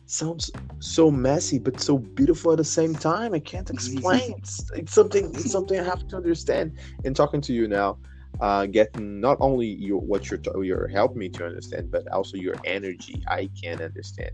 sounds 0.05 0.49
so 0.79 1.11
messy 1.11 1.59
but 1.59 1.79
so 1.79 1.97
beautiful 1.97 2.51
at 2.51 2.57
the 2.57 2.63
same 2.63 2.95
time. 2.95 3.33
I 3.33 3.39
can't 3.39 3.69
explain. 3.69 4.33
it's, 4.37 4.69
it's 4.75 4.93
something. 4.93 5.25
It's 5.35 5.51
something 5.51 5.79
I 5.79 5.83
have 5.83 6.07
to 6.09 6.17
understand. 6.17 6.73
And 7.05 7.15
talking 7.15 7.41
to 7.41 7.53
you 7.53 7.67
now, 7.67 7.97
uh, 8.39 8.65
getting 8.65 9.19
not 9.19 9.37
only 9.39 9.67
your 9.67 10.01
what 10.01 10.29
you're 10.29 10.39
t- 10.39 10.51
you're 10.63 10.87
helping 10.87 11.19
me 11.19 11.29
to 11.29 11.45
understand, 11.45 11.91
but 11.91 12.07
also 12.11 12.37
your 12.37 12.55
energy. 12.65 13.21
I 13.27 13.49
can 13.61 13.81
understand 13.81 14.31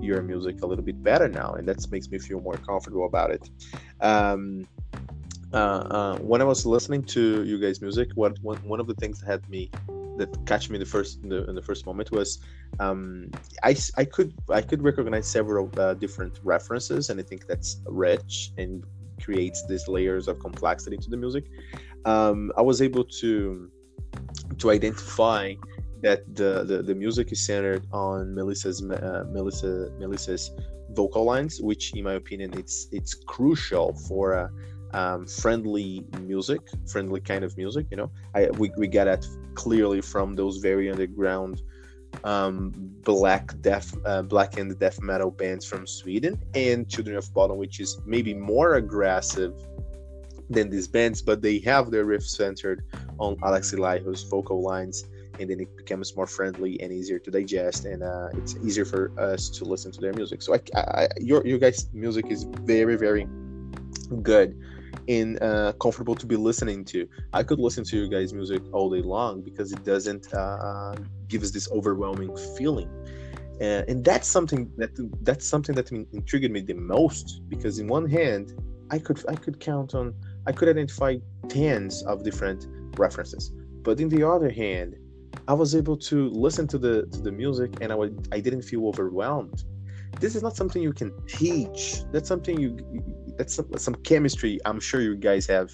your 0.00 0.22
music 0.22 0.62
a 0.62 0.66
little 0.66 0.84
bit 0.84 1.02
better 1.02 1.28
now, 1.28 1.52
and 1.52 1.66
that 1.68 1.78
makes 1.90 2.08
me 2.10 2.18
feel 2.18 2.40
more 2.40 2.56
comfortable 2.56 3.06
about 3.06 3.30
it. 3.30 3.50
Um, 4.00 4.66
uh, 5.52 5.56
uh, 5.56 6.18
when 6.18 6.42
I 6.42 6.44
was 6.44 6.66
listening 6.66 7.02
to 7.04 7.44
you 7.44 7.58
guys' 7.58 7.80
music, 7.80 8.08
what 8.14 8.38
one, 8.42 8.58
one 8.58 8.80
of 8.80 8.86
the 8.86 8.94
things 8.94 9.20
that 9.20 9.26
had 9.26 9.48
me 9.48 9.70
that 10.18 10.46
catch 10.46 10.68
me 10.68 10.78
the 10.78 10.84
first 10.84 11.22
in 11.22 11.28
the, 11.28 11.48
in 11.48 11.54
the 11.54 11.62
first 11.62 11.86
moment 11.86 12.10
was 12.10 12.38
um, 12.80 13.30
I, 13.62 13.76
I 13.96 14.04
could 14.04 14.34
I 14.50 14.60
could 14.60 14.82
recognize 14.82 15.26
several 15.26 15.70
uh, 15.78 15.94
different 15.94 16.40
references, 16.42 17.08
and 17.08 17.18
I 17.18 17.22
think 17.22 17.46
that's 17.46 17.80
rich 17.86 18.52
and 18.58 18.84
creates 19.22 19.64
these 19.66 19.88
layers 19.88 20.28
of 20.28 20.38
complexity 20.38 20.96
to 20.98 21.10
the 21.10 21.16
music. 21.16 21.44
Um, 22.04 22.52
I 22.56 22.62
was 22.62 22.82
able 22.82 23.04
to 23.20 23.70
to 24.58 24.70
identify 24.70 25.54
that 26.02 26.34
the, 26.34 26.64
the, 26.64 26.82
the 26.82 26.94
music 26.94 27.32
is 27.32 27.44
centered 27.44 27.86
on 27.92 28.34
Melissa's 28.34 28.82
uh, 28.82 29.24
Melissa 29.30 29.90
Melissa's 29.98 30.50
vocal 30.90 31.24
lines, 31.24 31.60
which 31.60 31.94
in 31.94 32.04
my 32.04 32.14
opinion 32.14 32.52
it's 32.56 32.88
it's 32.92 33.14
crucial 33.14 33.94
for 34.08 34.32
a 34.32 34.50
um, 34.94 35.26
friendly 35.26 36.04
music, 36.20 36.60
friendly 36.86 37.20
kind 37.20 37.44
of 37.44 37.56
music. 37.56 37.86
You 37.90 37.98
know, 37.98 38.10
I 38.34 38.48
we, 38.50 38.70
we 38.76 38.86
got 38.88 39.04
that 39.04 39.26
clearly 39.54 40.00
from 40.00 40.36
those 40.36 40.58
very 40.58 40.90
underground 40.90 41.62
um, 42.24 42.72
black 43.04 43.52
death 43.60 43.94
uh, 44.06 44.22
black 44.22 44.56
and 44.58 44.78
death 44.78 45.00
metal 45.02 45.30
bands 45.30 45.66
from 45.66 45.86
Sweden 45.86 46.40
and 46.54 46.88
Children 46.88 47.16
of 47.16 47.32
Bodom, 47.34 47.56
which 47.56 47.80
is 47.80 48.00
maybe 48.06 48.34
more 48.34 48.74
aggressive 48.74 49.54
than 50.50 50.70
these 50.70 50.88
bands, 50.88 51.20
but 51.20 51.42
they 51.42 51.58
have 51.58 51.90
their 51.90 52.06
riff 52.06 52.26
centered 52.26 52.82
on 53.18 53.36
Alexi 53.36 53.78
Laiho's 53.78 54.22
vocal 54.22 54.62
lines 54.62 55.04
and 55.38 55.50
then 55.50 55.60
it 55.60 55.76
becomes 55.76 56.14
more 56.16 56.26
friendly 56.26 56.80
and 56.80 56.92
easier 56.92 57.18
to 57.18 57.30
digest 57.30 57.84
and 57.84 58.02
uh, 58.02 58.28
it's 58.34 58.56
easier 58.56 58.84
for 58.84 59.12
us 59.18 59.48
to 59.48 59.64
listen 59.64 59.92
to 59.92 60.00
their 60.00 60.12
music. 60.12 60.42
So 60.42 60.54
I, 60.54 60.60
I, 60.78 61.08
your, 61.18 61.46
your 61.46 61.58
guys 61.58 61.88
music 61.92 62.26
is 62.30 62.44
very 62.44 62.96
very 62.96 63.26
good 64.22 64.58
and 65.08 65.42
uh, 65.42 65.72
comfortable 65.80 66.14
to 66.14 66.26
be 66.26 66.36
listening 66.36 66.84
to. 66.84 67.08
I 67.32 67.42
could 67.42 67.58
listen 67.58 67.84
to 67.84 67.96
you 67.96 68.08
guys 68.08 68.32
music 68.32 68.62
all 68.72 68.90
day 68.90 69.00
long 69.00 69.42
because 69.42 69.72
it 69.72 69.84
doesn't 69.84 70.32
uh, 70.34 70.94
give 71.28 71.42
us 71.42 71.50
this 71.50 71.70
overwhelming 71.70 72.36
feeling. 72.56 72.90
Uh, 73.60 73.82
and 73.88 74.04
that's 74.04 74.28
something 74.28 74.70
that 74.76 74.90
that's 75.22 75.46
something 75.46 75.74
that 75.74 75.90
intrigued 75.90 76.50
me 76.50 76.60
the 76.60 76.74
most 76.74 77.40
because 77.48 77.80
in 77.80 77.88
one 77.88 78.08
hand 78.08 78.52
i 78.92 78.98
could 79.00 79.20
i 79.28 79.34
could 79.34 79.58
count 79.58 79.96
on 79.96 80.14
i 80.46 80.52
could 80.52 80.68
identify 80.68 81.16
tens 81.48 82.04
of 82.04 82.22
different 82.22 82.68
references. 82.96 83.52
But 83.82 84.00
in 84.00 84.08
the 84.08 84.22
other 84.22 84.50
hand 84.50 84.96
I 85.46 85.54
was 85.54 85.74
able 85.74 85.96
to 85.96 86.28
listen 86.30 86.66
to 86.68 86.78
the 86.78 87.06
to 87.06 87.20
the 87.20 87.32
music 87.32 87.78
and 87.80 87.92
I 87.92 87.94
would 87.94 88.28
I 88.32 88.40
didn't 88.40 88.62
feel 88.62 88.86
overwhelmed. 88.86 89.64
This 90.20 90.34
is 90.34 90.42
not 90.42 90.56
something 90.56 90.82
you 90.82 90.92
can 90.92 91.12
teach. 91.26 92.02
That's 92.12 92.28
something 92.28 92.58
you 92.58 92.76
that's 93.36 93.54
some, 93.54 93.68
some 93.76 93.94
chemistry 93.96 94.58
I'm 94.64 94.80
sure 94.80 95.00
you 95.00 95.16
guys 95.16 95.46
have 95.46 95.70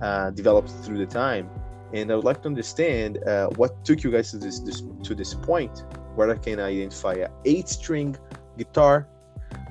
uh, 0.00 0.30
developed 0.30 0.70
through 0.84 0.98
the 0.98 1.06
time. 1.06 1.48
And 1.92 2.10
I 2.10 2.16
would 2.16 2.24
like 2.24 2.42
to 2.42 2.48
understand 2.48 3.22
uh, 3.24 3.48
what 3.56 3.84
took 3.84 4.02
you 4.02 4.10
guys 4.10 4.30
to 4.32 4.38
this, 4.38 4.60
this 4.60 4.82
to 5.04 5.14
this 5.14 5.34
point 5.34 5.84
where 6.14 6.30
I 6.30 6.36
can 6.36 6.60
identify 6.60 7.14
a 7.14 7.28
eight 7.44 7.68
string 7.68 8.16
guitar, 8.58 9.08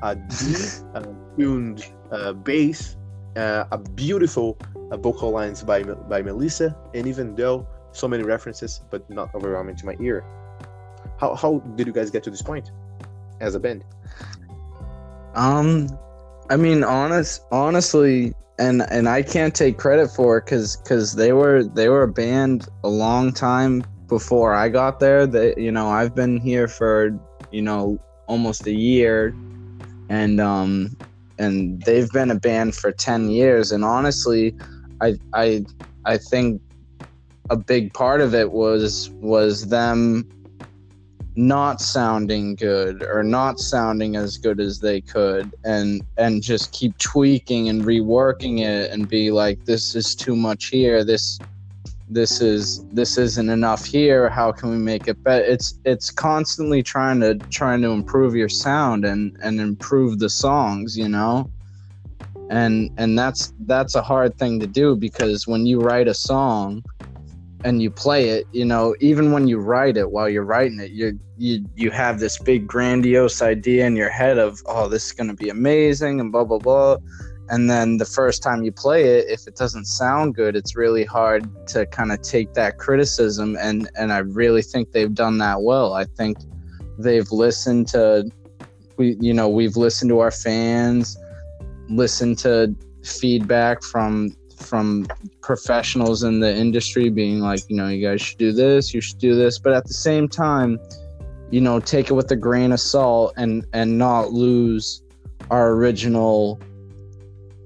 a 0.02 0.15
D 0.15 0.56
uh, 0.95 1.04
tuned 1.38 1.86
uh, 2.12 2.34
bass, 2.34 2.98
uh, 3.36 3.65
a 3.71 3.78
beautiful 3.78 4.58
uh, 4.91 4.98
vocal 4.98 5.32
lines 5.32 5.63
by 5.63 5.84
by 5.84 6.21
Melissa, 6.21 6.76
and 6.93 7.08
even 7.08 7.36
though 7.36 7.67
so 7.96 8.08
many 8.08 8.24
references, 8.24 8.82
but 8.90 9.10
not 9.10 9.34
overwhelming 9.34 9.76
to 9.78 9.86
my 9.86 9.96
ear. 10.00 10.24
How 11.20 11.36
how 11.36 11.60
did 11.76 11.88
you 11.88 11.94
guys 11.94 12.12
get 12.12 12.24
to 12.24 12.30
this 12.30 12.42
point 12.42 12.72
as 13.40 13.56
a 13.56 13.60
band? 13.60 13.84
Um, 15.34 15.90
I 16.50 16.58
mean, 16.58 16.84
honest, 16.84 17.44
honestly, 17.52 18.34
and 18.60 18.84
and 18.90 19.08
I 19.10 19.22
can't 19.22 19.54
take 19.54 19.78
credit 19.78 20.10
for 20.10 20.38
it 20.38 20.46
because 20.46 20.78
because 20.78 21.16
they 21.16 21.34
were 21.34 21.64
they 21.64 21.90
were 21.90 22.04
a 22.04 22.08
band 22.08 22.68
a 22.84 22.90
long 22.90 23.34
time 23.34 23.84
before 24.08 24.54
I 24.54 24.70
got 24.70 25.00
there. 25.00 25.26
They, 25.28 25.54
you 25.58 25.72
know, 25.72 25.90
I've 25.90 26.16
been 26.16 26.40
here 26.40 26.68
for 26.68 27.18
you 27.52 27.62
know 27.62 28.00
almost 28.28 28.66
a 28.68 28.74
year, 28.74 29.36
and 30.10 30.40
um, 30.40 30.98
and 31.38 31.82
they've 31.84 32.10
been 32.12 32.32
a 32.32 32.40
band 32.40 32.76
for 32.76 32.92
ten 32.92 33.30
years. 33.30 33.72
And 33.72 33.84
honestly, 33.84 34.56
I 35.02 35.16
I 35.34 35.66
I 36.06 36.18
think 36.18 36.62
a 37.50 37.56
big 37.56 37.94
part 37.94 38.22
of 38.22 38.34
it 38.34 38.52
was 38.52 39.10
was 39.22 39.68
them 39.68 40.28
not 41.36 41.82
sounding 41.82 42.56
good 42.56 43.04
or 43.04 43.22
not 43.22 43.60
sounding 43.60 44.16
as 44.16 44.38
good 44.38 44.60
as 44.60 44.80
they 44.80 45.02
could 45.02 45.54
and 45.66 46.02
and 46.18 46.42
just 46.42 46.72
keep 46.72 46.98
tweaking 46.98 47.68
and 47.68 47.84
reworking 47.84 48.62
it 48.62 48.90
and 48.92 49.10
be 49.10 49.32
like 49.32 49.66
this 49.66 49.96
is 49.96 50.16
too 50.16 50.36
much 50.36 50.68
here. 50.68 51.04
This 51.04 51.38
this 52.10 52.40
is 52.40 52.86
this 52.92 53.18
isn't 53.18 53.50
enough 53.50 53.84
here. 53.84 54.30
How 54.30 54.52
can 54.52 54.70
we 54.70 54.78
make 54.78 55.08
it 55.08 55.22
better? 55.24 55.44
It's 55.44 55.80
it's 55.84 56.10
constantly 56.10 56.82
trying 56.82 57.20
to 57.20 57.36
trying 57.36 57.82
to 57.82 57.90
improve 57.90 58.36
your 58.36 58.50
sound 58.50 59.04
and 59.06 59.38
and 59.42 59.60
improve 59.60 60.20
the 60.20 60.30
songs 60.30 60.98
you 60.98 61.10
know? 61.10 61.50
And 62.50 62.92
and 62.98 63.18
that's 63.20 63.54
that's 63.62 63.96
a 63.96 64.02
hard 64.02 64.38
thing 64.38 64.60
to 64.62 64.68
do 64.68 64.96
because 64.96 65.48
when 65.48 65.66
you 65.66 65.82
write 65.82 66.08
a 66.08 66.14
song 66.14 66.84
and 67.65 67.82
you 67.82 67.89
play 67.89 68.30
it, 68.30 68.45
you 68.51 68.63
know, 68.63 68.95
even 68.99 69.32
when 69.32 69.47
you 69.47 69.58
write 69.58 69.97
it, 69.97 70.12
while 70.12 70.30
you're 70.30 70.45
writing 70.45 70.80
it, 70.80 70.91
you 70.91 71.19
you 71.36 71.65
you 71.75 71.89
have 71.89 72.19
this 72.19 72.38
big 72.38 72.67
grandiose 72.67 73.41
idea 73.41 73.88
in 73.88 73.95
your 73.95 74.10
head 74.10 74.38
of, 74.38 74.62
oh, 74.67 74.88
this 74.88 75.08
is 75.08 75.12
gonna 75.12 75.34
be 75.34 75.49
amazing 75.49 76.19
and 76.19 76.32
blah 76.32 76.43
blah 76.43 76.60
blah. 76.60 76.97
And 77.49 77.67
then 77.69 77.97
the 77.97 78.06
first 78.06 78.43
time 78.43 78.63
you 78.63 78.71
play 78.71 79.17
it, 79.17 79.25
if 79.30 79.47
it 79.47 79.56
doesn't 79.56 79.86
sound 79.86 80.36
good, 80.36 80.56
it's 80.56 80.75
really 80.75 81.06
hard 81.06 81.43
to 81.69 81.88
kind 81.88 82.12
of 82.12 82.21
take 82.21 82.54
that 82.54 82.78
criticism 82.78 83.58
and 83.60 83.89
and 83.97 84.13
I 84.13 84.19
really 84.19 84.62
think 84.62 84.91
they've 84.91 85.13
done 85.13 85.39
that 85.39 85.63
well. 85.63 85.93
I 85.93 86.06
think 86.06 86.38
they've 86.99 87.32
listened 87.32 87.88
to 87.89 88.30
we 88.97 89.17
you 89.19 89.34
know, 89.34 89.49
we've 89.49 89.75
listened 89.75 90.10
to 90.10 90.19
our 90.19 90.32
fans, 90.32 91.17
listened 91.89 92.38
to 92.39 92.75
feedback 93.04 93.82
from 93.82 94.36
from 94.56 95.08
professionals 95.41 96.24
in 96.24 96.39
the 96.39 96.56
industry 96.56 97.10
being 97.10 97.39
like, 97.39 97.62
you 97.70 97.76
know, 97.76 97.88
you 97.88 98.06
guys 98.06 98.22
should 98.22 98.38
do 98.38 98.52
this, 98.52 98.94
you 98.94 99.02
should 99.02 99.20
do 99.20 99.36
this, 99.36 99.60
but 99.60 99.74
at 99.74 99.86
the 99.86 99.94
same 99.94 100.28
time, 100.28 100.80
you 101.52 101.62
know, 101.62 101.80
take 101.80 102.10
it 102.10 102.13
with 102.13 102.32
a 102.32 102.36
grain 102.36 102.72
of 102.72 102.80
salt 102.80 103.34
and 103.38 103.65
and 103.74 103.98
not 103.98 104.32
lose 104.32 105.04
our 105.52 105.72
original 105.72 106.60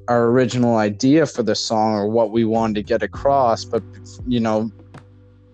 our 0.07 0.25
original 0.25 0.77
idea 0.77 1.25
for 1.25 1.43
the 1.43 1.55
song 1.55 1.93
or 1.93 2.07
what 2.07 2.31
we 2.31 2.43
wanted 2.43 2.73
to 2.75 2.83
get 2.83 3.03
across, 3.03 3.63
but 3.63 3.83
you 4.27 4.39
know, 4.39 4.71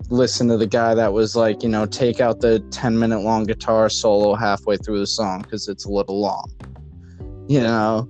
listen 0.09 0.47
to 0.47 0.57
the 0.57 0.67
guy 0.67 0.95
that 0.95 1.11
was 1.11 1.35
like, 1.35 1.61
you 1.63 1.69
know, 1.69 1.85
take 1.85 2.19
out 2.19 2.39
the 2.39 2.59
10 2.71 2.97
minute 2.97 3.19
long 3.19 3.43
guitar 3.43 3.89
solo 3.89 4.33
halfway 4.35 4.77
through 4.77 4.99
the 4.99 5.07
song 5.07 5.41
because 5.41 5.67
it's 5.67 5.85
a 5.85 5.89
little 5.89 6.19
long, 6.19 6.49
you 7.47 7.61
know. 7.61 8.09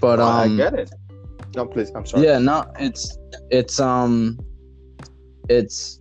But 0.00 0.18
Well, 0.18 0.28
um, 0.28 0.52
I 0.52 0.56
get 0.56 0.74
it. 0.74 0.90
No, 1.54 1.66
please. 1.66 1.90
I'm 1.94 2.04
sorry. 2.06 2.26
yeah, 2.26 2.38
no, 2.38 2.64
it's 2.78 3.16
it's 3.50 3.78
um, 3.78 4.38
it's 5.48 6.00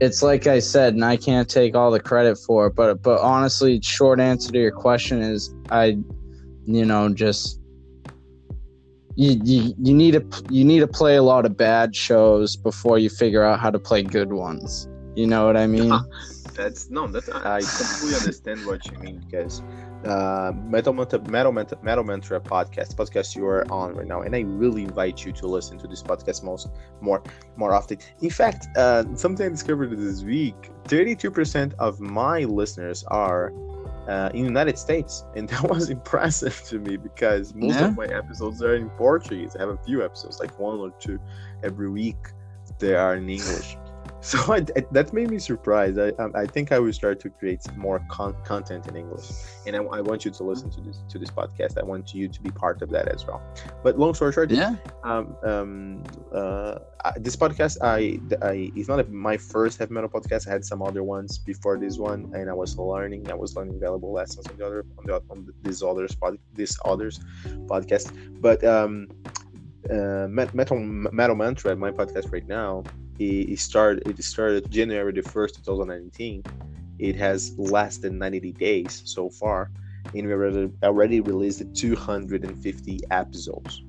it's 0.00 0.22
like 0.22 0.46
I 0.46 0.58
said, 0.58 0.94
and 0.94 1.04
I 1.04 1.16
can't 1.16 1.48
take 1.48 1.74
all 1.74 1.90
the 1.90 2.00
credit 2.00 2.38
for 2.46 2.66
it. 2.66 2.74
But 2.74 3.02
but 3.02 3.20
honestly, 3.20 3.80
short 3.82 4.20
answer 4.20 4.52
to 4.52 4.58
your 4.58 4.72
question 4.72 5.20
is 5.22 5.54
I, 5.70 5.98
you 6.64 6.84
know, 6.84 7.12
just 7.12 7.60
you 9.16 9.40
you, 9.44 9.74
you 9.78 9.94
need 9.94 10.12
to 10.12 10.44
you 10.48 10.64
need 10.64 10.80
to 10.80 10.88
play 10.88 11.16
a 11.16 11.22
lot 11.22 11.44
of 11.46 11.56
bad 11.56 11.94
shows 11.94 12.56
before 12.56 12.98
you 12.98 13.10
figure 13.10 13.44
out 13.44 13.60
how 13.60 13.70
to 13.70 13.78
play 13.78 14.02
good 14.02 14.32
ones. 14.32 14.88
You 15.14 15.26
know 15.26 15.46
what 15.46 15.56
I 15.56 15.66
mean? 15.66 15.92
That's 16.56 16.90
no. 16.90 17.06
That's 17.06 17.28
I 17.28 17.60
completely 17.60 18.16
understand 18.16 18.66
what 18.66 18.86
you 18.86 18.98
mean 18.98 19.22
because 19.30 19.62
uh, 20.04 20.52
Metal 20.54 20.92
Mantra, 20.92 21.20
Metal 21.28 21.52
Mantra, 21.52 21.78
Metal 21.82 22.04
Mantra 22.04 22.40
podcast, 22.40 22.94
podcast 22.94 23.36
you 23.36 23.46
are 23.46 23.70
on 23.70 23.94
right 23.94 24.06
now, 24.06 24.22
and 24.22 24.34
I 24.34 24.40
really 24.40 24.82
invite 24.82 25.24
you 25.24 25.32
to 25.32 25.46
listen 25.46 25.78
to 25.78 25.86
this 25.86 26.02
podcast 26.02 26.42
most 26.42 26.68
more 27.00 27.22
more 27.56 27.74
often. 27.74 27.98
In 28.20 28.30
fact, 28.30 28.66
uh, 28.76 29.04
something 29.14 29.46
I 29.46 29.48
discovered 29.50 29.96
this 29.96 30.22
week: 30.22 30.70
thirty-two 30.84 31.30
percent 31.30 31.74
of 31.78 32.00
my 32.00 32.40
listeners 32.44 33.04
are 33.08 33.52
uh, 34.08 34.30
in 34.32 34.42
the 34.42 34.48
United 34.48 34.78
States, 34.78 35.24
and 35.36 35.48
that 35.50 35.68
was 35.68 35.90
impressive 35.90 36.60
to 36.66 36.78
me 36.78 36.96
because 36.96 37.54
most 37.54 37.78
Yeah. 37.78 37.88
of 37.88 37.96
my 37.96 38.06
episodes 38.06 38.62
are 38.62 38.74
in 38.74 38.88
Portuguese. 38.90 39.54
I 39.56 39.60
have 39.60 39.68
a 39.70 39.78
few 39.84 40.04
episodes, 40.04 40.40
like 40.40 40.58
one 40.58 40.78
or 40.78 40.90
two 40.98 41.18
every 41.62 41.90
week. 41.90 42.16
They 42.78 42.94
are 42.94 43.16
in 43.16 43.28
English. 43.28 43.76
So 44.22 44.38
that 44.92 45.12
made 45.12 45.30
me 45.30 45.38
surprised. 45.38 45.98
I, 45.98 46.08
um, 46.22 46.32
I 46.34 46.46
think 46.46 46.72
I 46.72 46.78
will 46.78 46.92
start 46.92 47.20
to 47.20 47.30
create 47.30 47.62
more 47.76 48.00
con- 48.10 48.36
content 48.44 48.86
in 48.86 48.96
English, 48.96 49.26
and 49.66 49.74
I, 49.74 49.80
I 49.80 50.00
want 50.02 50.24
you 50.24 50.30
to 50.30 50.42
listen 50.44 50.68
to 50.70 50.80
this 50.82 51.02
to 51.08 51.18
this 51.18 51.30
podcast. 51.30 51.78
I 51.78 51.84
want 51.84 52.12
you 52.14 52.28
to 52.28 52.40
be 52.42 52.50
part 52.50 52.82
of 52.82 52.90
that 52.90 53.08
as 53.08 53.26
well. 53.26 53.40
But 53.82 53.98
long 53.98 54.12
story 54.14 54.32
short, 54.32 54.50
Yeah. 54.50 54.76
um, 55.04 55.36
um, 55.42 56.02
uh, 56.34 56.78
this 57.16 57.34
podcast, 57.34 57.78
I, 57.82 58.20
I, 58.46 58.70
it's 58.76 58.88
not 58.88 59.10
my 59.10 59.36
first 59.38 59.78
heavy 59.78 59.94
metal 59.94 60.10
podcast. 60.10 60.46
I 60.46 60.50
had 60.52 60.64
some 60.66 60.82
other 60.82 61.02
ones 61.02 61.38
before 61.38 61.78
this 61.78 61.96
one, 61.96 62.30
and 62.34 62.50
I 62.50 62.52
was 62.54 62.76
learning. 62.76 63.30
I 63.30 63.34
was 63.34 63.56
learning 63.56 63.80
valuable 63.80 64.12
lessons 64.12 64.46
on 64.48 64.56
the 64.58 64.66
other, 64.66 64.84
on 64.98 65.06
the, 65.06 65.22
on 65.30 65.48
this 65.62 65.82
others, 65.82 66.14
pod, 66.14 66.36
this 66.54 66.76
others 66.84 67.20
podcast. 67.72 68.12
But 68.40 68.62
um, 68.64 69.08
uh, 69.88 70.26
metal, 70.28 70.78
metal 70.78 71.34
mantra, 71.36 71.74
my 71.76 71.90
podcast 71.90 72.32
right 72.32 72.46
now, 72.46 72.82
it, 73.18 73.50
it 73.50 73.58
started. 73.58 74.06
It 74.06 74.22
started 74.22 74.70
January 74.70 75.12
the 75.12 75.22
first, 75.22 75.54
two 75.56 75.62
thousand 75.62 75.88
nineteen. 75.88 76.42
It 76.98 77.16
has 77.16 77.54
less 77.56 77.98
than 77.98 78.18
ninety 78.18 78.52
days 78.52 79.02
so 79.04 79.28
far, 79.30 79.70
and 80.14 80.26
we 80.26 80.32
already 80.32 80.70
already 80.82 81.20
released 81.20 81.62
two 81.74 81.94
hundred 81.96 82.44
and 82.44 82.60
fifty 82.62 82.98
episodes 83.10 83.82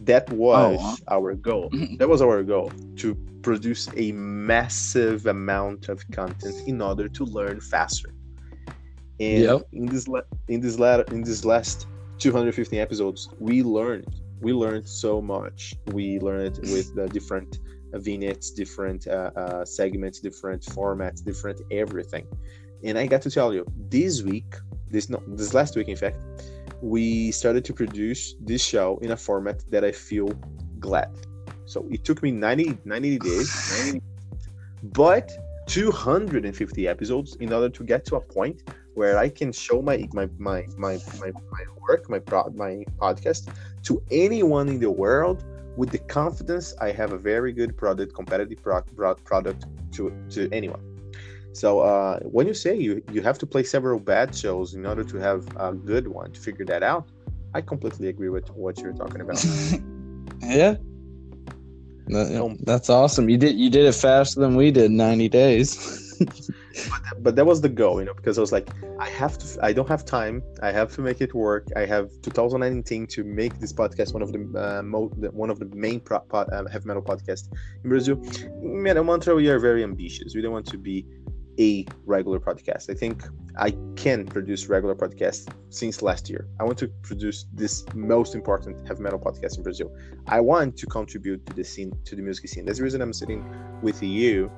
that 0.00 0.28
was 0.30 0.78
wow. 0.80 0.96
our 1.16 1.34
goal 1.34 1.70
that 1.98 2.08
was 2.08 2.20
our 2.20 2.42
goal 2.42 2.72
to 2.96 3.14
produce 3.42 3.88
a 3.96 4.10
massive 4.12 5.26
amount 5.26 5.88
of 5.88 6.02
content 6.10 6.54
in 6.66 6.80
order 6.80 7.08
to 7.08 7.24
learn 7.24 7.60
faster 7.60 8.10
and 9.20 9.44
Yep. 9.44 9.62
in 9.72 9.86
this 9.86 10.08
la- 10.08 10.28
in 10.48 10.60
this 10.60 10.78
la- 10.78 11.02
in 11.10 11.22
this 11.22 11.44
last 11.44 11.86
250 12.18 12.78
episodes 12.80 13.28
we 13.38 13.62
learned 13.62 14.06
we 14.42 14.52
learned 14.52 14.86
so 14.88 15.20
much 15.20 15.74
we 15.92 16.18
learned 16.20 16.58
with 16.74 16.94
the 16.94 17.08
different 17.08 17.60
vignettes 17.94 18.50
different 18.50 19.06
uh, 19.06 19.30
uh, 19.36 19.64
segments 19.64 20.20
different 20.20 20.62
formats 20.62 21.24
different 21.24 21.60
everything 21.70 22.26
and 22.84 22.98
i 22.98 23.06
got 23.06 23.22
to 23.22 23.30
tell 23.30 23.52
you 23.54 23.64
this 23.88 24.22
week 24.22 24.54
this 24.90 25.08
no 25.08 25.22
this 25.28 25.54
last 25.54 25.76
week 25.76 25.88
in 25.88 25.96
fact 25.96 26.18
we 26.82 27.30
started 27.30 27.64
to 27.64 27.72
produce 27.72 28.34
this 28.40 28.62
show 28.62 28.98
in 29.02 29.12
a 29.12 29.16
format 29.16 29.62
that 29.70 29.84
I 29.84 29.92
feel 29.92 30.28
glad. 30.80 31.10
So 31.64 31.86
it 31.90 32.04
took 32.04 32.22
me 32.22 32.32
90, 32.32 32.78
90 32.84 33.18
days, 33.18 33.84
90, 33.84 34.02
but 34.82 35.30
250 35.68 36.88
episodes 36.88 37.36
in 37.36 37.52
order 37.52 37.68
to 37.68 37.84
get 37.84 38.04
to 38.06 38.16
a 38.16 38.20
point 38.20 38.62
where 38.94 39.16
I 39.16 39.28
can 39.28 39.52
show 39.52 39.80
my 39.80 40.06
my 40.12 40.28
my 40.38 40.66
my 40.76 40.98
my, 41.20 41.30
my 41.30 41.64
work, 41.88 42.10
my 42.10 42.18
pro, 42.18 42.50
my 42.50 42.84
podcast 42.98 43.48
to 43.84 44.02
anyone 44.10 44.68
in 44.68 44.78
the 44.80 44.90
world 44.90 45.44
with 45.76 45.90
the 45.90 45.98
confidence 45.98 46.74
I 46.80 46.92
have 46.92 47.12
a 47.12 47.18
very 47.18 47.52
good 47.52 47.76
product, 47.76 48.14
competitive 48.14 48.62
pro, 48.62 48.82
pro, 48.82 49.14
product 49.14 49.66
to 49.92 50.12
to 50.30 50.48
anyone. 50.52 50.80
So 51.52 51.80
uh, 51.80 52.20
when 52.20 52.46
you 52.46 52.54
say 52.54 52.76
you 52.76 53.02
you 53.12 53.22
have 53.22 53.38
to 53.38 53.46
play 53.46 53.62
several 53.62 53.98
bad 53.98 54.34
shows 54.34 54.74
in 54.74 54.86
order 54.86 55.04
to 55.04 55.16
have 55.18 55.46
a 55.56 55.72
good 55.72 56.06
one 56.08 56.32
to 56.32 56.40
figure 56.40 56.64
that 56.66 56.82
out, 56.82 57.08
I 57.54 57.60
completely 57.60 58.08
agree 58.08 58.30
with 58.30 58.48
what 58.50 58.78
you're 58.80 58.94
talking 58.94 59.20
about. 59.20 59.42
yeah. 60.42 60.76
That- 62.08 62.40
Um, 62.42 62.58
that's 62.64 62.90
awesome. 62.90 63.28
You 63.28 63.38
did 63.38 63.56
you 63.56 63.70
did 63.70 63.84
it 63.86 63.94
faster 63.94 64.40
than 64.40 64.56
we 64.56 64.70
did. 64.70 64.90
Ninety 64.90 65.28
days. 65.28 65.70
but 67.18 67.36
that 67.36 67.46
was 67.46 67.60
the 67.60 67.68
goal, 67.68 68.00
you 68.00 68.06
know, 68.06 68.14
because 68.14 68.38
I 68.38 68.40
was 68.40 68.52
like, 68.52 68.68
I 68.98 69.08
have 69.08 69.38
to, 69.38 69.64
I 69.64 69.72
don't 69.72 69.88
have 69.88 70.04
time. 70.04 70.42
I 70.62 70.72
have 70.72 70.94
to 70.94 71.00
make 71.00 71.20
it 71.20 71.34
work. 71.34 71.66
I 71.76 71.84
have 71.86 72.10
2019 72.22 73.06
to 73.08 73.24
make 73.24 73.58
this 73.58 73.72
podcast 73.72 74.12
one 74.12 74.22
of 74.22 74.32
the 74.32 74.40
uh, 74.56 74.82
mo- 74.82 75.12
one 75.32 75.50
of 75.50 75.58
the 75.58 75.66
main 75.66 76.00
pro- 76.00 76.24
uh, 76.32 76.68
heavy 76.68 76.86
metal 76.86 77.02
podcast 77.02 77.52
in 77.82 77.90
Brazil. 77.90 78.22
Metal 78.60 79.04
Mantra, 79.04 79.34
we 79.34 79.48
are 79.48 79.58
very 79.58 79.82
ambitious. 79.82 80.34
We 80.34 80.42
don't 80.42 80.52
want 80.52 80.66
to 80.66 80.78
be 80.78 81.06
a 81.58 81.86
regular 82.06 82.40
podcast. 82.40 82.88
I 82.90 82.94
think 82.94 83.22
I 83.58 83.76
can 83.96 84.26
produce 84.26 84.68
regular 84.68 84.94
podcasts 84.94 85.52
since 85.70 86.02
last 86.02 86.30
year. 86.30 86.48
I 86.58 86.64
want 86.64 86.78
to 86.78 86.88
produce 87.02 87.46
this 87.52 87.84
most 87.94 88.34
important 88.34 88.86
heavy 88.88 89.02
metal 89.02 89.18
podcast 89.18 89.58
in 89.58 89.62
Brazil. 89.62 89.94
I 90.26 90.40
want 90.40 90.76
to 90.78 90.86
contribute 90.86 91.44
to 91.46 91.52
the 91.52 91.64
scene, 91.64 91.92
to 92.04 92.16
the 92.16 92.22
music 92.22 92.48
scene. 92.48 92.64
That's 92.64 92.78
the 92.78 92.84
reason 92.84 93.02
I'm 93.02 93.12
sitting 93.12 93.44
with 93.82 94.02
you. 94.02 94.50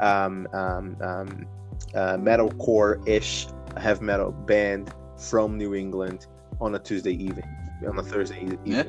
Um, 0.00 0.48
um, 0.52 0.96
um, 1.00 1.46
uh, 1.94 2.16
metalcore-ish 2.16 3.46
heavy 3.76 4.04
metal 4.04 4.32
band 4.32 4.92
from 5.16 5.56
New 5.56 5.74
England 5.74 6.26
on 6.60 6.74
a 6.74 6.78
Tuesday 6.78 7.12
evening, 7.12 7.44
on 7.88 7.98
a 7.98 8.02
Thursday 8.02 8.40
evening, 8.40 8.60
Yeah. 8.64 8.84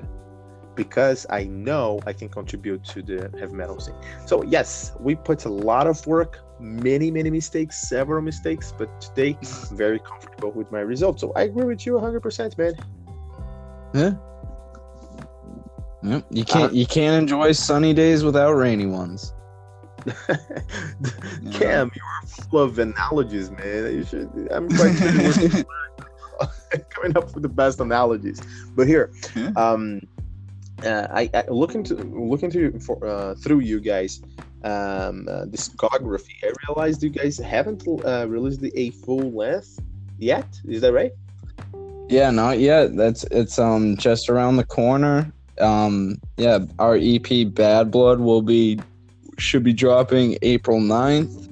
because 0.75 1.25
I 1.29 1.45
know 1.45 1.99
I 2.05 2.13
can 2.13 2.29
contribute 2.29 2.83
to 2.85 3.01
the 3.01 3.29
heavy 3.39 3.53
metal 3.53 3.79
scene. 3.79 3.95
So 4.25 4.43
yes, 4.43 4.91
we 4.99 5.15
put 5.15 5.45
a 5.45 5.49
lot 5.49 5.87
of 5.87 6.05
work, 6.07 6.39
many 6.59 7.11
many 7.11 7.29
mistakes, 7.29 7.87
several 7.87 8.21
mistakes, 8.21 8.73
but 8.77 8.89
today 9.01 9.37
very 9.71 9.99
comfortable 9.99 10.51
with 10.51 10.71
my 10.71 10.79
results. 10.81 11.21
So 11.21 11.31
I 11.35 11.43
agree 11.43 11.65
with 11.65 11.85
you 11.85 11.93
100%, 11.93 12.57
man. 12.57 12.73
Yep. 16.03 16.25
You 16.31 16.43
can't 16.45 16.73
you 16.73 16.85
can't 16.85 17.21
enjoy 17.21 17.51
sunny 17.53 17.93
days 17.93 18.23
without 18.23 18.53
rainy 18.53 18.85
ones. 18.85 19.33
Cam, 21.51 21.91
you 21.95 22.01
are 22.01 22.27
full 22.27 22.59
of 22.61 22.79
analogies, 22.79 23.51
man. 23.51 23.93
You 23.93 24.03
should. 24.03 24.47
I'm 24.51 24.69
quite 24.69 24.95
sure 24.97 25.11
you 25.11 25.63
were 26.39 26.77
coming 26.89 27.17
up 27.17 27.33
with 27.33 27.43
the 27.43 27.49
best 27.49 27.79
analogies. 27.79 28.41
But 28.75 28.87
here, 28.87 29.11
Yeah. 29.35 29.51
um, 29.55 30.01
uh, 30.83 31.07
I, 31.11 31.29
I 31.33 31.43
look 31.49 31.75
into 31.75 31.95
look 31.95 32.43
into 32.43 32.77
for, 32.79 33.05
uh, 33.05 33.35
through 33.35 33.59
you 33.59 33.79
guys 33.79 34.21
um, 34.63 35.27
uh, 35.29 35.45
discography. 35.45 36.35
I 36.43 36.51
realized 36.67 37.03
you 37.03 37.09
guys 37.09 37.37
haven't 37.37 37.87
uh, 37.87 38.27
released 38.27 38.59
the 38.61 38.71
a 38.75 38.89
full 38.91 39.31
length 39.31 39.79
yet. 40.19 40.47
Is 40.67 40.81
that 40.81 40.93
right? 40.93 41.11
Yeah, 42.09 42.31
not 42.31 42.59
yet. 42.59 42.95
That's 42.97 43.23
it's 43.31 43.57
um 43.57 43.95
just 43.97 44.29
around 44.29 44.57
the 44.57 44.65
corner. 44.65 45.31
Um 45.59 46.19
yeah, 46.37 46.59
our 46.79 46.97
EP 46.99 47.53
Bad 47.53 47.91
Blood 47.91 48.19
will 48.19 48.41
be 48.41 48.79
should 49.37 49.63
be 49.63 49.73
dropping 49.73 50.37
April 50.41 50.79
9th. 50.79 51.49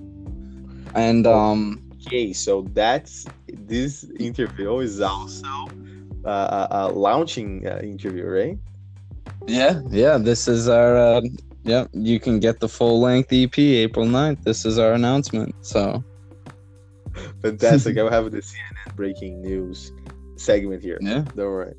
And 0.95 1.25
um 1.27 1.81
Okay, 2.07 2.33
so 2.33 2.63
that's 2.73 3.25
this 3.53 4.03
interview 4.19 4.79
is 4.79 4.99
also 5.01 5.45
uh, 6.25 6.67
a, 6.71 6.77
a 6.77 6.81
launching 6.91 7.65
uh, 7.67 7.79
interview, 7.83 8.25
right? 8.25 8.57
yeah, 9.47 9.81
yeah, 9.89 10.17
this 10.17 10.47
is 10.47 10.67
our 10.67 10.97
uh 10.97 11.21
yeah, 11.63 11.85
you 11.93 12.19
can 12.19 12.39
get 12.39 12.59
the 12.59 12.67
full 12.67 12.99
length 13.01 13.31
EP 13.31 13.57
April 13.59 14.05
9th. 14.05 14.43
This 14.43 14.65
is 14.65 14.79
our 14.79 14.93
announcement. 14.93 15.53
So, 15.61 16.03
Fantastic. 17.41 17.97
I'll 17.97 18.09
have 18.17 18.31
the 18.31 18.39
CNN 18.39 18.95
breaking 18.95 19.41
news 19.41 19.91
segment 20.37 20.81
here. 20.81 20.97
yeah. 21.01 21.23
Don't 21.35 21.51
worry. 21.51 21.75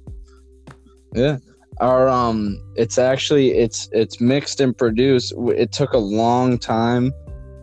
Yeah. 1.15 1.39
Our 1.81 2.09
um 2.09 2.63
it's 2.77 2.99
actually 2.99 3.53
it's 3.53 3.89
it's 3.93 4.21
mixed 4.21 4.61
and 4.61 4.77
produced. 4.77 5.35
It 5.57 5.73
took 5.73 5.93
a 5.93 5.99
long 5.99 6.59
time 6.59 7.13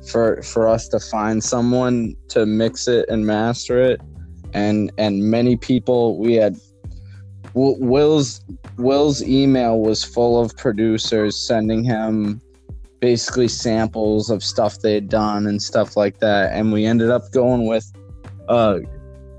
for 0.07 0.41
for 0.41 0.67
us 0.67 0.87
to 0.89 0.99
find 0.99 1.43
someone 1.43 2.15
to 2.29 2.45
mix 2.45 2.87
it 2.87 3.07
and 3.09 3.25
master 3.25 3.81
it. 3.81 4.01
And 4.53 4.91
and 4.97 5.23
many 5.23 5.55
people 5.57 6.17
we 6.17 6.33
had 6.33 6.57
Will's 7.53 8.41
Will's 8.77 9.21
email 9.23 9.79
was 9.79 10.03
full 10.03 10.41
of 10.41 10.55
producers 10.57 11.35
sending 11.35 11.83
him 11.83 12.41
basically 12.99 13.47
samples 13.47 14.29
of 14.29 14.43
stuff 14.43 14.79
they 14.79 14.93
had 14.93 15.09
done 15.09 15.47
and 15.47 15.61
stuff 15.61 15.95
like 15.95 16.19
that, 16.19 16.51
and 16.53 16.71
we 16.71 16.85
ended 16.85 17.09
up 17.09 17.31
going 17.31 17.67
with 17.67 17.91
uh, 18.49 18.79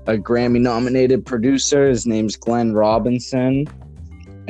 a 0.07 0.17
Grammy 0.17 0.59
nominated 0.59 1.25
producer. 1.25 1.87
His 1.87 2.05
name's 2.05 2.35
Glenn 2.35 2.73
Robinson, 2.73 3.67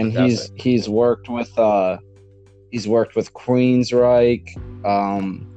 and 0.02 0.14
he's 0.14 0.52
he's 0.56 0.90
worked 0.90 1.30
with 1.30 1.58
uh, 1.58 1.98
he's 2.72 2.88
worked 2.88 3.16
with 3.16 3.34
Queensryche, 3.34 4.58
um, 4.86 5.48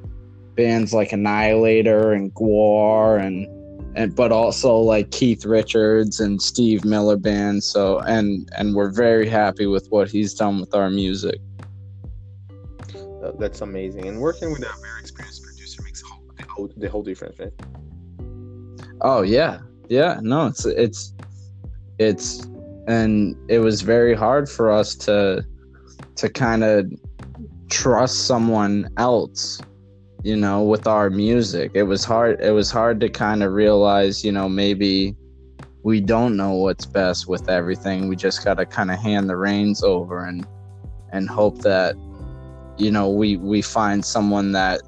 bands 0.55 0.93
like 0.93 1.13
Annihilator 1.13 2.13
and 2.13 2.33
Gwar 2.35 3.21
and 3.21 3.49
and 3.97 4.15
but 4.15 4.33
also 4.33 4.77
like 4.77 5.11
Keith 5.11 5.45
Richards 5.45 6.21
and 6.21 6.43
Steve 6.43 6.85
Miller 6.85 7.17
band. 7.17 7.65
So 7.65 8.01
and 8.01 8.49
and 8.57 8.75
we're 8.75 8.91
very 8.91 9.29
happy 9.29 9.67
with 9.67 9.87
what 9.89 10.11
he's 10.11 10.35
done 10.35 10.61
with 10.61 10.75
our 10.75 10.91
music. 10.91 11.41
Uh, 13.23 13.33
that's 13.39 13.63
amazing. 13.63 14.07
And 14.07 14.21
working 14.21 14.53
with 14.53 14.63
a 14.63 14.73
very 14.83 15.01
experienced 15.01 15.43
producer 15.43 15.83
makes 15.83 16.03
whole, 16.03 16.23
the, 16.37 16.45
whole, 16.45 16.71
the 16.77 16.91
whole 16.91 17.03
difference, 17.03 17.39
right? 17.39 17.53
Oh 19.01 19.23
yeah, 19.23 19.61
yeah. 19.89 20.19
No, 20.23 20.47
it's 20.49 20.67
it's 20.67 21.15
it's 21.99 22.47
and 22.87 23.37
it 23.49 23.59
was 23.61 23.83
very 23.83 24.15
hard 24.15 24.49
for 24.49 24.71
us 24.71 24.95
to 24.95 25.45
to 26.17 26.29
kind 26.29 26.63
of 26.63 26.91
trust 27.71 28.27
someone 28.27 28.89
else 28.99 29.61
you 30.25 30.35
know 30.35 30.63
with 30.63 30.87
our 30.87 31.11
music. 31.11 31.71
It 31.75 31.85
was 31.85 32.05
hard 32.05 32.41
it 32.41 32.51
was 32.51 32.71
hard 32.71 32.99
to 33.01 33.09
kind 33.09 33.43
of 33.43 33.53
realize 33.53 34.25
you 34.25 34.33
know 34.33 34.49
maybe 34.49 35.15
we 35.85 36.01
don't 36.01 36.37
know 36.37 36.55
what's 36.55 36.87
best 36.87 37.29
with 37.29 37.51
everything. 37.51 38.09
We 38.09 38.17
just 38.17 38.43
got 38.43 38.55
to 38.55 38.65
kind 38.65 38.91
of 38.91 38.99
hand 38.99 39.29
the 39.29 39.37
reins 39.37 39.85
over 39.85 40.25
and 40.25 40.47
and 41.13 41.29
hope 41.29 41.59
that 41.59 41.95
you 42.79 42.91
know 42.91 43.11
we 43.11 43.37
we 43.37 43.61
find 43.61 44.05
someone 44.05 44.53
that 44.53 44.81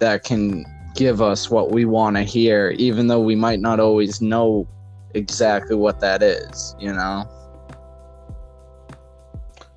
that 0.00 0.24
can 0.24 0.64
give 0.96 1.22
us 1.22 1.48
what 1.48 1.70
we 1.70 1.84
want 1.84 2.16
to 2.16 2.22
hear 2.22 2.70
even 2.76 3.06
though 3.06 3.20
we 3.20 3.34
might 3.34 3.58
not 3.58 3.80
always 3.80 4.20
know 4.20 4.68
exactly 5.14 5.76
what 5.76 6.00
that 6.00 6.22
is 6.22 6.76
you 6.78 6.92
know 6.92 7.24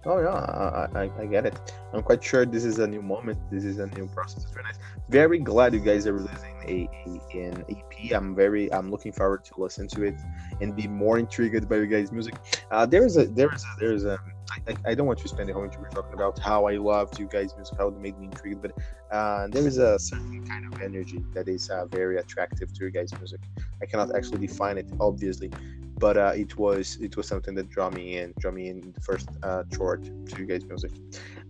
Oh 0.07 0.19
yeah, 0.19 0.29
I, 0.29 1.03
I, 1.03 1.11
I 1.19 1.25
get 1.25 1.45
it. 1.45 1.59
I'm 1.91 2.01
quite 2.01 2.23
sure 2.23 2.45
this 2.45 2.63
is 2.63 2.79
a 2.79 2.87
new 2.87 3.01
moment. 3.01 3.37
This 3.51 3.65
is 3.65 3.77
a 3.79 3.87
new 3.87 4.07
process. 4.07 4.43
It's 4.43 4.53
very 4.53 4.63
nice. 4.63 4.77
Very 5.09 5.37
glad 5.37 5.73
you 5.73 5.81
guys 5.81 6.07
are 6.07 6.13
releasing 6.13 6.55
a, 6.65 6.89
a 7.35 7.39
an 7.39 7.65
EP. 7.69 8.15
I'm 8.15 8.33
very 8.33 8.71
I'm 8.71 8.89
looking 8.89 9.11
forward 9.11 9.43
to 9.45 9.53
listen 9.57 9.85
to 9.89 10.03
it 10.03 10.15
and 10.61 10.73
be 10.73 10.87
more 10.87 11.19
intrigued 11.19 11.67
by 11.67 11.75
you 11.75 11.87
guys' 11.87 12.13
music. 12.13 12.35
Uh, 12.71 12.85
there 12.85 13.05
is 13.05 13.17
a 13.17 13.25
there 13.25 13.53
is 13.53 13.63
a 13.63 13.79
there 13.81 13.91
is 13.91 14.05
a 14.05 14.17
I, 14.65 14.75
I 14.85 14.95
don't 14.95 15.07
want 15.07 15.19
to 15.19 15.27
spend 15.27 15.49
the 15.49 15.53
whole 15.53 15.65
interview 15.65 15.89
talking 15.89 16.13
about 16.13 16.39
how 16.39 16.67
I 16.67 16.77
loved 16.77 17.19
you 17.19 17.27
guys' 17.27 17.53
music, 17.57 17.77
how 17.77 17.89
it 17.89 17.97
made 17.97 18.17
me 18.17 18.27
intrigued, 18.27 18.61
but 18.61 18.71
uh, 19.11 19.47
there 19.49 19.67
is 19.67 19.77
a 19.77 19.99
certain 19.99 20.45
kind 20.47 20.73
of 20.73 20.81
energy 20.81 21.23
that 21.33 21.49
is 21.49 21.69
uh, 21.69 21.85
very 21.85 22.17
attractive 22.17 22.73
to 22.73 22.79
your 22.79 22.91
guys' 22.91 23.11
music. 23.17 23.41
I 23.81 23.85
cannot 23.85 24.15
actually 24.15 24.47
define 24.47 24.77
it, 24.77 24.87
obviously, 25.01 25.51
but 25.97 26.17
uh, 26.17 26.31
it 26.35 26.57
was 26.57 26.97
it 27.01 27.17
was 27.17 27.27
something 27.27 27.55
that 27.55 27.69
drew 27.69 27.89
me 27.91 28.17
in, 28.17 28.33
drew 28.39 28.51
me 28.51 28.69
in 28.69 28.91
the 28.93 29.01
first 29.01 29.29
uh, 29.43 29.63
short 29.75 30.03
to 30.03 30.39
you 30.39 30.45
guys' 30.45 30.65
music. 30.65 30.91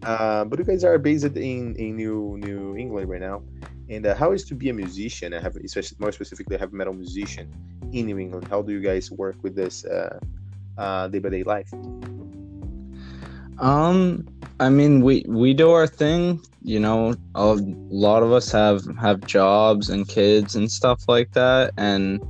Uh, 0.04 0.46
but 0.46 0.60
you 0.60 0.66
guys 0.66 0.84
are 0.84 0.98
based 0.98 1.26
in 1.26 1.76
in 1.76 1.96
New 1.96 2.38
New 2.38 2.78
England 2.78 3.10
right 3.10 3.22
now, 3.22 3.44
and 3.90 4.06
uh, 4.06 4.16
how 4.16 4.32
is 4.32 4.46
to 4.46 4.56
be 4.56 4.70
a 4.70 4.74
musician? 4.74 5.34
I 5.34 5.40
have 5.40 5.56
especially 5.58 5.98
more 6.00 6.12
specifically, 6.12 6.58
have 6.58 6.74
a 6.74 6.76
metal 6.76 6.94
musician 6.94 7.52
in 7.92 8.06
New 8.06 8.18
England. 8.20 8.48
How 8.48 8.62
do 8.62 8.72
you 8.72 8.82
guys 8.82 9.12
work 9.12 9.36
with 9.44 9.56
this 9.56 9.84
day 9.84 11.20
by 11.20 11.30
day 11.30 11.44
life? 11.44 11.72
Um, 13.60 14.28
I 14.60 14.70
mean, 14.70 15.02
we 15.02 15.26
we 15.28 15.54
do 15.54 15.72
our 15.72 15.88
thing. 15.88 16.42
You 16.64 16.80
know, 16.80 17.16
a 17.36 17.58
lot 17.90 18.24
of 18.24 18.32
us 18.32 18.52
have 18.52 18.82
have 19.00 19.26
jobs 19.26 19.90
and 19.90 20.08
kids 20.08 20.56
and 20.56 20.72
stuff 20.72 21.04
like 21.08 21.34
that, 21.34 21.74
and 21.78 22.22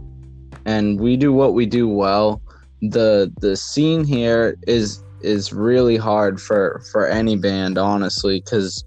and 0.67 0.99
we 0.99 1.17
do 1.17 1.33
what 1.33 1.55
we 1.55 1.65
do 1.65 1.87
well. 1.87 2.41
the 2.81 3.33
The 3.39 3.55
scene 3.55 4.03
here 4.03 4.55
is 4.67 5.03
is 5.21 5.51
really 5.51 5.97
hard 5.97 6.39
for 6.39 6.83
for 6.91 7.07
any 7.07 7.35
band, 7.35 7.79
honestly, 7.79 8.41
because 8.41 8.85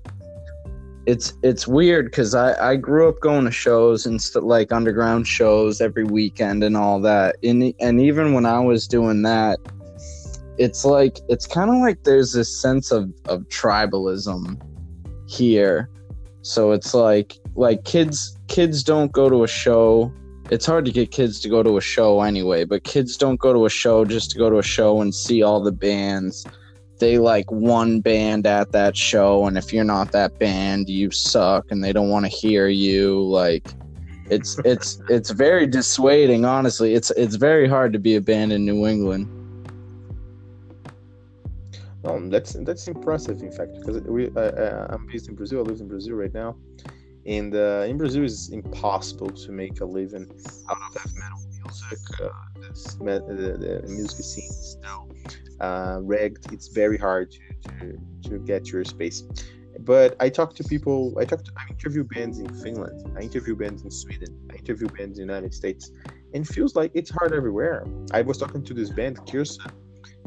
it's 1.07 1.33
it's 1.43 1.67
weird 1.67 2.05
because 2.05 2.37
I 2.37 2.73
I 2.73 2.77
grew 2.77 3.09
up 3.09 3.19
going 3.21 3.47
to 3.47 3.51
shows 3.51 4.07
and 4.07 4.23
st- 4.23 4.45
like 4.45 4.71
underground 4.71 5.27
shows 5.27 5.81
every 5.81 6.05
weekend 6.05 6.63
and 6.63 6.77
all 6.77 7.01
that, 7.01 7.35
and 7.43 7.75
and 7.81 8.01
even 8.01 8.35
when 8.35 8.47
I 8.47 8.61
was 8.61 8.87
doing 8.87 9.23
that 9.23 9.59
it's 10.61 10.85
like 10.85 11.19
it's 11.31 11.47
kind 11.47 11.71
of 11.71 11.77
like 11.77 12.05
there's 12.05 12.35
this 12.35 12.55
sense 12.61 12.93
of 12.93 13.11
of 13.25 13.41
tribalism 13.49 14.61
here 15.27 15.89
so 16.43 16.73
it's 16.73 16.93
like 16.93 17.39
like 17.55 17.83
kids 17.85 18.39
kids 18.49 18.85
don't 18.85 19.11
go 19.11 19.31
to 19.31 19.43
a 19.43 19.49
show 19.49 20.13
it's 20.51 20.67
hard 20.67 20.85
to 20.85 20.91
get 20.91 21.11
kids 21.11 21.41
to 21.41 21.49
go 21.49 21.63
to 21.63 21.77
a 21.77 21.81
show 21.81 22.21
anyway 22.23 22.65
but 22.65 22.85
kids 22.85 23.17
don't 23.17 23.39
go 23.41 23.53
to 23.53 23.67
a 23.67 23.71
show 23.71 24.05
just 24.05 24.31
to 24.33 24.39
go 24.39 24.51
to 24.51 24.59
a 24.59 24.63
show 24.63 25.01
and 25.01 25.15
see 25.15 25.43
all 25.43 25.61
the 25.61 25.73
bands. 25.73 26.47
They 26.99 27.19
like 27.19 27.51
one 27.51 28.01
band 28.01 28.47
at 28.47 28.73
that 28.73 28.97
show 28.97 29.47
and 29.47 29.57
if 29.57 29.73
you're 29.73 29.85
not 29.85 30.13
that 30.13 30.39
band 30.39 30.89
you 30.89 31.11
suck 31.11 31.71
and 31.71 31.83
they 31.83 31.93
don't 31.93 32.11
want 32.11 32.27
to 32.27 32.31
hear 32.31 32.69
you 32.69 33.23
like 33.23 33.73
it's 34.29 34.59
it's 34.65 35.01
it's 35.09 35.31
very 35.31 35.67
dissuading 35.67 36.45
honestly. 36.45 36.95
It's 36.95 37.11
it's 37.13 37.37
very 37.37 37.69
hard 37.69 37.93
to 37.93 37.99
be 37.99 38.17
a 38.17 38.21
band 38.21 38.53
in 38.53 38.67
new 38.67 38.87
england. 38.87 39.37
Um, 42.03 42.31
that's 42.31 42.55
that's 42.65 42.89
impressive, 42.89 43.43
in 43.43 43.53
fact, 43.53 43.75
because 43.79 44.01
we 44.03 44.31
uh, 44.31 44.41
uh, 44.41 44.87
I'm 44.91 45.07
based 45.07 45.29
in 45.29 45.35
Brazil. 45.35 45.61
I 45.61 45.63
live 45.63 45.81
in 45.81 45.89
Brazil 45.89 46.15
right 46.15 46.33
now, 46.33 46.57
and 47.27 47.55
uh, 47.55 47.85
in 47.87 47.99
Brazil 47.99 48.25
it's 48.25 48.49
impossible 48.49 49.31
to 49.31 49.53
make 49.53 49.81
a 49.81 49.85
living 49.85 50.27
out 50.71 50.97
of 50.97 51.15
metal 51.17 51.41
music. 51.63 51.99
Uh, 52.21 52.29
this, 52.61 52.95
the, 52.95 53.83
the, 53.83 53.89
music 53.89 54.25
scene 54.25 54.45
is 54.45 54.79
still 54.79 55.09
uh, 55.61 56.01
rigged. 56.03 56.53
It's 56.53 56.69
very 56.69 56.97
hard 56.97 57.31
to, 57.31 57.39
to, 57.69 57.99
to 58.29 58.39
get 58.39 58.69
your 58.69 58.85
space. 58.85 59.25
But 59.81 60.17
I 60.21 60.29
talk 60.29 60.55
to 60.57 60.65
people. 60.65 61.15
I 61.19 61.25
talk. 61.25 61.45
To, 61.45 61.53
I 61.57 61.71
interview 61.71 62.05
bands 62.05 62.39
in 62.39 62.53
Finland. 62.55 63.17
I 63.17 63.23
interview 63.23 63.57
bands 63.57 63.83
in 63.83 63.91
Sweden. 63.91 64.39
I 64.51 64.57
interview 64.57 64.89
bands 64.89 65.19
in 65.19 65.27
the 65.27 65.33
United 65.33 65.55
States, 65.55 65.91
and 66.35 66.47
feels 66.47 66.77
like 66.77 66.91
it's 66.95 67.11
hard 67.11 67.33
everywhere. 67.33 67.87
I 68.13 68.23
was 68.23 68.37
talking 68.39 68.63
to 68.65 68.75
this 68.75 68.91
band 68.91 69.19
Kirsa 69.27 69.73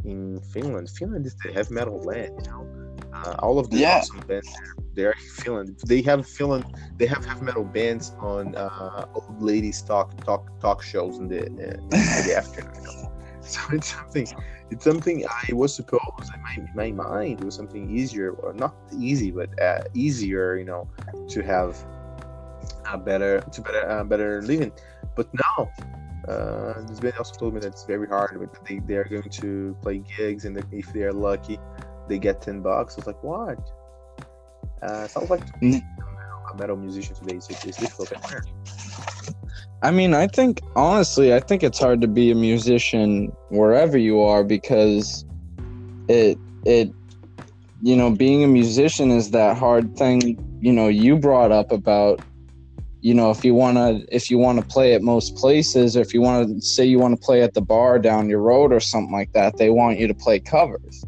in 0.06 0.40
Finland. 0.54 0.90
Finland 0.90 1.26
is 1.26 1.36
the 1.44 1.52
heavy 1.52 1.74
metal 1.74 2.02
land, 2.02 2.34
you 2.44 2.52
know. 2.52 2.83
Uh, 3.24 3.36
all 3.40 3.60
of 3.60 3.70
the 3.70 3.78
yeah. 3.78 3.98
awesome 3.98 4.20
bands 4.28 4.50
they're 4.94 5.14
feeling 5.38 5.76
They 5.86 6.02
have 6.02 6.28
feeling 6.28 6.64
They 6.98 7.06
have 7.08 7.24
heavy 7.26 7.46
metal 7.46 7.64
bands 7.66 8.14
on 8.20 8.56
uh, 8.56 9.06
old 9.14 9.42
ladies 9.42 9.82
talk 9.82 10.24
talk 10.24 10.60
talk 10.60 10.82
shows 10.84 11.18
in 11.20 11.28
the, 11.28 11.42
uh, 11.42 11.78
in 11.84 11.90
the 12.28 12.36
afternoon. 12.38 12.74
You 12.76 12.82
know? 12.84 13.12
So 13.42 13.60
it's 13.74 13.94
something. 13.94 14.28
It's 14.72 14.84
something 14.84 15.26
I 15.26 15.54
was 15.54 15.76
supposed 15.76 16.30
in 16.34 16.42
my, 16.76 16.92
my 16.92 17.04
mind 17.10 17.42
it 17.42 17.46
was 17.46 17.56
something 17.56 17.90
easier 17.90 18.32
or 18.32 18.54
not 18.54 18.76
easy 18.98 19.32
but 19.32 19.50
uh, 19.62 19.82
easier 19.94 20.56
you 20.58 20.66
know 20.66 20.90
to 21.30 21.42
have 21.44 21.76
a 22.92 22.98
better 22.98 23.42
to 23.42 23.62
better 23.62 23.90
uh, 23.90 24.04
better 24.04 24.42
living 24.42 24.72
but 25.16 25.28
now 25.34 25.70
uh, 26.28 26.82
this 26.88 27.00
band 27.00 27.14
also 27.18 27.36
told 27.36 27.54
me 27.54 27.60
that 27.60 27.68
it's 27.68 27.84
very 27.86 28.08
hard. 28.08 28.38
But 28.40 28.66
they 28.66 28.80
they 28.80 28.96
are 28.96 29.04
going 29.04 29.30
to 29.30 29.76
play 29.82 30.04
gigs, 30.18 30.46
and 30.46 30.58
if 30.72 30.94
they 30.94 31.04
are 31.04 31.12
lucky, 31.12 31.60
they 32.08 32.20
get 32.20 32.42
ten 32.42 32.62
bucks. 32.62 32.98
It's 32.98 33.08
like, 33.08 33.22
what? 33.24 33.60
Uh, 34.82 35.08
sounds 35.08 35.30
like 35.30 35.44
a 35.62 36.58
metal 36.58 36.76
musician 36.76 37.16
today. 37.16 37.36
It's, 37.36 37.50
it's 37.50 37.78
difficult. 37.78 38.14
I 39.82 39.92
mean, 39.92 40.14
I 40.14 40.28
think 40.28 40.62
honestly, 40.76 41.34
I 41.34 41.40
think 41.40 41.64
it's 41.64 41.80
hard 41.80 42.02
to 42.02 42.08
be 42.08 42.32
a 42.32 42.36
musician 42.36 43.32
wherever 43.50 43.98
you 43.98 44.22
are 44.22 44.44
because 44.44 45.26
it 46.08 46.38
it 46.66 46.90
you 47.82 47.96
know 47.96 48.10
being 48.10 48.44
a 48.44 48.48
musician 48.48 49.12
is 49.12 49.32
that 49.32 49.58
hard 49.58 49.96
thing 49.98 50.38
you 50.62 50.72
know 50.72 50.88
you 50.88 51.18
brought 51.18 51.52
up 51.52 51.72
about 51.72 52.22
you 53.02 53.14
know 53.14 53.30
if 53.30 53.44
you 53.44 53.54
want 53.54 53.78
to 53.78 54.06
if 54.16 54.32
you 54.32 54.38
want 54.38 54.60
to 54.60 54.66
play 54.66 54.94
at 54.94 55.02
most 55.02 55.36
places 55.36 55.98
or 55.98 56.02
if 56.02 56.14
you 56.14 56.22
want 56.22 56.48
to 56.48 56.62
say 56.62 56.86
you 56.86 57.00
want 57.00 57.14
to 57.14 57.26
play 57.26 57.42
at 57.42 57.54
the 57.54 57.62
bar 57.62 58.00
down 58.00 58.30
your 58.30 58.40
road 58.40 58.72
or 58.72 58.80
something 58.80 59.12
like 59.12 59.32
that 59.34 59.58
they 59.58 59.70
want 59.70 60.00
you 60.00 60.08
to 60.08 60.14
play 60.14 60.40
covers 60.40 61.04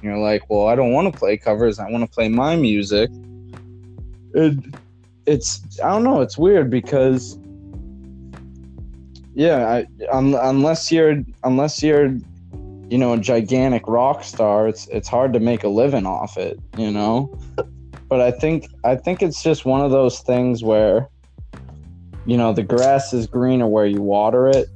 and 0.00 0.10
you're 0.10 0.18
like 0.18 0.48
well 0.48 0.66
i 0.66 0.74
don't 0.74 0.92
want 0.92 1.12
to 1.12 1.18
play 1.18 1.36
covers 1.36 1.78
i 1.78 1.90
want 1.90 2.04
to 2.04 2.10
play 2.10 2.28
my 2.28 2.56
music 2.56 3.10
it, 4.34 4.56
it's 5.26 5.80
i 5.80 5.88
don't 5.88 6.04
know 6.04 6.20
it's 6.20 6.38
weird 6.38 6.70
because 6.70 7.38
yeah 9.34 9.66
I, 9.68 9.86
un, 10.10 10.34
unless 10.34 10.90
you're 10.90 11.22
unless 11.44 11.82
you're 11.82 12.16
you 12.88 12.96
know 12.96 13.12
a 13.12 13.18
gigantic 13.18 13.86
rock 13.86 14.24
star 14.24 14.68
it's 14.68 14.86
it's 14.88 15.08
hard 15.08 15.32
to 15.34 15.40
make 15.40 15.64
a 15.64 15.68
living 15.68 16.06
off 16.06 16.36
it 16.36 16.58
you 16.76 16.90
know 16.90 17.38
but 18.08 18.20
I 18.20 18.30
think 18.30 18.68
I 18.84 18.96
think 18.96 19.22
it's 19.22 19.42
just 19.42 19.64
one 19.64 19.80
of 19.80 19.90
those 19.90 20.20
things 20.20 20.64
where 20.64 21.08
you 22.26 22.36
know 22.36 22.52
the 22.52 22.62
grass 22.62 23.12
is 23.12 23.26
greener 23.26 23.66
where 23.66 23.86
you 23.86 24.00
water 24.00 24.48
it. 24.48 24.68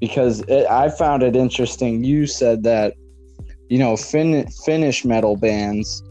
because 0.00 0.40
it, 0.42 0.66
I 0.70 0.90
found 0.90 1.22
it 1.22 1.36
interesting. 1.36 2.04
You 2.04 2.26
said 2.26 2.62
that 2.64 2.94
you 3.74 3.80
know 3.80 3.96
fin- 3.96 4.48
Finnish 4.64 5.04
metal 5.04 5.34
bands 5.34 6.04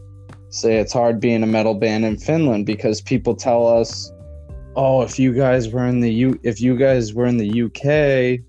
say 0.50 0.76
it's 0.76 0.92
hard 0.92 1.18
being 1.18 1.42
a 1.42 1.46
metal 1.46 1.72
band 1.72 2.04
in 2.04 2.18
Finland 2.18 2.66
because 2.66 3.00
people 3.00 3.34
tell 3.34 3.66
us, 3.66 4.12
"Oh, 4.76 5.00
if 5.00 5.18
you 5.18 5.32
guys 5.32 5.70
were 5.70 5.86
in 5.86 6.00
the 6.00 6.12
U, 6.12 6.38
if 6.42 6.60
you 6.60 6.76
guys 6.76 7.14
were 7.14 7.24
in 7.24 7.38
the 7.38 7.62
UK, 7.62 8.44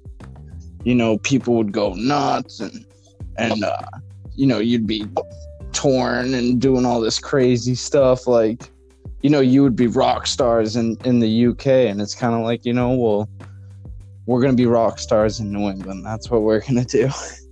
you 0.84 0.94
know, 0.94 1.18
people 1.20 1.56
would 1.56 1.72
go 1.72 1.94
nuts 1.94 2.60
and 2.60 2.86
and 3.38 3.64
uh, 3.64 3.88
you 4.36 4.46
know 4.46 4.60
you'd 4.60 4.86
be 4.86 5.08
torn 5.72 6.34
and 6.34 6.60
doing 6.60 6.86
all 6.86 7.00
this 7.00 7.18
crazy 7.18 7.76
stuff 7.76 8.28
like." 8.28 8.70
You 9.22 9.30
know, 9.32 9.40
you 9.40 9.64
would 9.64 9.78
be 9.78 9.88
rock 9.88 10.28
stars 10.28 10.76
in, 10.76 10.98
in 11.04 11.20
the 11.20 11.48
UK, 11.48 11.68
and 11.90 12.00
it's 12.00 12.14
kind 12.14 12.36
of 12.36 12.42
like, 12.42 12.64
you 12.64 12.74
know, 12.74 12.92
well, 12.92 13.28
we're 14.28 14.40
going 14.40 14.56
to 14.56 14.62
be 14.62 14.68
rock 14.68 15.00
stars 15.00 15.40
in 15.40 15.52
New 15.52 15.68
England. 15.68 16.06
That's 16.06 16.30
what 16.30 16.44
we're 16.44 16.60
going 16.60 16.86
to 16.86 16.86
do 16.86 17.10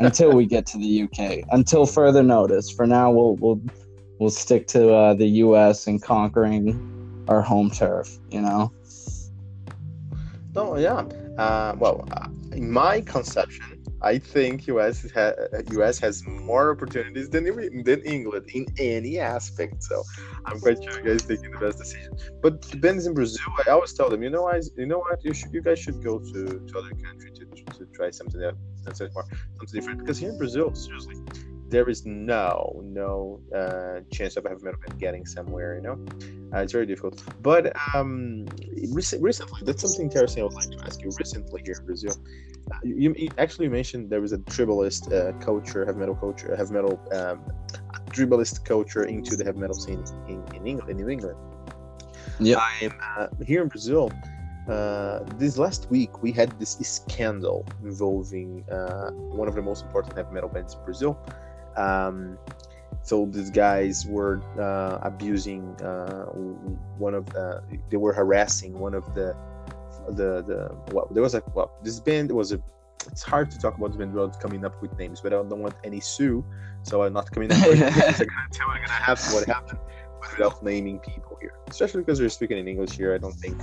until 0.00 0.32
we 0.32 0.46
get 0.46 0.66
to 0.66 0.78
the 0.78 1.02
UK. 1.02 1.44
Until 1.50 1.86
further 1.86 2.22
notice. 2.22 2.70
For 2.70 2.86
now, 2.86 3.10
we'll 3.10 3.36
we'll 3.36 3.60
we'll 4.18 4.30
stick 4.30 4.66
to 4.68 4.92
uh, 4.92 5.14
the 5.14 5.26
US 5.26 5.86
and 5.86 6.02
conquering 6.02 7.24
our 7.28 7.42
home 7.42 7.70
turf. 7.70 8.18
You 8.30 8.42
know. 8.42 8.72
No, 10.54 10.76
yeah. 10.76 11.04
Uh, 11.38 11.74
well, 11.78 12.06
uh, 12.12 12.28
in 12.52 12.70
my 12.70 13.00
conception, 13.00 13.82
I 14.02 14.18
think 14.18 14.66
US 14.66 15.10
ha- 15.12 15.34
US 15.72 15.98
has 16.00 16.26
more 16.26 16.72
opportunities 16.72 17.30
than 17.30 17.44
than 17.84 18.00
England 18.02 18.50
in 18.52 18.66
any 18.78 19.18
aspect. 19.18 19.82
So 19.84 20.02
I'm 20.44 20.60
quite 20.60 20.82
sure 20.82 20.98
you 20.98 21.04
guys 21.04 21.22
taking 21.22 21.52
the 21.52 21.58
best 21.58 21.78
decision. 21.78 22.12
But 22.42 22.62
the 22.62 22.76
bands 22.76 23.06
in 23.06 23.14
Brazil, 23.14 23.46
I 23.66 23.70
always 23.70 23.92
tell 23.92 24.10
them, 24.10 24.22
you 24.22 24.30
know, 24.30 24.48
I, 24.48 24.60
you 24.76 24.86
know 24.86 24.98
what, 24.98 25.24
you 25.24 25.32
should, 25.32 25.52
you 25.54 25.62
guys 25.62 25.78
should 25.78 26.02
go 26.02 26.18
to, 26.18 26.44
to 26.66 26.78
other 26.78 26.90
country 26.90 27.30
to, 27.32 27.44
to 27.78 27.86
try 27.94 28.10
something 28.10 28.40
that 28.84 28.96
that's 28.96 29.14
more 29.14 29.24
something 29.58 29.80
different. 29.80 29.98
Because 30.00 30.18
here 30.18 30.30
in 30.30 30.38
Brazil, 30.38 30.74
seriously, 30.74 31.16
there 31.68 31.88
is 31.88 32.04
no 32.04 32.82
no 32.84 33.40
uh, 33.56 34.00
chance 34.12 34.36
of 34.36 34.44
heavy 34.44 34.62
metal 34.62 34.80
band 34.86 35.00
getting 35.00 35.24
somewhere. 35.26 35.76
You 35.76 35.82
know, 35.82 35.96
uh, 36.52 36.60
it's 36.60 36.72
very 36.72 36.86
difficult. 36.86 37.22
But 37.42 37.72
um, 37.94 38.46
rec- 38.92 39.20
recently, 39.20 39.60
that's 39.64 39.82
something 39.82 40.06
interesting 40.06 40.42
I 40.42 40.46
would 40.46 40.54
like 40.54 40.70
to 40.70 40.84
ask 40.84 41.00
you. 41.02 41.10
Recently 41.18 41.62
here 41.64 41.76
in 41.80 41.86
Brazil, 41.86 42.14
uh, 42.70 42.78
you, 42.84 43.14
you 43.16 43.30
actually 43.38 43.68
mentioned 43.68 44.10
there 44.10 44.20
was 44.20 44.32
a 44.32 44.38
tribalist 44.38 45.12
uh, 45.12 45.32
culture, 45.38 45.84
heavy 45.86 45.98
metal 45.98 46.14
culture, 46.14 46.54
heavy 46.54 46.74
metal 46.74 47.00
um, 47.12 47.40
tribalist 48.10 48.64
culture 48.64 49.04
into 49.04 49.36
the 49.36 49.44
heavy 49.44 49.58
metal 49.58 49.74
scene 49.74 50.04
in, 50.28 50.44
in 50.54 50.66
England, 50.66 50.90
in 50.90 50.96
New 50.98 51.08
England. 51.08 51.38
Yeah. 52.38 52.58
I'm 52.58 52.94
uh, 53.16 53.28
here 53.46 53.62
in 53.62 53.68
Brazil. 53.68 54.12
Uh, 54.68 55.20
this 55.38 55.58
last 55.58 55.90
week, 55.90 56.22
we 56.22 56.30
had 56.30 56.50
this 56.60 56.78
scandal 56.82 57.66
involving 57.82 58.64
uh, 58.70 59.10
one 59.10 59.48
of 59.48 59.54
the 59.54 59.62
most 59.62 59.84
important 59.84 60.16
heavy 60.16 60.32
metal 60.32 60.48
bands 60.48 60.74
in 60.74 60.84
Brazil. 60.84 61.18
Um, 61.76 62.38
so 63.02 63.26
these 63.26 63.50
guys 63.50 64.06
were 64.06 64.40
uh, 64.60 64.98
abusing 65.02 65.74
uh, 65.82 66.26
one 66.98 67.14
of 67.14 67.26
the, 67.26 67.62
they 67.90 67.96
were 67.96 68.12
harassing 68.12 68.78
one 68.78 68.94
of 68.94 69.14
the 69.14 69.34
the 70.10 70.42
the 70.42 70.74
well 70.92 71.06
there 71.12 71.22
was 71.22 71.34
a 71.34 71.42
well 71.54 71.70
this 71.82 72.00
band 72.00 72.30
was 72.32 72.50
a 72.52 72.60
it's 73.06 73.22
hard 73.22 73.50
to 73.50 73.58
talk 73.58 73.76
about 73.76 73.88
this 73.88 73.96
band 73.96 74.12
without 74.12 74.40
coming 74.40 74.64
up 74.64 74.80
with 74.82 74.96
names 74.98 75.20
but 75.20 75.32
I 75.32 75.36
don't 75.36 75.60
want 75.60 75.74
any 75.84 76.00
sue 76.00 76.44
so 76.82 77.02
I'm 77.02 77.12
not 77.12 77.30
coming 77.30 77.52
up 77.52 77.66
with 77.68 77.78
names 77.78 78.20
I'm 78.20 78.28
I'm 78.68 78.80
gonna 78.80 78.88
have 78.88 79.20
what 79.32 79.46
happened 79.46 79.78
without 80.32 80.62
naming 80.62 80.98
people 80.98 81.38
here 81.40 81.54
especially 81.68 82.00
because 82.00 82.20
we're 82.20 82.30
speaking 82.30 82.58
in 82.58 82.66
English 82.66 82.92
here 82.92 83.14
I 83.14 83.18
don't 83.18 83.34
think 83.34 83.60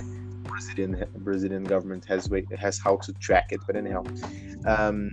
Brazilian 0.50 1.04
Brazilian 1.18 1.64
government 1.64 2.04
has 2.06 2.28
way 2.28 2.46
has 2.58 2.78
how 2.78 2.96
to 2.96 3.12
track 3.14 3.52
it 3.52 3.60
but 3.66 3.76
anyhow 3.76 4.02
um, 4.66 5.10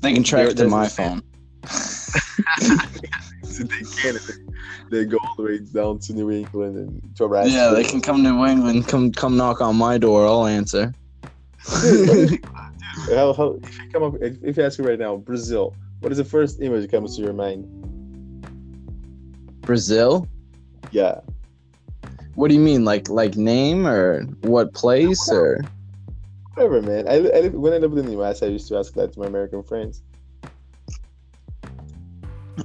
they 0.00 0.12
can 0.12 0.22
track 0.22 0.50
it 0.50 0.56
to 0.56 0.68
my 0.68 0.88
phone 0.88 1.22
so 1.68 3.64
they 3.64 3.82
can 4.02 4.18
they 4.90 5.04
go 5.04 5.18
all 5.22 5.34
the 5.36 5.42
way 5.42 5.58
down 5.58 5.98
to 5.98 6.12
New 6.12 6.30
England 6.30 6.76
and 6.76 7.16
to 7.16 7.24
Alaska. 7.24 7.52
Yeah, 7.52 7.70
they 7.70 7.84
can 7.84 8.00
come 8.00 8.22
to 8.22 8.32
New 8.32 8.46
England, 8.46 8.88
come 8.88 9.12
come 9.12 9.36
knock 9.36 9.60
on 9.60 9.76
my 9.76 9.98
door. 9.98 10.26
I'll 10.26 10.46
answer. 10.46 10.94
Dude, 11.82 12.40
how, 13.10 13.32
how, 13.32 13.58
if 13.62 13.78
you 13.78 13.90
come 13.90 14.02
up, 14.02 14.14
if, 14.20 14.42
if 14.42 14.56
you 14.56 14.64
ask 14.64 14.78
me 14.78 14.86
right 14.86 14.98
now, 14.98 15.16
Brazil, 15.16 15.76
what 16.00 16.12
is 16.12 16.18
the 16.18 16.24
first 16.24 16.60
image 16.60 16.82
that 16.82 16.90
comes 16.90 17.16
to 17.16 17.22
your 17.22 17.32
mind? 17.32 17.66
Brazil? 19.62 20.26
Yeah. 20.90 21.20
What 22.38 22.50
do 22.50 22.54
you 22.54 22.60
mean, 22.60 22.84
like 22.84 23.08
like 23.08 23.36
name 23.36 23.84
or 23.84 24.22
what 24.42 24.72
place 24.72 25.28
or? 25.28 25.58
Whatever, 26.54 26.80
man. 26.80 27.08
I, 27.08 27.14
I 27.14 27.48
when 27.48 27.72
I 27.72 27.78
lived 27.78 27.98
in 27.98 28.06
the 28.06 28.16
US, 28.22 28.44
I 28.44 28.46
used 28.46 28.68
to 28.68 28.78
ask 28.78 28.94
that 28.94 29.12
to 29.14 29.18
my 29.18 29.26
American 29.26 29.64
friends. 29.64 30.04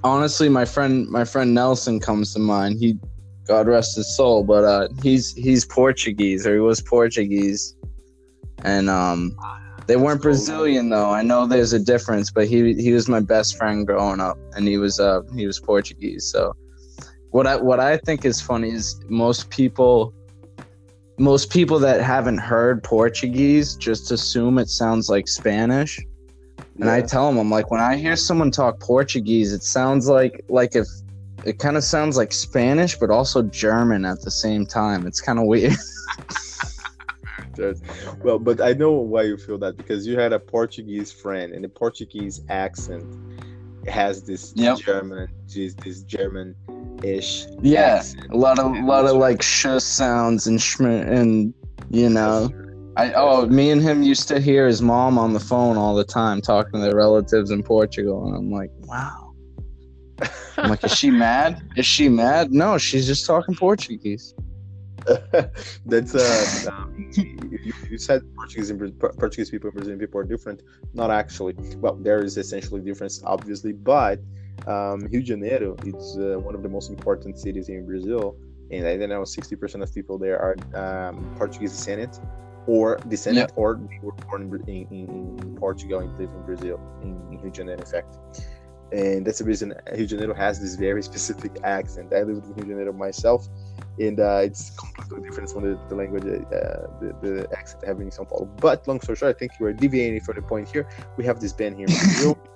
Honestly, 0.03 0.47
my 0.47 0.63
friend 0.63 1.09
my 1.09 1.25
friend 1.25 1.55
Nelson 1.55 1.99
comes 1.99 2.33
to 2.33 2.39
mind. 2.39 2.77
He, 2.77 2.99
God 3.47 3.65
rest 3.65 3.95
his 3.95 4.15
soul, 4.15 4.43
but 4.43 4.63
uh, 4.63 4.89
he's 5.01 5.33
he's 5.33 5.65
Portuguese 5.65 6.45
or 6.45 6.53
he 6.53 6.59
was 6.59 6.79
Portuguese, 6.79 7.75
and 8.63 8.91
um, 8.91 9.35
they 9.87 9.95
weren't 9.95 10.21
Brazilian 10.21 10.89
though. 10.89 11.09
I 11.09 11.23
know 11.23 11.47
there's 11.47 11.73
a 11.73 11.79
difference, 11.79 12.29
but 12.29 12.47
he 12.47 12.75
he 12.75 12.93
was 12.93 13.09
my 13.09 13.21
best 13.21 13.57
friend 13.57 13.87
growing 13.87 14.19
up, 14.19 14.37
and 14.55 14.67
he 14.67 14.77
was 14.77 14.99
uh 14.99 15.21
he 15.35 15.47
was 15.47 15.59
Portuguese. 15.59 16.29
So, 16.31 16.55
what 17.33 17.47
I 17.47 17.55
what 17.55 17.79
I 17.79 17.97
think 17.97 18.25
is 18.25 18.39
funny 18.39 18.69
is 18.69 19.01
most 19.09 19.49
people, 19.49 20.13
most 21.17 21.49
people 21.49 21.79
that 21.79 21.99
haven't 21.99 22.37
heard 22.37 22.83
Portuguese 22.83 23.75
just 23.75 24.11
assume 24.11 24.59
it 24.59 24.69
sounds 24.69 25.09
like 25.09 25.27
Spanish. 25.27 25.99
And 26.79 26.89
I 26.89 27.01
tell 27.01 27.27
them, 27.27 27.39
I'm 27.39 27.49
like, 27.49 27.71
when 27.71 27.81
I 27.81 27.97
hear 27.97 28.15
someone 28.15 28.51
talk 28.51 28.79
Portuguese, 28.79 29.51
it 29.51 29.63
sounds 29.63 30.07
like 30.07 30.43
like 30.47 30.75
if 30.75 30.85
it 31.43 31.57
kind 31.57 31.75
of 31.75 31.83
sounds 31.83 32.17
like 32.17 32.31
Spanish, 32.31 32.97
but 32.97 33.09
also 33.09 33.41
German 33.41 34.05
at 34.05 34.21
the 34.21 34.31
same 34.31 34.67
time. 34.67 35.07
It's 35.07 35.19
kind 35.19 35.39
of 35.39 35.45
weird. 35.45 35.73
Well, 38.23 38.39
but 38.39 38.61
I 38.61 38.73
know 38.73 38.91
why 38.93 39.23
you 39.23 39.37
feel 39.37 39.57
that 39.59 39.77
because 39.77 40.07
you 40.07 40.17
had 40.17 40.33
a 40.33 40.39
Portuguese 40.39 41.11
friend, 41.11 41.53
and 41.53 41.63
the 41.63 41.69
Portuguese 41.69 42.41
accent 42.49 43.05
has 43.87 44.23
this 44.23 44.53
Yep. 44.55 44.77
German, 44.79 45.27
this, 45.47 45.75
this 45.75 46.01
German-ish. 47.03 47.45
Yeah, 47.61 47.97
accent. 47.97 48.31
a 48.31 48.37
lot 48.37 48.59
of 48.59 48.75
lot 48.83 49.05
of 49.05 49.17
like 49.17 49.41
sh 49.41 49.67
sounds 49.79 50.47
and 50.47 50.61
sh 50.61 50.79
and 50.79 51.53
you 51.89 52.09
know. 52.09 52.49
I 52.95 53.13
oh, 53.13 53.47
me 53.47 53.71
and 53.71 53.81
him 53.81 54.03
used 54.03 54.27
to 54.27 54.39
hear 54.39 54.67
his 54.67 54.81
mom 54.81 55.17
on 55.17 55.33
the 55.33 55.39
phone 55.39 55.77
all 55.77 55.95
the 55.95 56.03
time 56.03 56.41
talking 56.41 56.73
to 56.73 56.79
their 56.79 56.95
relatives 56.95 57.49
in 57.49 57.63
Portugal, 57.63 58.27
and 58.27 58.35
I'm 58.35 58.51
like, 58.51 58.69
wow. 58.81 59.33
I'm 60.57 60.69
like, 60.69 60.83
is 60.83 60.95
she 60.95 61.09
mad? 61.25 61.61
Is 61.75 61.87
she 61.87 62.07
mad? 62.07 62.51
No, 62.51 62.77
she's 62.77 63.07
just 63.07 63.25
talking 63.25 63.55
Portuguese. 63.55 64.35
That's 65.85 66.15
uh, 66.15 66.71
um, 66.71 67.11
you, 67.13 67.73
you 67.89 67.97
said 67.97 68.21
Portuguese 68.35 68.69
and 68.69 68.99
Portuguese 68.99 69.49
people 69.49 69.69
and 69.69 69.73
Brazilian 69.73 69.99
people 69.99 70.21
are 70.21 70.23
different. 70.23 70.61
Not 70.93 71.09
actually. 71.09 71.55
Well, 71.77 71.95
there 71.95 72.23
is 72.23 72.37
essentially 72.37 72.79
difference, 72.79 73.23
obviously, 73.25 73.73
but 73.73 74.19
um, 74.67 75.01
Rio 75.11 75.21
de 75.21 75.25
Janeiro 75.25 75.75
is 75.85 76.17
uh, 76.17 76.39
one 76.39 76.55
of 76.55 76.63
the 76.63 76.69
most 76.69 76.89
important 76.89 77.37
cities 77.37 77.69
in 77.69 77.85
Brazil, 77.85 78.35
and 78.71 78.87
I 78.87 78.97
don't 78.97 79.09
know, 79.09 79.23
sixty 79.23 79.55
percent 79.55 79.83
of 79.83 79.93
people 79.93 80.17
there 80.17 80.39
are 80.39 80.55
um, 81.09 81.35
Portuguese 81.37 81.71
descendant, 81.71 82.19
or 82.67 82.97
descendant, 83.07 83.51
or 83.55 83.79
they 83.89 83.99
were 84.01 84.13
born 84.13 84.43
in, 84.67 84.87
in, 84.91 85.39
in, 85.39 85.57
Portugal 85.57 85.99
and 85.99 86.11
live 86.17 86.29
in 86.29 86.41
Brazil, 86.43 86.79
in, 87.01 87.09
in 87.31 87.39
Rio 87.41 87.49
de 87.49 87.57
Janeiro, 87.57 87.79
in 87.79 87.85
fact. 87.85 88.17
And 88.91 89.25
that's 89.25 89.39
the 89.39 89.45
reason 89.45 89.73
Rio 89.91 89.97
de 89.97 90.07
Janeiro 90.07 90.33
has 90.33 90.59
this 90.59 90.75
very 90.75 91.03
specific 91.11 91.51
accent. 91.63 92.13
I 92.13 92.23
lived 92.23 92.45
in 92.45 92.53
Rio 92.53 92.63
de 92.63 92.69
Janeiro 92.71 92.93
myself, 92.93 93.47
and 93.99 94.19
uh, 94.19 94.41
it's 94.43 94.69
completely 94.71 95.27
different 95.27 95.49
from 95.49 95.63
the, 95.63 95.79
the 95.89 95.95
language, 95.95 96.23
uh, 96.23 96.87
the, 97.01 97.15
the 97.21 97.47
accent 97.57 97.83
I 97.83 97.87
have 97.87 97.99
in 97.99 98.09
São 98.09 98.27
Paulo. 98.27 98.45
But 98.61 98.87
long 98.87 99.01
story 99.01 99.17
short, 99.17 99.35
I 99.35 99.37
think 99.37 99.53
you 99.59 99.65
are 99.65 99.73
deviating 99.73 100.21
from 100.21 100.35
the 100.35 100.41
point 100.41 100.69
here. 100.69 100.87
We 101.17 101.25
have 101.25 101.39
this 101.39 101.53
band 101.53 101.75
here 101.77 101.87
in 101.87 101.93
Brazil. 101.93 102.37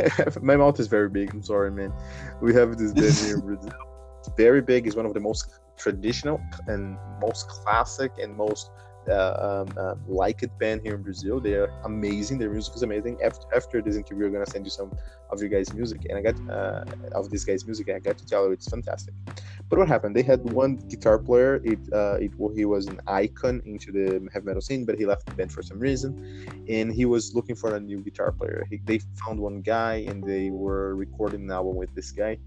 My 0.42 0.56
mouth 0.56 0.78
is 0.80 0.86
very 0.86 1.08
big. 1.08 1.32
I'm 1.32 1.42
sorry, 1.42 1.70
man. 1.70 1.92
We 2.40 2.54
have 2.54 2.76
this 2.78 3.24
here 3.26 3.36
in 3.36 3.40
Brazil. 3.40 3.72
It's 4.18 4.30
very 4.36 4.62
big. 4.62 4.86
It's 4.86 4.96
one 4.96 5.06
of 5.06 5.14
the 5.14 5.20
most 5.20 5.50
traditional 5.76 6.40
and 6.66 6.96
most 7.20 7.48
classic 7.48 8.12
and 8.20 8.36
most 8.36 8.70
uh, 9.08 9.64
um, 9.66 9.74
uh, 9.76 9.94
liked 10.06 10.46
band 10.58 10.82
here 10.82 10.94
in 10.94 11.02
Brazil. 11.02 11.40
They 11.40 11.54
are 11.54 11.72
amazing. 11.84 12.38
Their 12.38 12.50
music 12.50 12.74
is 12.74 12.82
amazing. 12.82 13.18
After, 13.22 13.46
after 13.54 13.82
this 13.82 13.96
interview, 13.96 14.26
I'm 14.26 14.32
gonna 14.32 14.46
send 14.46 14.66
you 14.66 14.70
some 14.70 14.92
of 15.30 15.40
your 15.40 15.48
guys' 15.48 15.72
music, 15.72 16.06
and 16.08 16.18
I 16.18 16.22
got 16.22 16.36
uh, 16.50 16.84
of 17.14 17.30
this 17.30 17.44
guy's 17.44 17.64
music. 17.66 17.88
I 17.88 17.98
got 17.98 18.18
to 18.18 18.26
tell 18.26 18.46
you, 18.46 18.52
it's 18.52 18.68
fantastic. 18.68 19.14
But 19.68 19.78
what 19.78 19.88
happened? 19.88 20.14
They 20.14 20.22
had 20.22 20.40
one 20.52 20.76
guitar 20.76 21.18
player. 21.18 21.60
It 21.64 21.80
uh, 21.92 22.16
it 22.20 22.32
he 22.54 22.64
was 22.64 22.86
an 22.86 23.00
icon 23.06 23.62
into 23.64 23.92
the 23.92 24.28
heavy 24.32 24.46
metal 24.46 24.62
scene, 24.62 24.84
but 24.84 24.98
he 24.98 25.06
left 25.06 25.26
the 25.26 25.32
band 25.32 25.52
for 25.52 25.62
some 25.62 25.78
reason, 25.78 26.64
and 26.68 26.92
he 26.92 27.04
was 27.04 27.34
looking 27.34 27.56
for 27.56 27.74
a 27.74 27.80
new 27.80 28.00
guitar 28.02 28.32
player. 28.32 28.66
He, 28.70 28.80
they 28.84 29.00
found 29.24 29.40
one 29.40 29.62
guy, 29.62 30.04
and 30.08 30.22
they 30.22 30.50
were 30.50 30.94
recording 30.96 31.42
an 31.42 31.50
album 31.50 31.76
with 31.76 31.94
this 31.94 32.10
guy. 32.12 32.38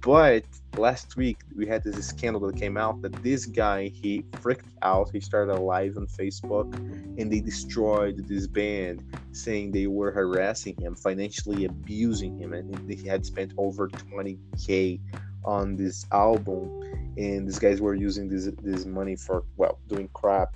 But 0.00 0.44
last 0.76 1.16
week 1.16 1.38
we 1.56 1.66
had 1.66 1.82
this 1.82 2.06
scandal 2.06 2.40
that 2.46 2.56
came 2.56 2.76
out 2.76 3.02
that 3.02 3.12
this 3.22 3.46
guy 3.46 3.88
he 3.88 4.24
freaked 4.40 4.68
out. 4.82 5.10
He 5.12 5.20
started 5.20 5.52
a 5.52 5.60
live 5.60 5.96
on 5.96 6.06
Facebook, 6.06 6.72
and 7.18 7.32
they 7.32 7.40
destroyed 7.40 8.28
this 8.28 8.46
band, 8.46 9.02
saying 9.32 9.72
they 9.72 9.86
were 9.86 10.12
harassing 10.12 10.76
him, 10.80 10.94
financially 10.94 11.64
abusing 11.64 12.38
him, 12.38 12.52
and 12.52 12.90
he 12.90 13.06
had 13.06 13.26
spent 13.26 13.52
over 13.58 13.88
20k 13.88 15.00
on 15.44 15.76
this 15.76 16.04
album 16.12 16.68
and 17.16 17.48
these 17.48 17.58
guys 17.58 17.80
were 17.80 17.94
using 17.94 18.28
this 18.28 18.48
this 18.62 18.84
money 18.84 19.16
for 19.16 19.44
well 19.56 19.78
doing 19.88 20.08
crap 20.14 20.54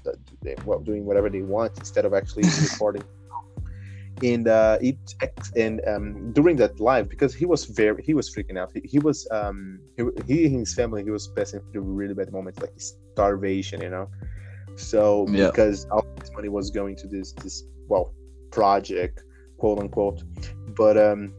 well 0.64 0.78
doing 0.78 1.04
whatever 1.04 1.28
they 1.28 1.42
want 1.42 1.76
instead 1.78 2.04
of 2.04 2.14
actually 2.14 2.44
recording 2.62 3.02
and 4.20 4.46
uh 4.48 4.78
it 4.80 4.96
and 5.56 5.80
um 5.86 6.32
during 6.32 6.56
that 6.56 6.78
live 6.80 7.08
because 7.08 7.34
he 7.34 7.46
was 7.46 7.64
very 7.64 8.02
he 8.02 8.14
was 8.14 8.32
freaking 8.34 8.58
out. 8.58 8.70
He, 8.74 8.80
he 8.84 8.98
was 8.98 9.26
um 9.30 9.80
he, 9.96 10.04
he 10.26 10.46
and 10.46 10.60
his 10.60 10.74
family 10.74 11.02
he 11.02 11.10
was 11.10 11.28
passing 11.28 11.60
through 11.72 11.82
really 11.82 12.14
bad 12.14 12.32
moments 12.32 12.60
like 12.60 12.72
starvation 12.78 13.80
you 13.80 13.90
know? 13.90 14.08
So 14.76 15.26
Yeah. 15.28 15.50
because 15.50 15.86
all 15.90 16.04
this 16.20 16.30
money 16.36 16.48
was 16.48 16.70
going 16.70 16.96
to 16.96 17.06
this 17.08 17.32
this 17.42 17.64
well 17.88 18.12
project 18.50 19.22
quote 19.58 19.78
unquote. 19.78 20.22
But 20.76 20.96
um 20.96 21.32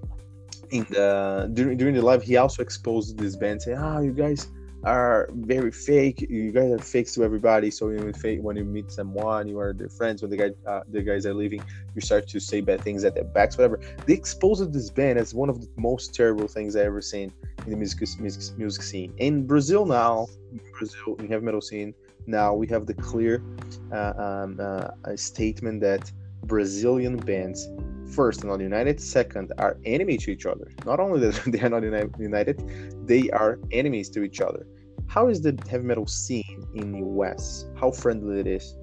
in 0.71 0.86
the 0.89 1.49
during 1.53 1.78
during 1.78 1.93
the 1.95 2.01
live 2.01 2.24
he 2.24 2.38
also 2.38 2.61
exposed 2.61 3.17
this 3.17 3.36
band 3.36 3.61
saying 3.61 3.78
ah 3.78 3.99
you 3.99 4.11
guys 4.11 4.47
are 4.86 5.29
very 5.34 5.71
fake. 5.71 6.21
You 6.29 6.51
guys 6.51 6.71
are 6.71 6.77
fake 6.79 7.11
to 7.13 7.23
everybody. 7.23 7.71
So 7.71 7.88
when 7.88 8.05
you 8.05 8.13
fake 8.13 8.39
when 8.41 8.55
you 8.55 8.65
meet 8.65 8.91
someone 8.91 9.47
you 9.47 9.59
are 9.59 9.73
their 9.73 9.89
friends 9.89 10.21
when 10.21 10.31
the 10.31 10.38
guy 10.38 10.49
uh, 10.69 10.81
the 10.89 11.01
guys 11.01 11.25
are 11.25 11.34
leaving 11.34 11.63
you 11.95 12.01
start 12.01 12.27
to 12.27 12.39
say 12.39 12.61
bad 12.61 12.81
things 12.81 13.03
at 13.03 13.15
their 13.15 13.23
backs 13.23 13.57
whatever. 13.57 13.79
They 14.05 14.13
exposed 14.13 14.73
this 14.73 14.89
band 14.89 15.19
as 15.19 15.34
one 15.34 15.49
of 15.49 15.61
the 15.61 15.67
most 15.77 16.13
terrible 16.13 16.47
things 16.47 16.75
i 16.75 16.81
ever 16.81 17.01
seen 17.01 17.31
in 17.65 17.71
the 17.71 17.77
music 17.77 18.07
music, 18.19 18.57
music 18.57 18.84
scene. 18.84 19.13
In 19.17 19.47
brazil 19.47 19.86
now 19.86 20.27
in 20.51 20.59
brazil 20.77 21.15
in 21.19 21.27
heavy 21.27 21.45
metal 21.45 21.61
scene 21.61 21.93
now 22.27 22.53
we 22.53 22.67
have 22.67 22.86
the 22.86 22.93
clear 22.93 23.43
uh, 23.91 24.13
um, 24.17 24.59
uh, 24.59 24.88
statement 25.15 25.81
that 25.81 26.11
brazilian 26.43 27.17
bands 27.17 27.69
first 28.13 28.41
and 28.41 28.49
not 28.49 28.59
united 28.59 28.99
second 29.01 29.51
are 29.57 29.77
enemy 29.86 30.17
to 30.17 30.29
each 30.29 30.45
other. 30.45 30.69
Not 30.86 30.99
only 30.99 31.19
that 31.21 31.41
they 31.47 31.61
are 31.61 31.69
not 31.69 31.84
united 32.19 32.61
they 33.07 33.29
are 33.31 33.59
enemies 33.71 34.09
to 34.11 34.23
each 34.23 34.41
other 34.41 34.67
how 35.07 35.27
is 35.27 35.41
the 35.41 35.57
heavy 35.69 35.83
metal 35.83 36.07
scene 36.07 36.65
in 36.75 36.91
the 36.91 36.99
us 36.99 37.65
how 37.75 37.91
friendly 37.91 38.39
it 38.39 38.47
is 38.47 38.75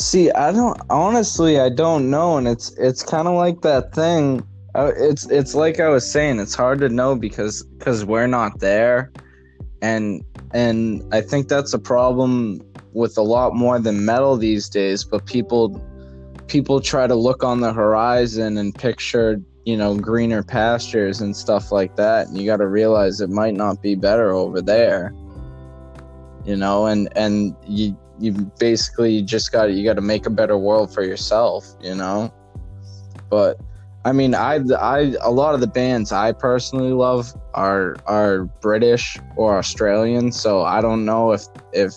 See, 0.00 0.30
I 0.30 0.50
don't 0.50 0.80
honestly, 0.88 1.60
I 1.60 1.68
don't 1.68 2.08
know, 2.08 2.38
and 2.38 2.48
it's 2.48 2.72
it's 2.78 3.02
kind 3.02 3.28
of 3.28 3.34
like 3.34 3.60
that 3.60 3.92
thing. 3.92 4.42
Uh, 4.74 4.92
it's 4.96 5.28
it's 5.30 5.54
like 5.54 5.78
I 5.78 5.90
was 5.90 6.10
saying, 6.10 6.38
it's 6.38 6.54
hard 6.54 6.80
to 6.80 6.88
know 6.88 7.14
because 7.14 7.64
because 7.64 8.04
we're 8.04 8.26
not 8.26 8.60
there, 8.60 9.12
and 9.82 10.24
and 10.54 11.02
I 11.12 11.20
think 11.20 11.48
that's 11.48 11.74
a 11.74 11.78
problem 11.78 12.62
with 12.94 13.18
a 13.18 13.22
lot 13.22 13.54
more 13.54 13.78
than 13.78 14.06
metal 14.06 14.38
these 14.38 14.70
days. 14.70 15.04
But 15.04 15.26
people 15.26 15.78
people 16.46 16.80
try 16.80 17.06
to 17.06 17.14
look 17.14 17.44
on 17.44 17.60
the 17.60 17.74
horizon 17.74 18.56
and 18.56 18.74
picture 18.74 19.38
you 19.64 19.76
know 19.76 19.94
greener 19.94 20.42
pastures 20.42 21.20
and 21.20 21.36
stuff 21.36 21.70
like 21.72 21.96
that, 21.96 22.28
and 22.28 22.38
you 22.38 22.46
got 22.46 22.58
to 22.58 22.66
realize 22.66 23.20
it 23.20 23.30
might 23.30 23.54
not 23.54 23.82
be 23.82 23.94
better 23.94 24.30
over 24.30 24.60
there. 24.60 25.14
You 26.44 26.56
know, 26.56 26.86
and 26.86 27.08
and 27.16 27.54
you 27.66 27.96
you 28.20 28.32
basically 28.58 29.22
just 29.22 29.50
got 29.50 29.72
you 29.72 29.82
got 29.82 29.94
to 29.94 30.02
make 30.02 30.26
a 30.26 30.30
better 30.30 30.58
world 30.58 30.92
for 30.92 31.02
yourself 31.02 31.74
you 31.80 31.94
know 31.94 32.32
but 33.30 33.58
i 34.04 34.12
mean 34.12 34.34
i 34.34 34.60
i 34.78 35.14
a 35.22 35.30
lot 35.30 35.54
of 35.54 35.60
the 35.60 35.66
bands 35.66 36.12
i 36.12 36.30
personally 36.30 36.92
love 36.92 37.34
are 37.54 37.96
are 38.06 38.44
british 38.60 39.18
or 39.36 39.56
australian 39.56 40.30
so 40.30 40.62
i 40.62 40.80
don't 40.80 41.04
know 41.04 41.32
if 41.32 41.46
if 41.72 41.94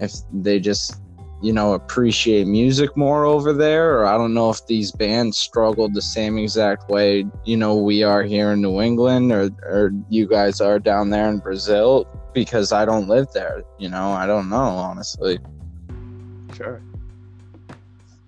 if 0.00 0.12
they 0.32 0.58
just 0.58 1.00
you 1.44 1.52
know 1.52 1.74
appreciate 1.74 2.46
music 2.46 2.96
more 2.96 3.24
over 3.24 3.52
there 3.52 3.98
or 3.98 4.06
i 4.06 4.16
don't 4.16 4.32
know 4.32 4.50
if 4.50 4.66
these 4.66 4.90
bands 4.90 5.36
struggled 5.36 5.92
the 5.92 6.02
same 6.02 6.38
exact 6.38 6.88
way 6.88 7.24
you 7.44 7.56
know 7.56 7.76
we 7.76 8.02
are 8.02 8.22
here 8.22 8.52
in 8.52 8.62
new 8.62 8.80
england 8.80 9.30
or 9.30 9.50
or 9.64 9.92
you 10.08 10.26
guys 10.26 10.60
are 10.60 10.78
down 10.78 11.10
there 11.10 11.28
in 11.28 11.38
brazil 11.38 12.06
because 12.34 12.72
I 12.72 12.84
don't 12.84 13.08
live 13.08 13.28
there. 13.32 13.62
You 13.78 13.88
know, 13.88 14.10
I 14.10 14.26
don't 14.26 14.50
know 14.50 14.56
honestly. 14.56 15.38
Sure. 16.54 16.82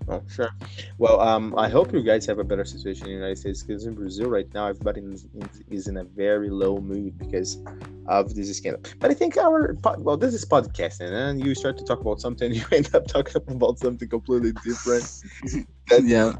Oh, 0.09 0.23
sure. 0.29 0.51
Well, 0.99 1.21
um, 1.21 1.55
I 1.59 1.69
hope 1.69 1.93
you 1.93 2.03
guys 2.03 2.27
have 2.27 2.39
a 2.39 2.45
better 2.45 2.65
situation 2.65 3.09
in 3.09 3.15
the 3.15 3.19
United 3.19 3.39
States 3.39 3.63
because 3.63 3.87
in 3.87 3.95
Brazil 3.95 4.29
right 4.29 4.47
now, 4.55 4.69
everybody 4.69 5.01
is, 5.01 5.27
is 5.69 5.89
in 5.89 5.97
a 5.97 6.05
very 6.05 6.49
low 6.49 6.81
mood 6.81 7.19
because 7.19 7.59
of 8.07 8.35
this 8.35 8.57
scandal. 8.57 8.83
But 9.01 9.11
I 9.11 9.15
think 9.15 9.37
our 9.37 9.77
well, 9.99 10.17
this 10.17 10.33
is 10.33 10.45
podcasting, 10.45 11.11
and 11.11 11.41
you 11.41 11.55
start 11.57 11.77
to 11.79 11.85
talk 11.85 12.01
about 12.01 12.21
something, 12.21 12.53
you 12.55 12.65
end 12.71 12.91
up 12.95 13.09
talking 13.09 13.43
about 13.49 13.79
something 13.79 14.09
completely 14.09 14.53
different. 14.65 15.05
Yeah. 16.03 16.33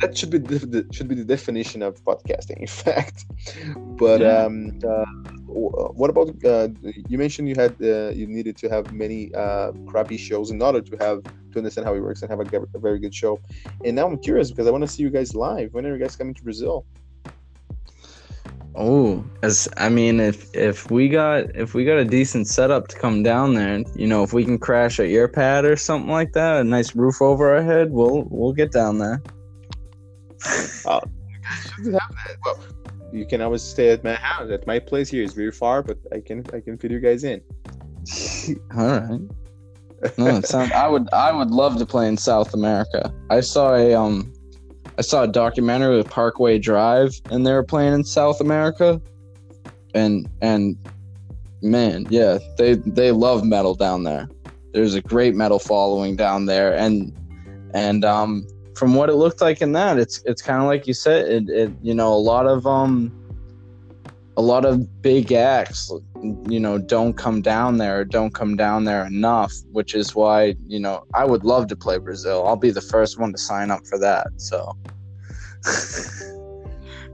That 0.00 0.16
should 0.16 0.30
be 0.30 0.38
the, 0.38 0.86
should 0.92 1.08
be 1.08 1.14
the 1.14 1.24
definition 1.24 1.82
of 1.82 2.02
podcasting, 2.04 2.58
in 2.58 2.66
fact. 2.84 3.24
But 3.98 4.20
Yeah. 4.20 4.44
um, 4.44 4.78
uh, 4.86 5.04
what 5.46 6.10
about 6.10 6.28
uh, 6.44 6.68
you 7.08 7.18
mentioned 7.18 7.48
you 7.48 7.54
had 7.56 7.74
uh, 7.82 8.10
you 8.10 8.26
needed 8.26 8.56
to 8.58 8.68
have 8.68 8.92
many 8.92 9.34
uh, 9.34 9.72
crappy 9.86 10.16
shows 10.16 10.50
in 10.50 10.62
order 10.62 10.80
to 10.80 10.96
have 10.96 11.22
to 11.52 11.58
understand 11.58 11.86
how 11.86 11.94
it 11.94 12.00
works 12.00 12.22
and 12.22 12.30
have 12.30 12.40
a 12.40 12.78
very 12.78 12.98
good 12.98 13.14
show. 13.14 13.40
And 13.84 13.96
now 13.96 14.06
I'm 14.06 14.18
curious 14.18 14.50
because 14.50 14.66
I 14.66 14.70
want 14.70 14.82
to 14.82 14.88
see 14.88 15.02
you 15.02 15.10
guys 15.10 15.34
live. 15.34 15.72
When 15.72 15.84
are 15.86 15.92
you 15.94 16.00
guys 16.00 16.16
coming 16.16 16.34
to 16.34 16.42
Brazil? 16.42 16.86
Oh, 18.76 19.24
as 19.42 19.68
I 19.76 19.88
mean, 19.88 20.20
if 20.20 20.54
if 20.54 20.90
we 20.90 21.08
got 21.08 21.54
if 21.56 21.74
we 21.74 21.84
got 21.84 21.98
a 21.98 22.04
decent 22.04 22.46
setup 22.46 22.86
to 22.88 22.98
come 22.98 23.22
down 23.22 23.54
there, 23.54 23.82
you 23.96 24.06
know, 24.06 24.22
if 24.22 24.32
we 24.32 24.44
can 24.44 24.58
crash 24.58 25.00
at 25.00 25.08
your 25.08 25.26
pad 25.26 25.64
or 25.64 25.76
something 25.76 26.10
like 26.10 26.32
that, 26.34 26.60
a 26.60 26.64
nice 26.64 26.94
roof 26.94 27.20
over 27.20 27.54
our 27.54 27.62
head, 27.62 27.90
we'll 27.90 28.28
we'll 28.30 28.52
get 28.52 28.70
down 28.70 28.98
there. 28.98 29.20
Should 30.44 31.94
have 31.94 32.10
that. 32.10 32.36
Well, 32.44 32.58
you 33.12 33.26
can 33.26 33.40
always 33.40 33.62
stay 33.62 33.90
at 33.90 34.04
my 34.04 34.14
house. 34.14 34.50
At 34.50 34.66
my 34.66 34.78
place 34.78 35.08
here 35.08 35.22
is 35.22 35.34
very 35.34 35.52
far, 35.52 35.82
but 35.82 35.98
I 36.12 36.20
can 36.20 36.44
I 36.52 36.60
can 36.60 36.78
fit 36.78 36.90
you 36.90 37.00
guys 37.00 37.24
in. 37.24 37.40
All 38.76 38.86
right. 38.86 39.20
No, 40.16 40.36
it 40.36 40.46
sound, 40.46 40.72
I 40.72 40.88
would 40.88 41.12
I 41.12 41.32
would 41.32 41.50
love 41.50 41.78
to 41.78 41.86
play 41.86 42.08
in 42.08 42.16
South 42.16 42.54
America. 42.54 43.12
I 43.28 43.40
saw 43.40 43.74
a 43.74 43.94
um 43.94 44.32
I 44.98 45.02
saw 45.02 45.24
a 45.24 45.28
documentary 45.28 45.96
with 45.96 46.08
Parkway 46.08 46.58
Drive 46.58 47.20
and 47.30 47.46
they 47.46 47.52
were 47.52 47.62
playing 47.62 47.94
in 47.94 48.04
South 48.04 48.40
America. 48.40 49.00
And 49.94 50.28
and 50.40 50.76
man, 51.62 52.06
yeah, 52.08 52.38
they 52.56 52.74
they 52.74 53.10
love 53.12 53.44
metal 53.44 53.74
down 53.74 54.04
there. 54.04 54.28
There's 54.72 54.94
a 54.94 55.02
great 55.02 55.34
metal 55.34 55.58
following 55.58 56.16
down 56.16 56.46
there 56.46 56.74
and 56.74 57.12
and 57.74 58.04
um 58.04 58.46
from 58.80 58.94
what 58.94 59.10
it 59.10 59.14
looked 59.16 59.42
like 59.42 59.60
in 59.60 59.72
that, 59.72 59.98
it's 59.98 60.22
it's 60.24 60.40
kind 60.40 60.62
of 60.62 60.66
like 60.66 60.86
you 60.86 60.94
said 60.94 61.28
it, 61.28 61.50
it 61.50 61.70
you 61.82 61.92
know 61.92 62.14
a 62.14 62.22
lot 62.32 62.46
of 62.46 62.66
um 62.66 63.12
a 64.38 64.40
lot 64.40 64.64
of 64.64 65.02
big 65.02 65.32
acts 65.32 65.92
you 66.48 66.58
know 66.58 66.78
don't 66.78 67.14
come 67.18 67.42
down 67.42 67.76
there 67.76 68.06
don't 68.06 68.32
come 68.32 68.56
down 68.56 68.84
there 68.84 69.04
enough 69.06 69.52
which 69.72 69.94
is 69.94 70.14
why 70.14 70.54
you 70.66 70.80
know 70.80 71.04
i 71.12 71.26
would 71.26 71.44
love 71.44 71.66
to 71.66 71.76
play 71.76 71.98
brazil 71.98 72.46
i'll 72.46 72.56
be 72.56 72.70
the 72.70 72.80
first 72.80 73.18
one 73.18 73.32
to 73.32 73.38
sign 73.38 73.70
up 73.70 73.86
for 73.86 73.98
that 73.98 74.26
so 74.36 74.72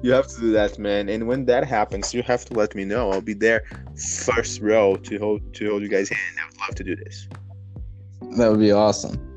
You 0.02 0.12
have 0.12 0.28
to 0.28 0.40
do 0.40 0.52
that, 0.52 0.78
man. 0.78 1.08
And 1.08 1.26
when 1.26 1.46
that 1.46 1.64
happens, 1.64 2.12
you 2.12 2.22
have 2.24 2.44
to 2.44 2.54
let 2.54 2.74
me 2.74 2.84
know. 2.84 3.10
I'll 3.10 3.22
be 3.22 3.32
there 3.32 3.64
first 3.96 4.60
row 4.60 4.94
to 4.96 5.18
hold 5.18 5.40
to 5.54 5.70
hold 5.70 5.82
you 5.82 5.88
guys' 5.88 6.10
hand. 6.10 6.36
I 6.38 6.46
would 6.46 6.60
love 6.60 6.74
to 6.76 6.84
do 6.84 6.94
this. 6.94 7.26
that 8.36 8.50
would 8.50 8.60
be 8.60 8.72
awesome 8.72 9.35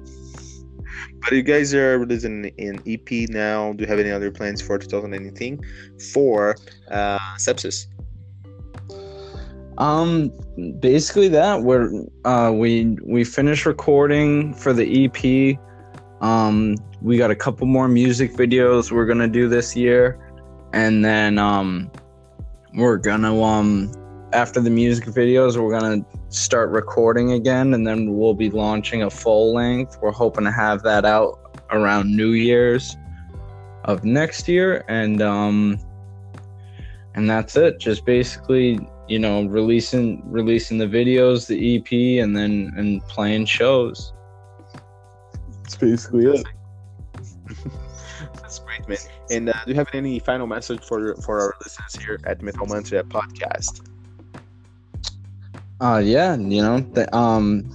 But 1.22 1.34
you 1.34 1.44
guys 1.44 1.74
are 1.74 2.00
releasing 2.00 2.46
an 2.58 2.82
EP 2.88 3.30
now. 3.30 3.74
Do 3.74 3.84
you 3.84 3.88
have 3.88 4.00
any 4.00 4.12
other 4.12 4.32
plans 4.32 4.62
for 4.62 4.78
2019 4.78 5.60
for 6.14 6.56
uh, 6.90 7.20
sepsis? 7.38 7.88
um 9.80 10.30
basically 10.82 11.30
that 11.30 11.64
we're 11.64 11.90
uh 12.26 12.52
we 12.54 12.98
we 13.02 13.24
finished 13.24 13.66
recording 13.66 14.54
for 14.54 14.74
the 14.74 15.06
ep 15.06 15.58
um 16.22 16.76
we 17.02 17.18
got 17.18 17.32
a 17.32 17.36
couple 17.36 17.66
more 17.66 17.88
music 17.88 18.34
videos 18.34 18.92
we're 18.92 19.06
gonna 19.06 19.28
do 19.28 19.48
this 19.48 19.76
year 19.76 20.20
and 20.74 21.04
then 21.04 21.38
um 21.38 21.90
we're 22.76 22.98
gonna 22.98 23.42
um 23.42 23.90
after 24.34 24.60
the 24.60 24.70
music 24.70 25.06
videos 25.06 25.58
we're 25.58 25.78
gonna 25.78 26.06
start 26.30 26.70
recording 26.70 27.32
again 27.32 27.74
and 27.74 27.86
then 27.86 28.16
we'll 28.16 28.34
be 28.34 28.50
launching 28.50 29.04
a 29.04 29.10
full 29.10 29.54
length 29.54 29.98
we're 30.02 30.12
hoping 30.12 30.44
to 30.44 30.52
have 30.52 30.84
that 30.84 31.06
out 31.06 31.60
around 31.72 32.16
new 32.16 32.32
year's 32.32 32.96
of 33.86 34.04
next 34.04 34.48
year 34.48 34.84
and 34.88 35.22
um 35.22 35.80
and 37.16 37.30
that's 37.30 37.56
it 37.56 37.80
just 37.80 38.06
basically 38.06 38.80
you 39.08 39.18
know 39.18 39.46
releasing 39.46 40.22
releasing 40.30 40.78
the 40.78 40.86
videos 40.86 41.48
the 41.48 41.76
ep 41.76 42.24
and 42.24 42.36
then 42.36 42.72
and 42.78 43.02
playing 43.08 43.46
shows 43.46 44.14
that's 45.64 45.76
basically 45.76 46.26
it 46.26 46.46
That's 48.34 48.60
great. 48.60 48.80
great, 48.86 48.90
man. 48.90 48.98
And 49.30 49.50
uh, 49.50 49.54
do 49.66 49.72
you 49.72 49.76
have 49.76 49.90
any 49.94 50.20
final 50.20 50.48
message 50.48 50.84
for 50.84 51.16
for 51.16 51.42
our 51.42 51.56
listeners 51.64 51.96
here 51.96 52.20
at 52.26 52.42
Metal 52.42 52.66
Mantra 52.66 53.04
Podcast? 53.04 53.89
Uh, 55.82 56.02
yeah, 56.04 56.36
you 56.36 56.62
know, 56.62 56.82
th- 56.96 57.08
um, 57.14 57.70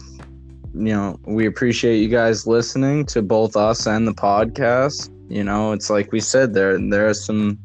you 0.74 0.92
know, 0.94 1.18
we 1.26 1.46
appreciate 1.46 1.98
you 1.98 2.08
guys 2.08 2.46
listening 2.46 3.06
to 3.06 3.22
both 3.22 3.56
us 3.56 3.86
and 3.86 4.06
the 4.06 4.12
podcast. 4.12 5.10
You 5.28 5.44
know, 5.44 5.72
it's 5.72 5.90
like 5.90 6.12
we 6.12 6.20
said 6.20 6.54
there 6.54 6.78
there 6.78 7.08
are 7.08 7.14
some 7.14 7.58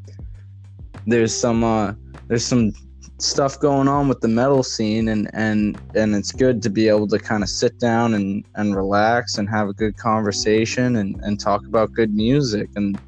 there's 1.05 1.35
some 1.35 1.63
uh 1.63 1.93
there's 2.27 2.45
some 2.45 2.71
stuff 3.19 3.59
going 3.59 3.87
on 3.87 4.07
with 4.07 4.19
the 4.21 4.27
metal 4.27 4.63
scene 4.63 5.09
and 5.09 5.29
and 5.33 5.77
and 5.95 6.15
it's 6.15 6.31
good 6.31 6.61
to 6.63 6.69
be 6.69 6.87
able 6.87 7.07
to 7.07 7.19
kind 7.19 7.43
of 7.43 7.49
sit 7.49 7.77
down 7.79 8.13
and 8.13 8.43
and 8.55 8.75
relax 8.75 9.37
and 9.37 9.49
have 9.49 9.67
a 9.67 9.73
good 9.73 9.95
conversation 9.97 10.95
and 10.97 11.19
and 11.23 11.39
talk 11.39 11.65
about 11.67 11.91
good 11.93 12.13
music 12.13 12.69
and 12.75 12.99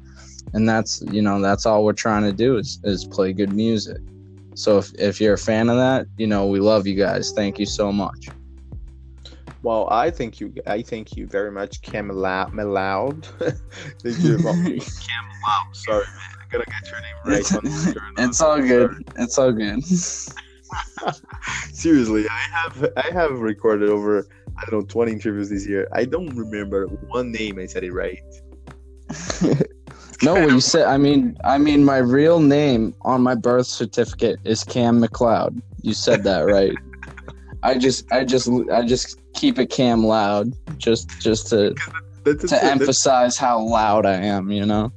and 0.52 0.68
that's 0.68 1.02
you 1.06 1.22
know 1.22 1.40
that's 1.40 1.64
all 1.66 1.84
we're 1.84 1.92
trying 1.92 2.22
to 2.24 2.32
do 2.32 2.58
is 2.58 2.78
is 2.84 3.06
play 3.06 3.32
good 3.32 3.50
music 3.52 3.98
so 4.54 4.78
if, 4.78 4.92
if 4.98 5.20
you're 5.20 5.34
a 5.34 5.38
fan 5.38 5.68
of 5.68 5.76
that 5.76 6.06
you 6.16 6.26
know 6.26 6.46
we 6.46 6.60
love 6.60 6.86
you 6.86 6.94
guys 6.94 7.32
thank 7.32 7.58
you 7.58 7.66
so 7.66 7.90
much 7.92 8.28
Well, 9.62 9.86
I 9.90 10.10
thank 10.10 10.40
you. 10.40 10.52
I 10.66 10.82
thank 10.82 11.16
you 11.16 11.28
very 11.28 11.52
much, 11.52 11.82
Cam 11.82 12.08
Meloud. 12.08 13.24
thank 14.02 14.18
you, 14.18 14.36
Cam 14.38 15.24
Meloud. 15.30 15.76
Sorry, 15.86 16.04
man. 16.04 16.30
I 16.40 16.44
gotta 16.50 16.64
get 16.68 16.90
your 16.90 17.00
name 17.00 17.16
right. 17.24 17.54
on 17.56 17.62
the 17.64 18.12
it's 18.24 18.40
all 18.40 18.60
good 18.60 18.90
it's 19.16 19.38
all 19.38 19.52
good 19.52 19.84
Seriously, 21.72 22.26
I 22.28 22.40
have 22.50 22.88
I 22.96 23.10
have 23.12 23.38
recorded 23.40 23.88
over 23.88 24.26
I 24.58 24.64
don't 24.70 24.80
know 24.80 24.86
20 24.86 25.12
interviews 25.12 25.48
this 25.48 25.66
year. 25.66 25.86
I 25.92 26.04
don't 26.06 26.34
remember 26.36 26.86
one 26.86 27.30
name 27.30 27.58
I 27.58 27.66
said 27.66 27.84
it 27.84 27.92
right. 27.92 28.18
No 30.22 30.34
what 30.34 30.52
you 30.52 30.60
said 30.60 30.86
i 30.86 30.96
mean 30.96 31.36
i 31.44 31.58
mean 31.58 31.84
my 31.84 31.98
real 31.98 32.40
name 32.40 32.94
on 33.02 33.20
my 33.22 33.34
birth 33.34 33.66
certificate 33.66 34.38
is 34.44 34.64
cam 34.64 35.00
mcleod 35.00 35.60
you 35.82 35.94
said 35.94 36.22
that 36.24 36.40
right 36.40 36.76
i 37.62 37.76
just 37.76 38.10
i 38.12 38.24
just 38.24 38.48
i 38.72 38.82
just 38.84 39.20
keep 39.34 39.58
it 39.58 39.70
cam 39.70 40.04
loud 40.04 40.52
just 40.78 41.08
just 41.20 41.48
to 41.48 41.74
That's 42.24 42.48
to 42.48 42.64
emphasize 42.64 43.36
how 43.36 43.60
loud 43.60 44.06
i 44.06 44.14
am 44.14 44.50
you 44.50 44.66
know 44.66 44.92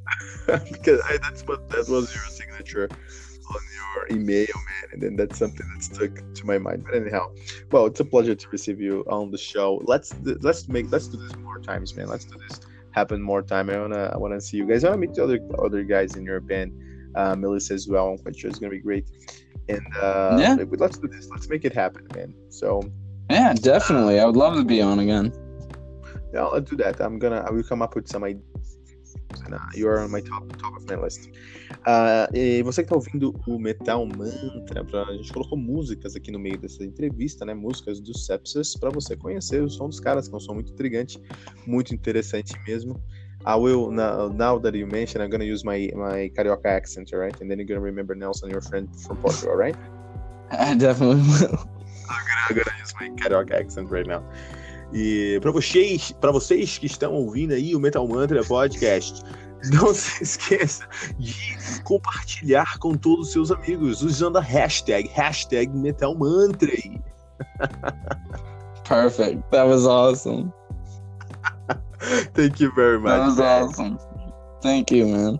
because 0.71 1.01
I, 1.05 1.17
that's 1.17 1.43
what 1.43 1.69
that 1.69 1.89
was 1.89 2.13
your 2.13 2.23
signature 2.25 2.87
on 3.53 3.61
your 3.73 4.17
email, 4.17 4.47
man, 4.55 4.89
and 4.93 5.01
then 5.01 5.15
that's 5.15 5.37
something 5.37 5.65
that 5.73 5.83
stuck 5.83 6.33
to 6.35 6.45
my 6.45 6.57
mind. 6.57 6.85
But 6.85 6.95
anyhow, 6.95 7.31
well, 7.71 7.85
it's 7.85 7.99
a 7.99 8.05
pleasure 8.05 8.35
to 8.35 8.49
receive 8.49 8.79
you 8.79 9.03
on 9.07 9.31
the 9.31 9.37
show. 9.37 9.81
Let's 9.85 10.13
let's 10.41 10.67
make 10.67 10.91
let's 10.91 11.07
do 11.07 11.17
this 11.17 11.35
more 11.37 11.59
times, 11.59 11.95
man. 11.95 12.07
Let's 12.07 12.25
do 12.25 12.37
this 12.47 12.59
happen 12.99 13.21
more 13.31 13.41
time. 13.53 13.65
I 13.69 13.77
wanna 13.83 14.05
I 14.15 14.17
wanna 14.23 14.39
see 14.47 14.57
you 14.59 14.65
guys. 14.69 14.83
I 14.83 14.89
wanna 14.89 15.01
meet 15.05 15.13
the 15.15 15.23
other 15.27 15.39
other 15.65 15.83
guys 15.95 16.15
in 16.17 16.23
your 16.31 16.39
band, 16.51 16.69
uh, 17.19 17.35
Melissa 17.41 17.73
as 17.79 17.85
well. 17.91 18.05
I'm 18.11 18.17
quite 18.23 18.35
sure 18.39 18.49
it's 18.49 18.59
gonna 18.59 18.77
be 18.79 18.85
great. 18.89 19.05
And 19.73 19.85
uh, 20.01 20.37
Yeah. 20.43 20.55
let's 20.83 20.97
do 21.03 21.07
this. 21.15 21.25
Let's 21.33 21.47
make 21.53 21.63
it 21.69 21.73
happen, 21.83 22.03
man. 22.15 22.29
So 22.49 22.67
yeah 23.37 23.53
definitely 23.71 24.19
i 24.19 24.25
would 24.27 24.35
love 24.45 24.55
to 24.61 24.63
be 24.75 24.79
on 24.89 24.99
again 25.05 25.27
Yeah, 26.33 26.45
let's 26.55 26.69
do 26.69 26.77
that. 26.83 26.95
I'm 27.05 27.17
gonna 27.23 27.41
I 27.47 27.51
will 27.51 27.63
come 27.71 27.81
up 27.85 27.95
with 27.95 28.07
some 28.13 28.23
ideas. 28.23 28.43
Uh, 29.51 29.57
you 29.75 29.87
are 29.87 29.99
on 29.99 30.11
my 30.11 30.21
top, 30.21 30.47
top 30.57 30.75
of 30.75 30.85
my 30.87 30.95
list. 30.95 31.29
Ah, 31.87 32.27
e 32.33 32.63
você 32.63 32.83
que 32.83 32.89
tá 32.89 32.95
ouvindo 32.95 33.33
o 33.47 33.59
Metal 33.59 34.03
Mantra, 34.05 34.83
pra, 34.83 35.03
a 35.03 35.13
gente 35.13 35.31
colocou 35.31 35.57
músicas 35.57 36.15
aqui 36.15 36.31
no 36.31 36.39
meio 36.39 36.57
dessa 36.57 36.83
entrevista, 36.83 37.45
né? 37.45 37.53
Músicas 37.53 37.99
do 37.99 38.17
Sepsis, 38.17 38.75
para 38.75 38.89
você 38.89 39.15
conhecer 39.15 39.61
o 39.61 39.69
som 39.69 39.87
dos 39.87 39.99
caras, 39.99 40.27
que 40.27 40.33
é 40.33 40.37
um 40.37 40.39
som 40.39 40.55
muito 40.55 40.71
intrigante, 40.71 41.21
muito 41.67 41.93
interessante 41.93 42.53
mesmo. 42.67 42.99
I 43.47 43.55
will 43.55 43.91
now, 43.91 44.27
now 44.29 44.59
that 44.59 44.75
you 44.75 44.87
mention, 44.87 45.21
I'm 45.21 45.29
gonna 45.29 45.45
use 45.45 45.63
my 45.63 45.91
my 45.93 46.29
carioca 46.29 46.65
accent, 46.65 47.13
alright? 47.13 47.39
And 47.39 47.47
then 47.47 47.59
you're 47.59 47.67
gonna 47.67 47.79
remember 47.79 48.15
Nelson, 48.15 48.49
your 48.49 48.63
friend 48.63 48.89
from 49.05 49.17
Portugal, 49.17 49.51
alright? 49.51 49.77
i 50.51 50.73
definitely 50.77 51.21
will 51.21 51.69
I'm 52.09 52.55
gonna 52.55 52.77
use 52.79 52.93
my 52.99 53.09
carioca 53.09 53.59
accent 53.59 53.91
right 53.91 54.07
now. 54.07 54.23
E 54.93 55.39
para 55.41 55.51
vocês, 55.51 56.11
para 56.19 56.31
vocês 56.31 56.77
que 56.77 56.85
estão 56.85 57.13
ouvindo 57.13 57.53
aí 57.53 57.75
o 57.75 57.79
Metal 57.79 58.07
Mantra 58.07 58.43
Podcast, 58.43 59.21
não 59.73 59.93
se 59.93 60.23
esqueça 60.23 60.87
de 61.17 61.35
compartilhar 61.83 62.77
com 62.79 62.93
todos 62.95 63.27
os 63.27 63.33
seus 63.33 63.51
amigos 63.51 64.01
usando 64.01 64.37
a 64.37 64.41
hashtag, 64.41 65.09
hashtag 65.13 65.71
Metal 65.75 66.15
Mantra. 66.15 66.71
perfect 68.83 69.41
that 69.51 69.67
was 69.67 69.85
awesome 69.87 70.53
Thank 72.35 72.59
you 72.61 72.71
very 72.75 72.99
much. 72.99 73.09
that 73.09 73.25
was 73.25 73.39
awesome 73.39 73.97
thank 74.61 74.91
you 74.91 75.07
man 75.07 75.39